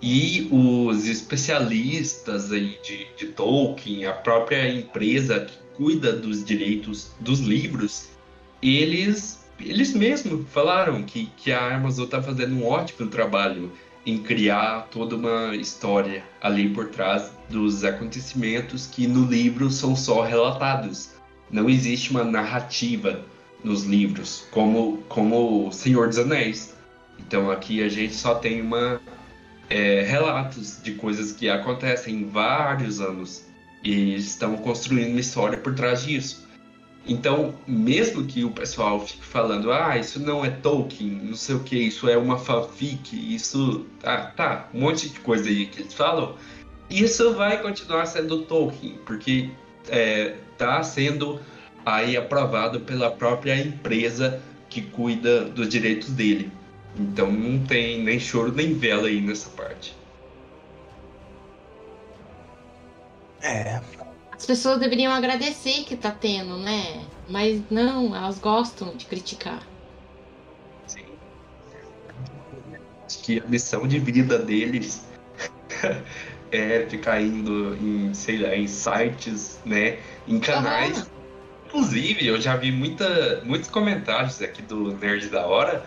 E 0.00 0.48
os 0.50 1.08
especialistas 1.08 2.52
aí 2.52 2.78
de, 2.82 3.06
de 3.16 3.26
Tolkien, 3.28 4.06
a 4.06 4.12
própria 4.12 4.68
empresa 4.68 5.40
que 5.40 5.56
cuida 5.74 6.12
dos 6.12 6.44
direitos 6.44 7.12
dos 7.20 7.40
livros, 7.40 8.10
eles 8.62 9.44
eles 9.60 9.94
mesmos 9.94 10.48
falaram 10.50 11.02
que, 11.04 11.26
que 11.36 11.52
a 11.52 11.76
Amazon 11.76 12.06
está 12.06 12.20
fazendo 12.20 12.56
um 12.56 12.66
ótimo 12.66 13.08
trabalho 13.08 13.72
em 14.06 14.18
criar 14.18 14.88
toda 14.90 15.16
uma 15.16 15.54
história 15.56 16.22
ali 16.40 16.68
por 16.68 16.88
trás 16.88 17.30
dos 17.48 17.84
acontecimentos 17.84 18.86
que 18.86 19.06
no 19.06 19.24
livro 19.24 19.70
são 19.70 19.96
só 19.96 20.22
relatados. 20.22 21.10
Não 21.50 21.68
existe 21.68 22.10
uma 22.10 22.24
narrativa 22.24 23.24
nos 23.62 23.84
livros, 23.84 24.46
como, 24.50 24.98
como 25.08 25.72
Senhor 25.72 26.08
dos 26.08 26.18
Anéis. 26.18 26.74
Então 27.18 27.50
aqui 27.50 27.82
a 27.82 27.88
gente 27.88 28.14
só 28.14 28.34
tem 28.34 28.60
uma 28.60 29.00
é, 29.70 30.02
relatos 30.02 30.82
de 30.82 30.92
coisas 30.92 31.32
que 31.32 31.48
acontecem 31.48 32.16
em 32.16 32.28
vários 32.28 33.00
anos 33.00 33.46
e 33.82 34.14
estão 34.14 34.56
construindo 34.56 35.10
uma 35.10 35.20
história 35.20 35.58
por 35.58 35.74
trás 35.74 36.04
disso. 36.04 36.43
Então, 37.06 37.54
mesmo 37.66 38.24
que 38.24 38.44
o 38.44 38.50
pessoal 38.50 38.98
fique 39.06 39.24
falando, 39.24 39.70
ah, 39.70 39.98
isso 39.98 40.18
não 40.18 40.42
é 40.44 40.50
Tolkien, 40.50 41.10
não 41.10 41.36
sei 41.36 41.54
o 41.54 41.60
que, 41.60 41.76
isso 41.76 42.08
é 42.08 42.16
uma 42.16 42.38
fanfic, 42.38 43.14
isso. 43.34 43.84
Ah, 44.02 44.32
tá, 44.34 44.68
um 44.72 44.80
monte 44.80 45.10
de 45.10 45.20
coisa 45.20 45.48
aí 45.48 45.66
que 45.66 45.82
eles 45.82 45.92
falam, 45.92 46.34
isso 46.88 47.34
vai 47.34 47.60
continuar 47.60 48.06
sendo 48.06 48.42
Tolkien, 48.42 48.98
porque 49.04 49.50
é, 49.88 50.36
tá 50.56 50.82
sendo 50.82 51.40
aí 51.84 52.16
aprovado 52.16 52.80
pela 52.80 53.10
própria 53.10 53.54
empresa 53.56 54.40
que 54.70 54.80
cuida 54.80 55.44
dos 55.44 55.68
direitos 55.68 56.10
dele. 56.10 56.50
Então 56.98 57.30
não 57.30 57.64
tem 57.66 58.02
nem 58.02 58.18
choro 58.18 58.52
nem 58.52 58.72
vela 58.72 59.08
aí 59.08 59.20
nessa 59.20 59.50
parte. 59.50 59.94
É, 63.42 63.80
as 64.36 64.44
pessoas 64.44 64.78
deveriam 64.78 65.12
agradecer 65.12 65.84
que 65.84 65.96
tá 65.96 66.10
tendo, 66.10 66.58
né? 66.58 67.04
Mas 67.28 67.62
não, 67.70 68.14
elas 68.14 68.38
gostam 68.38 68.94
de 68.96 69.06
criticar. 69.06 69.62
Sim. 70.86 71.04
Acho 73.06 73.18
que 73.20 73.40
a 73.40 73.46
missão 73.46 73.86
de 73.86 73.98
vida 73.98 74.38
deles 74.38 75.06
é 76.50 76.86
ficar 76.88 77.20
indo 77.22 77.76
em, 77.76 78.12
sei 78.12 78.38
lá, 78.38 78.54
em 78.54 78.66
sites, 78.66 79.60
né? 79.64 79.98
Em 80.26 80.40
canais. 80.40 80.98
Uhum. 80.98 81.06
Inclusive, 81.66 82.26
eu 82.26 82.40
já 82.40 82.56
vi 82.56 82.70
muita, 82.70 83.42
muitos 83.44 83.68
comentários 83.68 84.40
aqui 84.42 84.62
do 84.62 84.96
Nerd 84.96 85.28
da 85.28 85.46
Hora 85.46 85.84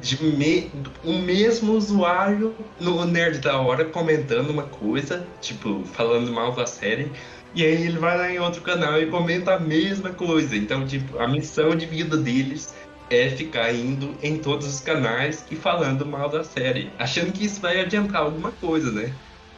de 0.00 0.22
me, 0.22 0.70
o 1.04 1.12
mesmo 1.12 1.72
usuário 1.72 2.54
no 2.78 3.04
Nerd 3.04 3.38
da 3.38 3.58
Hora 3.58 3.84
comentando 3.84 4.50
uma 4.50 4.62
coisa, 4.62 5.26
tipo, 5.40 5.84
falando 5.84 6.30
mal 6.32 6.52
da 6.52 6.66
série, 6.66 7.10
e 7.54 7.64
aí 7.64 7.86
ele 7.86 7.98
vai 7.98 8.16
lá 8.16 8.30
em 8.30 8.38
outro 8.38 8.60
canal 8.60 9.00
e 9.00 9.06
comenta 9.06 9.54
a 9.54 9.60
mesma 9.60 10.10
coisa. 10.10 10.56
Então, 10.56 10.86
tipo, 10.86 11.18
a 11.18 11.26
missão 11.26 11.74
de 11.74 11.86
vida 11.86 12.16
deles 12.16 12.74
é 13.10 13.30
ficar 13.30 13.72
indo 13.72 14.14
em 14.22 14.38
todos 14.38 14.66
os 14.66 14.80
canais 14.80 15.44
e 15.50 15.56
falando 15.56 16.04
mal 16.04 16.28
da 16.28 16.44
série, 16.44 16.90
achando 16.98 17.32
que 17.32 17.44
isso 17.44 17.60
vai 17.60 17.80
adiantar 17.80 18.22
alguma 18.22 18.52
coisa, 18.52 18.92
né? 18.92 19.14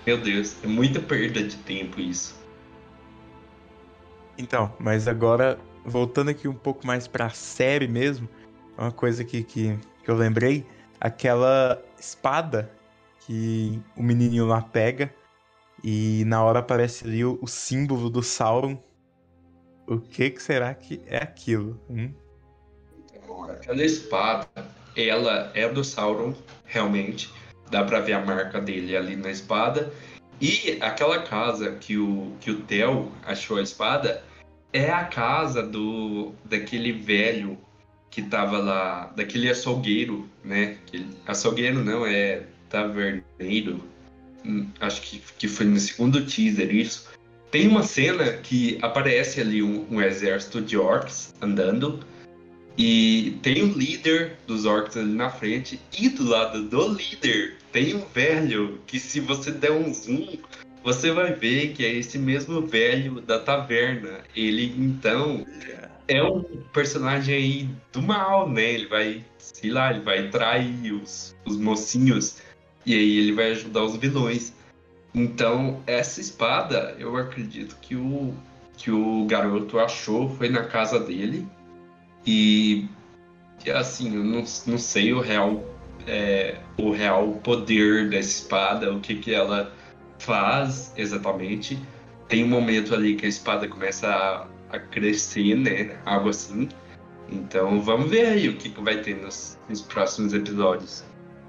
Meu 0.07 0.18
Deus, 0.18 0.57
é 0.62 0.66
muita 0.66 1.01
perda 1.01 1.43
de 1.43 1.57
tempo 1.57 2.01
isso. 2.01 2.38
Então, 4.38 4.72
mas 4.78 5.09
agora, 5.09 5.59
voltando 5.84 6.30
aqui 6.30 6.49
um 6.49 6.55
pouco 6.55 6.86
mais 6.86 7.07
pra 7.07 7.28
série 7.28 7.88
mesmo, 7.88 8.28
uma 8.78 8.93
coisa 8.93 9.24
que, 9.24 9.43
que, 9.43 9.78
que 10.03 10.11
eu 10.11 10.14
lembrei, 10.14 10.64
aquela 11.01 11.82
espada 11.99 12.70
que 13.20 13.80
o 13.97 14.03
menininho 14.03 14.47
lá 14.47 14.62
pega 14.62 15.12
e 15.82 16.24
na 16.26 16.42
hora 16.42 16.60
aparece 16.60 17.04
ali 17.04 17.24
o, 17.24 17.38
o 17.40 17.46
símbolo 17.46 18.10
do 18.10 18.22
Sauron. 18.22 18.78
O 19.86 19.98
que, 19.98 20.30
que 20.30 20.42
será 20.42 20.72
que 20.74 21.00
é 21.06 21.18
aquilo? 21.18 21.80
Hum? 21.88 22.12
Aquela 23.48 23.84
espada, 23.84 24.48
ela 24.96 25.50
é 25.54 25.68
do 25.68 25.82
Sauron, 25.82 26.34
realmente. 26.64 27.32
Dá 27.70 27.84
pra 27.84 28.00
ver 28.00 28.12
a 28.14 28.24
marca 28.24 28.60
dele 28.60 28.96
ali 28.96 29.16
na 29.16 29.30
espada. 29.30 29.92
E 30.40 30.78
aquela 30.80 31.22
casa 31.22 31.72
que 31.72 31.98
o, 31.98 32.32
que 32.40 32.50
o 32.50 32.60
Theo 32.62 33.12
achou 33.26 33.58
a 33.58 33.62
espada 33.62 34.22
é 34.72 34.90
a 34.90 35.04
casa 35.04 35.62
do 35.62 36.32
daquele 36.44 36.92
velho 36.92 37.58
que 38.10 38.22
tava 38.22 38.58
lá, 38.58 39.12
daquele 39.14 39.48
açougueiro, 39.48 40.28
né? 40.42 40.78
Açougueiro 41.26 41.84
não, 41.84 42.06
é 42.06 42.42
taverneiro, 42.68 43.80
acho 44.80 45.03
que, 45.03 45.22
que 45.38 45.49
foi 45.49 45.66
no 45.66 45.78
segundo 45.78 46.24
teaser 46.24 46.74
isso. 46.74 47.09
Tem 47.51 47.66
uma 47.66 47.82
cena 47.82 48.32
que 48.34 48.78
aparece 48.80 49.41
ali 49.41 49.62
um, 49.62 49.86
um 49.91 50.01
exército 50.01 50.61
de 50.61 50.76
orcs 50.76 51.34
andando 51.41 52.01
e 52.78 53.38
tem 53.43 53.62
o 53.62 53.76
líder 53.76 54.36
dos 54.47 54.64
orcs 54.64 54.97
ali 54.97 55.12
na 55.12 55.30
frente 55.30 55.80
e 55.99 56.09
do 56.09 56.28
lado 56.28 56.62
do 56.62 56.88
líder 56.95 57.57
tem 57.72 57.95
um 57.95 58.05
velho 58.14 58.80
que 58.86 58.99
se 58.99 59.20
você 59.20 59.51
der 59.51 59.72
um 59.72 59.93
zoom 59.93 60.38
você 60.82 61.11
vai 61.11 61.34
ver 61.34 61.72
que 61.72 61.84
é 61.84 61.93
esse 61.93 62.18
mesmo 62.18 62.66
velho 62.66 63.20
da 63.20 63.38
taverna. 63.38 64.20
Ele 64.34 64.74
então 64.78 65.47
é 66.09 66.22
um 66.22 66.43
personagem 66.72 67.34
aí 67.34 67.68
do 67.93 68.03
mal, 68.03 68.49
né? 68.49 68.72
Ele 68.72 68.86
vai, 68.86 69.24
sei 69.38 69.70
lá, 69.70 69.91
ele 69.91 70.01
vai 70.01 70.28
trair 70.28 70.93
os, 70.93 71.36
os 71.45 71.57
mocinhos 71.57 72.38
e 72.84 72.94
aí 72.94 73.18
ele 73.18 73.32
vai 73.32 73.50
ajudar 73.52 73.84
os 73.84 73.96
vilões. 73.96 74.52
Então, 75.14 75.82
essa 75.86 76.20
espada, 76.20 76.94
eu 76.98 77.16
acredito 77.16 77.76
que 77.80 77.96
o, 77.96 78.34
que 78.76 78.90
o 78.90 79.24
garoto 79.26 79.78
achou 79.78 80.30
foi 80.30 80.48
na 80.48 80.64
casa 80.64 80.98
dele. 81.00 81.46
E, 82.26 82.86
assim, 83.74 84.14
eu 84.14 84.24
não, 84.24 84.44
não 84.66 84.78
sei 84.78 85.12
o 85.12 85.20
real, 85.20 85.64
é, 86.06 86.58
o 86.78 86.90
real 86.92 87.32
poder 87.42 88.08
dessa 88.08 88.42
espada, 88.42 88.92
o 88.92 89.00
que, 89.00 89.16
que 89.16 89.34
ela 89.34 89.72
faz 90.18 90.92
exatamente. 90.96 91.78
Tem 92.28 92.44
um 92.44 92.48
momento 92.48 92.94
ali 92.94 93.16
que 93.16 93.26
a 93.26 93.28
espada 93.28 93.66
começa 93.66 94.08
a, 94.08 94.46
a 94.76 94.78
crescer, 94.78 95.56
né? 95.56 95.98
Algo 96.04 96.28
assim. 96.28 96.68
Então, 97.28 97.80
vamos 97.80 98.10
ver 98.10 98.26
aí 98.26 98.48
o 98.48 98.56
que, 98.56 98.70
que 98.70 98.80
vai 98.80 99.00
ter 99.02 99.16
nos, 99.16 99.58
nos 99.68 99.80
próximos 99.82 100.32
episódios 100.32 101.04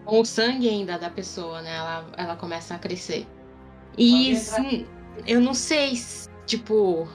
com 0.05 0.19
o 0.19 0.25
sangue 0.25 0.67
ainda 0.69 0.97
da 0.97 1.09
pessoa, 1.09 1.61
né? 1.61 1.75
Ela, 1.75 2.05
ela 2.17 2.35
começa 2.35 2.75
a 2.75 2.79
crescer. 2.79 3.27
E 3.97 4.35
sim, 4.35 4.85
eu 5.27 5.39
não 5.41 5.53
sei, 5.53 5.93
tipo, 6.45 7.07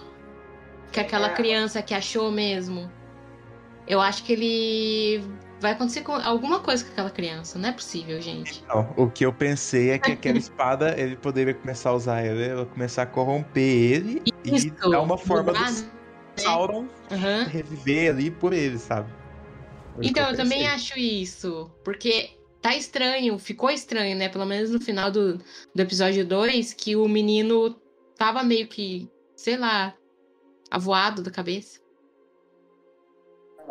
que 0.92 1.00
aquela 1.00 1.28
é. 1.28 1.34
criança 1.34 1.82
que 1.82 1.94
achou 1.94 2.30
mesmo. 2.30 2.90
Eu 3.86 4.00
acho 4.00 4.24
que 4.24 4.32
ele 4.32 5.24
vai 5.60 5.72
acontecer 5.72 6.02
com 6.02 6.12
alguma 6.12 6.60
coisa 6.60 6.84
com 6.84 6.92
aquela 6.92 7.10
criança. 7.10 7.58
Não 7.58 7.68
é 7.68 7.72
possível, 7.72 8.20
gente. 8.20 8.64
Não, 8.68 8.92
o 8.96 9.10
que 9.10 9.24
eu 9.24 9.32
pensei 9.32 9.90
é 9.90 9.98
que 9.98 10.10
aquela 10.10 10.38
espada, 10.38 10.98
ele 10.98 11.16
poderia 11.16 11.54
começar 11.54 11.90
a 11.90 11.94
usar 11.94 12.20
ela, 12.20 12.42
ela 12.42 12.66
começar 12.66 13.02
a 13.02 13.06
corromper 13.06 13.62
ele 13.62 14.22
Isso, 14.44 14.68
e 14.68 14.90
dar 14.90 15.00
uma 15.02 15.16
forma 15.16 15.52
do, 15.52 15.64
Sauron 16.36 16.86
Aham. 17.10 17.44
reviver 17.44 18.10
ali 18.10 18.30
por 18.30 18.52
ele, 18.52 18.78
sabe? 18.78 19.10
Foi 19.94 20.04
que 20.04 20.10
Então, 20.10 20.28
eu 20.30 20.36
também 20.36 20.58
pensei. 20.58 20.74
acho 20.74 20.98
isso. 20.98 21.70
Porque 21.82 22.35
tá 22.66 22.74
estranho, 22.74 23.38
ficou 23.38 23.70
estranho, 23.70 24.16
né? 24.16 24.28
Pelo 24.28 24.44
menos 24.44 24.70
no 24.70 24.80
final 24.80 25.08
do, 25.08 25.38
do 25.38 25.80
episódio 25.80 26.26
2, 26.26 26.74
que 26.74 26.96
o 26.96 27.08
menino 27.08 27.76
tava 28.18 28.42
meio 28.42 28.66
que, 28.66 29.08
sei 29.36 29.56
lá, 29.56 29.94
avoado 30.68 31.22
da 31.22 31.30
cabeça. 31.30 31.78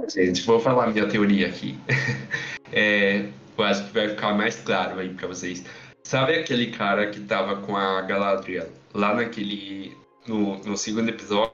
Gente, 0.07 0.43
vou 0.43 0.61
falar 0.61 0.87
minha 0.87 1.07
teoria 1.07 1.49
aqui. 1.49 1.77
É, 2.71 3.29
eu 3.57 3.63
acho 3.63 3.85
que 3.85 3.93
vai 3.93 4.09
ficar 4.09 4.33
mais 4.33 4.55
claro 4.55 4.99
aí 4.99 5.13
pra 5.13 5.27
vocês. 5.27 5.63
Sabe 6.03 6.33
aquele 6.33 6.71
cara 6.71 7.09
que 7.09 7.19
tava 7.21 7.57
com 7.61 7.77
a 7.77 8.01
Galadriel 8.01 8.67
lá 8.93 9.13
naquele. 9.13 9.95
no, 10.27 10.57
no 10.57 10.75
segundo 10.75 11.09
episódio, 11.09 11.53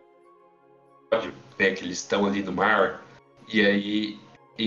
né? 1.60 1.72
Que 1.72 1.84
eles 1.84 1.98
estão 1.98 2.26
ali 2.26 2.42
no 2.42 2.54
mar, 2.54 3.06
e 3.54 3.64
aí 3.64 4.20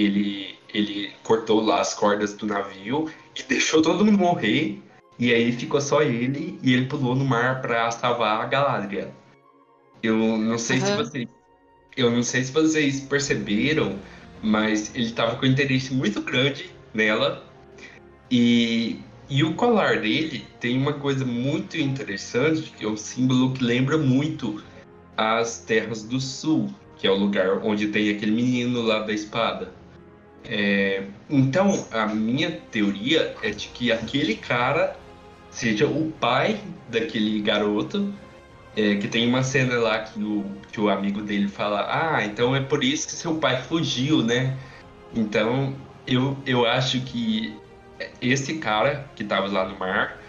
ele, 0.03 0.59
ele 0.73 1.13
cortou 1.23 1.61
lá 1.61 1.81
as 1.81 1.95
cordas 1.95 2.35
do 2.35 2.47
navio 2.47 3.11
e 3.39 3.43
deixou 3.43 3.81
todo 3.83 4.05
mundo 4.05 4.19
morrer. 4.19 4.83
E 5.19 5.33
aí 5.33 5.53
ficou 5.53 5.81
só 5.81 6.03
ele 6.03 6.59
e 6.63 6.75
ele 6.75 6.87
pulou 6.87 7.15
no 7.15 7.25
mar 7.25 7.63
pra 7.63 7.91
salvar 7.91 8.41
a 8.41 8.47
Galadriel. 8.47 9.13
Eu 10.03 10.17
não 10.37 10.59
sei 10.59 10.81
se 10.81 10.93
Aham. 10.93 11.05
vocês. 11.05 11.29
Eu 11.97 12.11
não 12.11 12.23
sei 12.25 12.43
se 12.43 12.51
vocês 12.51 13.01
perceberam, 13.01 13.97
mas 14.43 14.93
ele 14.95 15.13
tava 15.13 15.37
com 15.37 15.47
interesse 15.47 15.95
muito 15.95 16.21
grande 16.21 16.71
nela. 16.93 17.45
E, 18.29 19.01
e 19.31 19.45
o 19.45 19.55
colar 19.55 20.01
dele 20.01 20.45
tem 20.59 20.77
uma 20.77 20.95
coisa 20.95 21.25
muito 21.25 21.79
interessante, 21.79 22.75
que 22.77 22.85
é 22.85 22.89
um 22.89 22.97
símbolo 22.97 23.53
que 23.53 23.63
lembra 23.63 23.97
muito 23.97 24.61
as 25.17 25.59
Terras 25.59 26.03
do 26.03 26.21
Sul, 26.21 26.69
que 26.97 27.07
é 27.07 27.11
o 27.11 27.17
lugar 27.17 27.59
onde 27.65 27.89
tem 27.89 28.11
aquele 28.11 28.33
menino 28.33 28.83
lá 28.83 29.01
da 29.01 29.13
espada. 29.13 29.73
É, 30.47 31.05
então, 31.29 31.87
a 31.91 32.07
minha 32.07 32.51
teoria 32.71 33.35
é 33.43 33.51
de 33.51 33.69
que 33.69 33.91
aquele 33.91 34.37
cara 34.37 34.97
seja 35.51 35.87
o 35.87 36.13
pai 36.21 36.61
daquele 36.89 37.41
garoto, 37.41 38.13
é, 38.77 38.97
que 38.97 39.09
tem 39.09 39.29
uma 39.29 39.43
cena 39.43 39.77
lá 39.77 40.01
que 40.01 40.21
o, 40.23 40.45
que 40.71 40.81
o 40.81 40.91
amigo 40.91 41.23
dele 41.23 41.49
fala: 41.49 41.87
Ah, 41.89 42.25
então 42.25 42.55
é 42.55 42.61
por 42.61 42.83
isso 42.83 43.07
que 43.07 43.15
seu 43.15 43.37
pai 43.37 43.63
fugiu, 43.63 44.23
né? 44.23 44.57
Então, 45.15 45.75
eu, 46.07 46.37
eu 46.45 46.67
acho 46.67 47.01
que 47.01 47.57
esse 48.21 48.59
cara 48.59 49.09
que 49.15 49.25
tava 49.25 49.47
lá 49.47 49.67
no 49.69 49.79
mar 49.79 50.21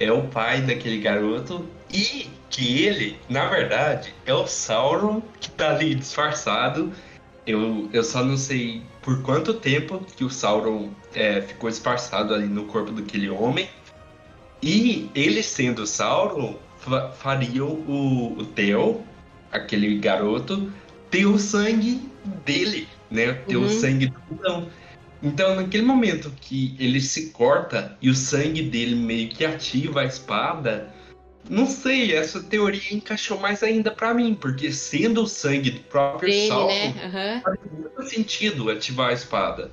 é 0.00 0.10
o 0.12 0.22
pai 0.28 0.60
daquele 0.62 0.98
garoto 0.98 1.68
e 1.92 2.30
que 2.48 2.84
ele, 2.84 3.18
na 3.28 3.46
verdade, 3.48 4.14
é 4.24 4.32
o 4.32 4.46
Sauron 4.46 5.20
que 5.40 5.50
tá 5.50 5.70
ali 5.70 5.94
disfarçado. 5.94 6.92
Eu, 7.46 7.88
eu 7.92 8.04
só 8.04 8.22
não 8.22 8.36
sei 8.36 8.82
por 9.08 9.22
quanto 9.22 9.54
tempo 9.54 10.04
que 10.18 10.22
o 10.22 10.28
Sauron 10.28 10.90
é, 11.14 11.40
ficou 11.40 11.70
disfarçado 11.70 12.34
ali 12.34 12.46
no 12.46 12.66
corpo 12.66 12.92
daquele 12.92 13.30
homem. 13.30 13.66
E 14.62 15.08
ele 15.14 15.42
sendo 15.42 15.86
Sauron, 15.86 16.58
fa 16.76 17.10
faria 17.12 17.64
o, 17.64 18.38
o 18.38 18.44
Theo, 18.44 19.02
aquele 19.50 19.96
garoto, 19.96 20.70
ter 21.10 21.24
o 21.24 21.38
sangue 21.38 22.06
dele, 22.44 22.86
né? 23.10 23.32
Ter 23.32 23.56
o 23.56 23.62
Uhum. 23.62 23.68
sangue 23.70 24.08
do 24.08 24.20
vilão. 24.28 24.68
Então, 25.22 25.56
naquele 25.56 25.84
momento 25.84 26.30
que 26.38 26.76
ele 26.78 27.00
se 27.00 27.30
corta 27.30 27.96
e 28.02 28.10
o 28.10 28.14
sangue 28.14 28.60
dele 28.60 28.94
meio 28.94 29.30
que 29.30 29.42
ativa 29.42 30.02
a 30.02 30.04
espada, 30.04 30.92
não 31.48 31.66
sei, 31.66 32.14
essa 32.14 32.42
teoria 32.42 32.94
encaixou 32.94 33.38
mais 33.38 33.62
ainda 33.62 33.90
pra 33.90 34.12
mim, 34.14 34.34
porque 34.34 34.70
sendo 34.72 35.22
o 35.22 35.26
sangue 35.26 35.70
do 35.70 35.80
próprio 35.80 36.30
Dele, 36.30 36.48
Sauron, 36.48 36.68
né? 36.94 37.40
Faz 37.44 37.58
muito 37.70 38.02
sentido 38.04 38.70
ativar 38.70 39.10
a 39.10 39.12
espada. 39.12 39.70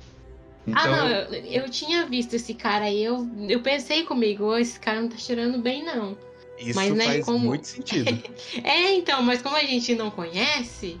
Então, 0.66 0.82
Ah, 0.82 0.96
não, 0.96 1.08
eu, 1.34 1.62
eu 1.62 1.70
tinha 1.70 2.04
visto 2.06 2.34
esse 2.34 2.52
cara 2.54 2.86
aí, 2.86 3.04
eu, 3.04 3.28
eu 3.48 3.60
pensei 3.60 4.02
comigo, 4.04 4.44
"Ô, 4.44 4.56
esse 4.58 4.80
cara 4.80 5.00
não 5.00 5.08
tá 5.08 5.16
cheirando 5.16 5.58
bem, 5.58 5.84
não. 5.84 6.16
Isso 6.58 6.74
Mas, 6.74 6.92
né, 6.94 7.04
faz 7.04 7.24
como- 7.24 7.38
muito 7.46 7.66
sentido. 7.68 8.22
É, 8.64 8.94
então, 8.94 9.22
mas 9.22 9.42
como 9.42 9.54
a 9.56 9.62
gente 9.62 9.94
não 9.94 10.10
conhece, 10.10 10.98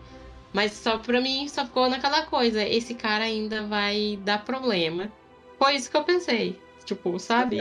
mas 0.52 0.72
só 0.72 0.98
pra 0.98 1.20
mim 1.20 1.48
só 1.48 1.64
ficou 1.64 1.88
naquela 1.88 2.22
coisa, 2.26 2.62
esse 2.62 2.94
cara 2.94 3.24
ainda 3.24 3.66
vai 3.66 4.18
dar 4.22 4.44
problema. 4.44 5.10
Foi 5.58 5.74
isso 5.74 5.90
que 5.90 5.96
eu 5.96 6.04
pensei. 6.04 6.58
Tipo, 6.84 7.18
sabe? 7.18 7.58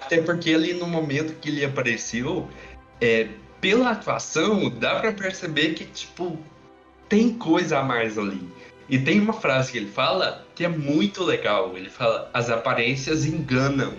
Até 0.00 0.22
porque 0.22 0.54
ali 0.54 0.74
no 0.74 0.86
momento 0.86 1.34
que 1.40 1.48
ele 1.48 1.64
apareceu, 1.64 2.48
é, 3.00 3.28
pela 3.60 3.90
atuação, 3.90 4.70
dá 4.70 5.00
pra 5.00 5.12
perceber 5.12 5.74
que, 5.74 5.84
tipo, 5.84 6.38
tem 7.08 7.34
coisa 7.34 7.78
a 7.78 7.84
mais 7.84 8.18
ali. 8.18 8.48
E 8.88 8.98
tem 8.98 9.20
uma 9.20 9.32
frase 9.32 9.72
que 9.72 9.78
ele 9.78 9.90
fala 9.90 10.46
que 10.54 10.64
é 10.64 10.68
muito 10.68 11.22
legal. 11.22 11.76
Ele 11.76 11.90
fala: 11.90 12.30
as 12.32 12.48
aparências 12.48 13.26
enganam. 13.26 13.94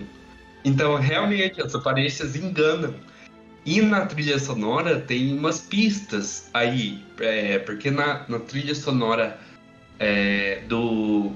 Então, 0.64 0.96
realmente, 0.96 1.60
as 1.62 1.74
aparências 1.74 2.36
enganam. 2.36 2.94
E 3.64 3.80
na 3.80 4.06
trilha 4.06 4.38
sonora 4.38 4.98
tem 5.00 5.36
umas 5.36 5.60
pistas 5.60 6.48
aí. 6.52 7.04
é, 7.20 7.58
porque 7.58 7.90
na, 7.90 8.24
na 8.28 8.38
trilha 8.40 8.74
sonora 8.74 9.38
é, 9.98 10.62
do. 10.66 11.32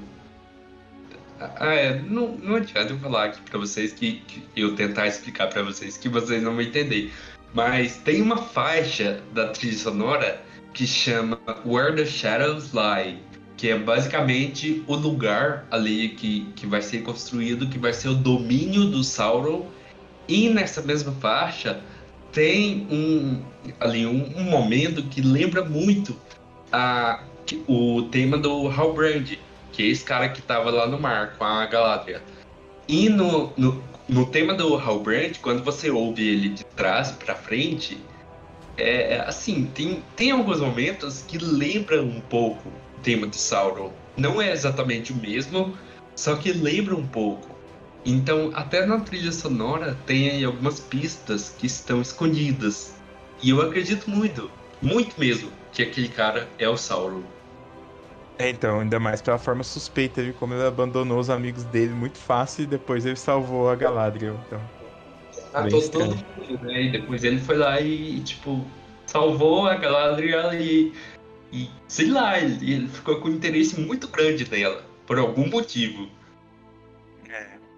Ah, 1.59 1.75
é, 1.75 2.01
não, 2.01 2.37
não 2.37 2.57
adianta 2.57 2.93
eu 2.93 2.99
falar 2.99 3.27
aqui 3.27 3.41
pra 3.43 3.59
vocês 3.59 3.93
que, 3.93 4.23
que 4.27 4.43
eu 4.57 4.75
tentar 4.75 5.07
explicar 5.07 5.49
pra 5.49 5.63
vocês 5.63 5.97
que 5.97 6.09
vocês 6.09 6.43
não 6.43 6.53
vão 6.53 6.63
entender. 6.63 7.13
Mas 7.53 7.97
tem 7.99 8.21
uma 8.21 8.37
faixa 8.37 9.23
da 9.33 9.49
trilha 9.49 9.79
sonora 9.79 10.43
que 10.73 10.87
chama 10.87 11.39
Where 11.65 11.95
the 11.95 12.05
Shadows 12.05 12.73
Lie, 12.73 13.19
que 13.57 13.71
é 13.71 13.79
basicamente 13.79 14.83
o 14.87 14.97
lugar 14.97 15.67
ali 15.71 16.11
que, 16.11 16.47
que 16.57 16.67
vai 16.67 16.83
ser 16.83 17.03
construído, 17.03 17.69
que 17.69 17.79
vai 17.79 17.93
ser 17.93 18.09
o 18.09 18.15
domínio 18.15 18.87
do 18.87 19.05
Sauron. 19.05 19.67
E 20.27 20.49
nessa 20.49 20.83
mesma 20.83 21.13
faixa 21.13 21.81
tem 22.33 22.87
um 22.91 23.43
ali 23.79 24.05
um, 24.07 24.37
um 24.37 24.43
momento 24.43 25.03
que 25.05 25.21
lembra 25.21 25.65
muito 25.65 26.17
a, 26.73 27.23
o 27.69 28.03
tema 28.11 28.37
do 28.37 28.69
Halbrand, 28.69 29.39
que 29.75 29.83
é 29.83 29.87
esse 29.87 30.05
cara 30.05 30.29
que 30.29 30.41
tava 30.41 30.71
lá 30.71 30.87
no 30.87 30.99
mar 30.99 31.35
com 31.37 31.45
a 31.45 31.67
Galadriel. 31.67 32.21
E 32.87 33.09
no, 33.09 33.53
no, 33.57 33.83
no 34.09 34.27
tema 34.27 34.55
do 34.55 34.77
Halbrand, 34.77 35.35
quando 35.43 35.65
você 35.65 35.91
ouve 35.91 36.27
ele 36.27 36.51
de 36.51 36.65
trás 36.65 37.11
pra 37.11 37.35
frente, 37.35 37.99
é 38.77 39.15
é 39.15 39.21
assim, 39.21 39.67
tem, 39.75 40.03
tem 40.17 40.31
alguns 40.31 40.61
momentos 40.61 41.23
que 41.27 41.39
lembram 41.39 42.05
um 42.05 42.21
pouco 42.21 42.69
o 42.69 43.01
tema 43.03 43.27
de 43.27 43.37
Sauron. 43.37 43.93
Não 44.17 44.41
é 44.41 44.53
exatamente 44.53 45.13
o 45.13 45.17
mesmo, 45.17 45.77
só 46.15 46.37
que 46.37 46.53
lembra 46.53 46.95
um 46.95 47.07
pouco. 47.07 47.55
Então, 48.05 48.53
até 48.55 48.85
na 48.85 49.01
trilha 49.01 49.33
sonora 49.33 49.97
tem 50.07 50.31
aí 50.31 50.45
algumas 50.45 50.79
pistas 50.79 51.55
que 51.59 51.67
estão 51.67 52.01
escondidas. 52.03 52.95
E 53.43 53.51
eu 53.51 53.61
acredito 53.61 54.09
muito, 54.09 54.51
muito 54.81 55.19
mesmo, 55.19 55.51
que 55.73 55.83
aquele 55.83 56.09
cara 56.09 56.49
é 56.59 56.69
o 56.69 56.77
Sauron. 56.77 57.23
É, 58.39 58.51
então, 58.51 58.81
ainda 58.81 58.99
mais 58.99 59.23
pela 59.23 59.39
forma 59.39 59.63
suspeita 59.63 60.23
de 60.23 60.33
como 60.33 60.55
ele 60.55 60.65
abandonou 60.67 61.19
os 61.21 61.31
amigos 61.31 61.63
dele 61.65 61.93
muito 61.93 62.19
fácil 62.19 62.65
e 62.65 62.67
depois 62.67 63.07
ele 63.07 63.17
salvou 63.17 63.71
a 63.71 63.77
Galadriel. 63.77 64.37
Então, 64.47 64.61
Matou 65.53 65.81
Bem 65.81 65.91
todo 65.91 66.17
mundo, 66.17 66.65
né? 66.65 66.83
E 66.83 66.91
depois 66.93 67.23
ele 67.23 67.39
foi 67.39 67.57
lá 67.57 67.81
e, 67.81 68.21
tipo, 68.21 68.65
salvou 69.07 69.69
a 69.69 69.77
Galadriel 69.77 70.53
e, 70.55 70.93
e 71.53 71.71
sei 71.87 72.09
lá, 72.11 72.41
ele, 72.41 72.73
ele 72.73 72.89
ficou 72.89 73.21
com 73.21 73.29
um 73.29 73.33
interesse 73.33 73.81
muito 73.81 74.09
grande 74.09 74.51
nela, 74.51 74.85
por 75.07 75.17
algum 75.17 75.49
motivo. 75.49 76.09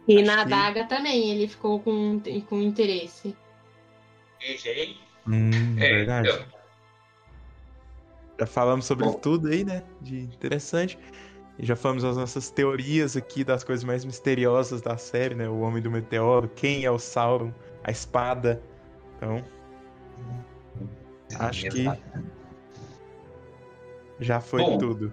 E 0.09 0.17
Acho 0.17 0.25
na 0.27 0.37
que- 0.37 0.41
adaga 0.55 0.85
também, 0.85 1.33
ele 1.33 1.49
ficou 1.49 1.81
com, 1.81 2.21
com 2.49 2.63
interesse. 2.63 3.37
hum, 5.27 5.77
É, 5.79 5.89
verdade. 5.91 6.29
então, 6.31 6.47
Já 8.39 8.47
falamos 8.47 8.85
sobre 8.85 9.05
Bom. 9.05 9.15
tudo 9.15 9.49
aí, 9.49 9.65
né? 9.65 9.83
De 10.01 10.21
interessante. 10.21 10.99
Já 11.59 11.75
falamos 11.75 12.05
as 12.05 12.17
nossas 12.17 12.51
teorias 12.51 13.17
aqui 13.17 13.43
das 13.43 13.65
coisas 13.65 13.83
mais 13.83 14.05
misteriosas 14.05 14.83
da 14.83 14.99
série, 14.99 15.35
né? 15.35 15.49
O 15.49 15.61
Homem 15.61 15.83
do 15.83 15.91
Meteoro, 15.91 16.51
quem 16.55 16.85
é 16.85 16.91
o 16.91 16.99
Sauron, 16.99 17.51
a 17.83 17.91
espada. 17.91 18.63
Então, 19.17 19.43
acho 21.39 21.69
que 21.71 21.87
já 24.21 24.41
foi 24.41 24.61
Bom. 24.61 24.79
tudo. 24.79 25.13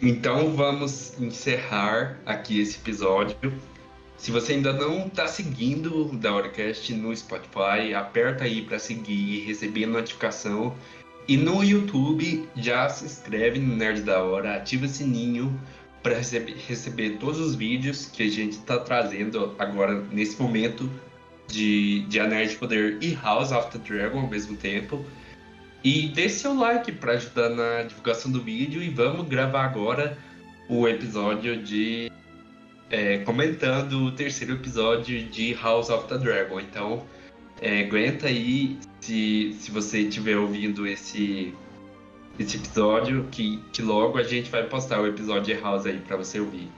Então 0.00 0.54
vamos 0.54 1.18
encerrar 1.20 2.18
aqui 2.24 2.60
esse 2.60 2.78
episódio. 2.78 3.36
Se 4.16 4.32
você 4.32 4.54
ainda 4.54 4.72
não 4.72 5.06
está 5.06 5.28
seguindo 5.28 6.08
o 6.08 6.16
da 6.16 6.34
Horacast 6.34 6.92
no 6.92 7.14
Spotify, 7.16 7.94
aperta 7.94 8.44
aí 8.44 8.62
para 8.62 8.78
seguir 8.78 9.12
e 9.12 9.44
receber 9.44 9.84
a 9.84 9.88
notificação. 9.88 10.74
E 11.28 11.36
no 11.36 11.62
YouTube, 11.62 12.48
já 12.56 12.88
se 12.88 13.04
inscreve 13.04 13.58
no 13.58 13.76
Nerd 13.76 14.00
da 14.00 14.22
Hora, 14.22 14.56
ativa 14.56 14.86
o 14.86 14.88
sininho 14.88 15.60
para 16.02 16.14
receber, 16.14 16.56
receber 16.66 17.18
todos 17.18 17.38
os 17.38 17.54
vídeos 17.54 18.06
que 18.06 18.22
a 18.22 18.30
gente 18.30 18.52
está 18.52 18.78
trazendo 18.78 19.54
agora 19.58 20.00
nesse 20.10 20.40
momento 20.40 20.90
de, 21.46 22.00
de 22.08 22.18
A 22.18 22.26
Nerd 22.26 22.56
Poder 22.56 22.96
e 23.02 23.12
House 23.14 23.52
of 23.52 23.70
the 23.70 23.78
Dragon 23.78 24.20
ao 24.20 24.26
mesmo 24.26 24.56
tempo. 24.56 25.04
E 25.84 26.08
dê 26.08 26.30
seu 26.30 26.54
like 26.54 26.92
para 26.92 27.12
ajudar 27.12 27.50
na 27.50 27.82
divulgação 27.82 28.32
do 28.32 28.40
vídeo 28.40 28.82
e 28.82 28.88
vamos 28.88 29.28
gravar 29.28 29.66
agora 29.66 30.16
o 30.66 30.88
episódio 30.88 31.62
de. 31.62 32.10
É, 32.90 33.18
comentando 33.18 34.04
o 34.04 34.12
terceiro 34.12 34.54
episódio 34.54 35.22
de 35.24 35.52
House 35.52 35.90
of 35.90 36.08
the 36.08 36.16
Dragon. 36.16 36.58
Então, 36.58 37.04
é, 37.60 37.80
aguenta 37.80 38.26
aí 38.26 38.78
se, 39.00 39.54
se 39.58 39.70
você 39.70 40.00
estiver 40.00 40.36
ouvindo 40.36 40.86
esse, 40.86 41.54
esse 42.38 42.56
episódio, 42.56 43.26
que, 43.30 43.62
que 43.72 43.82
logo 43.82 44.18
a 44.18 44.22
gente 44.22 44.50
vai 44.50 44.64
postar 44.64 45.00
o 45.00 45.06
episódio 45.06 45.54
de 45.54 45.60
House 45.60 45.86
aí 45.86 45.98
para 45.98 46.16
você 46.16 46.40
ouvir. 46.40 46.68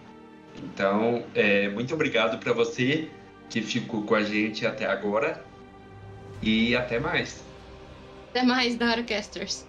Então, 0.62 1.24
é, 1.35 1.68
muito 1.68 1.95
obrigado 1.95 2.39
para 2.39 2.53
você 2.53 3.09
que 3.49 3.61
ficou 3.61 4.03
com 4.03 4.14
a 4.14 4.22
gente 4.22 4.66
até 4.66 4.87
agora 4.87 5.45
e 6.43 6.74
até 6.74 6.99
mais. 6.99 7.43
Até 8.31 8.43
mais, 8.43 8.76
Darocasters. 8.76 9.66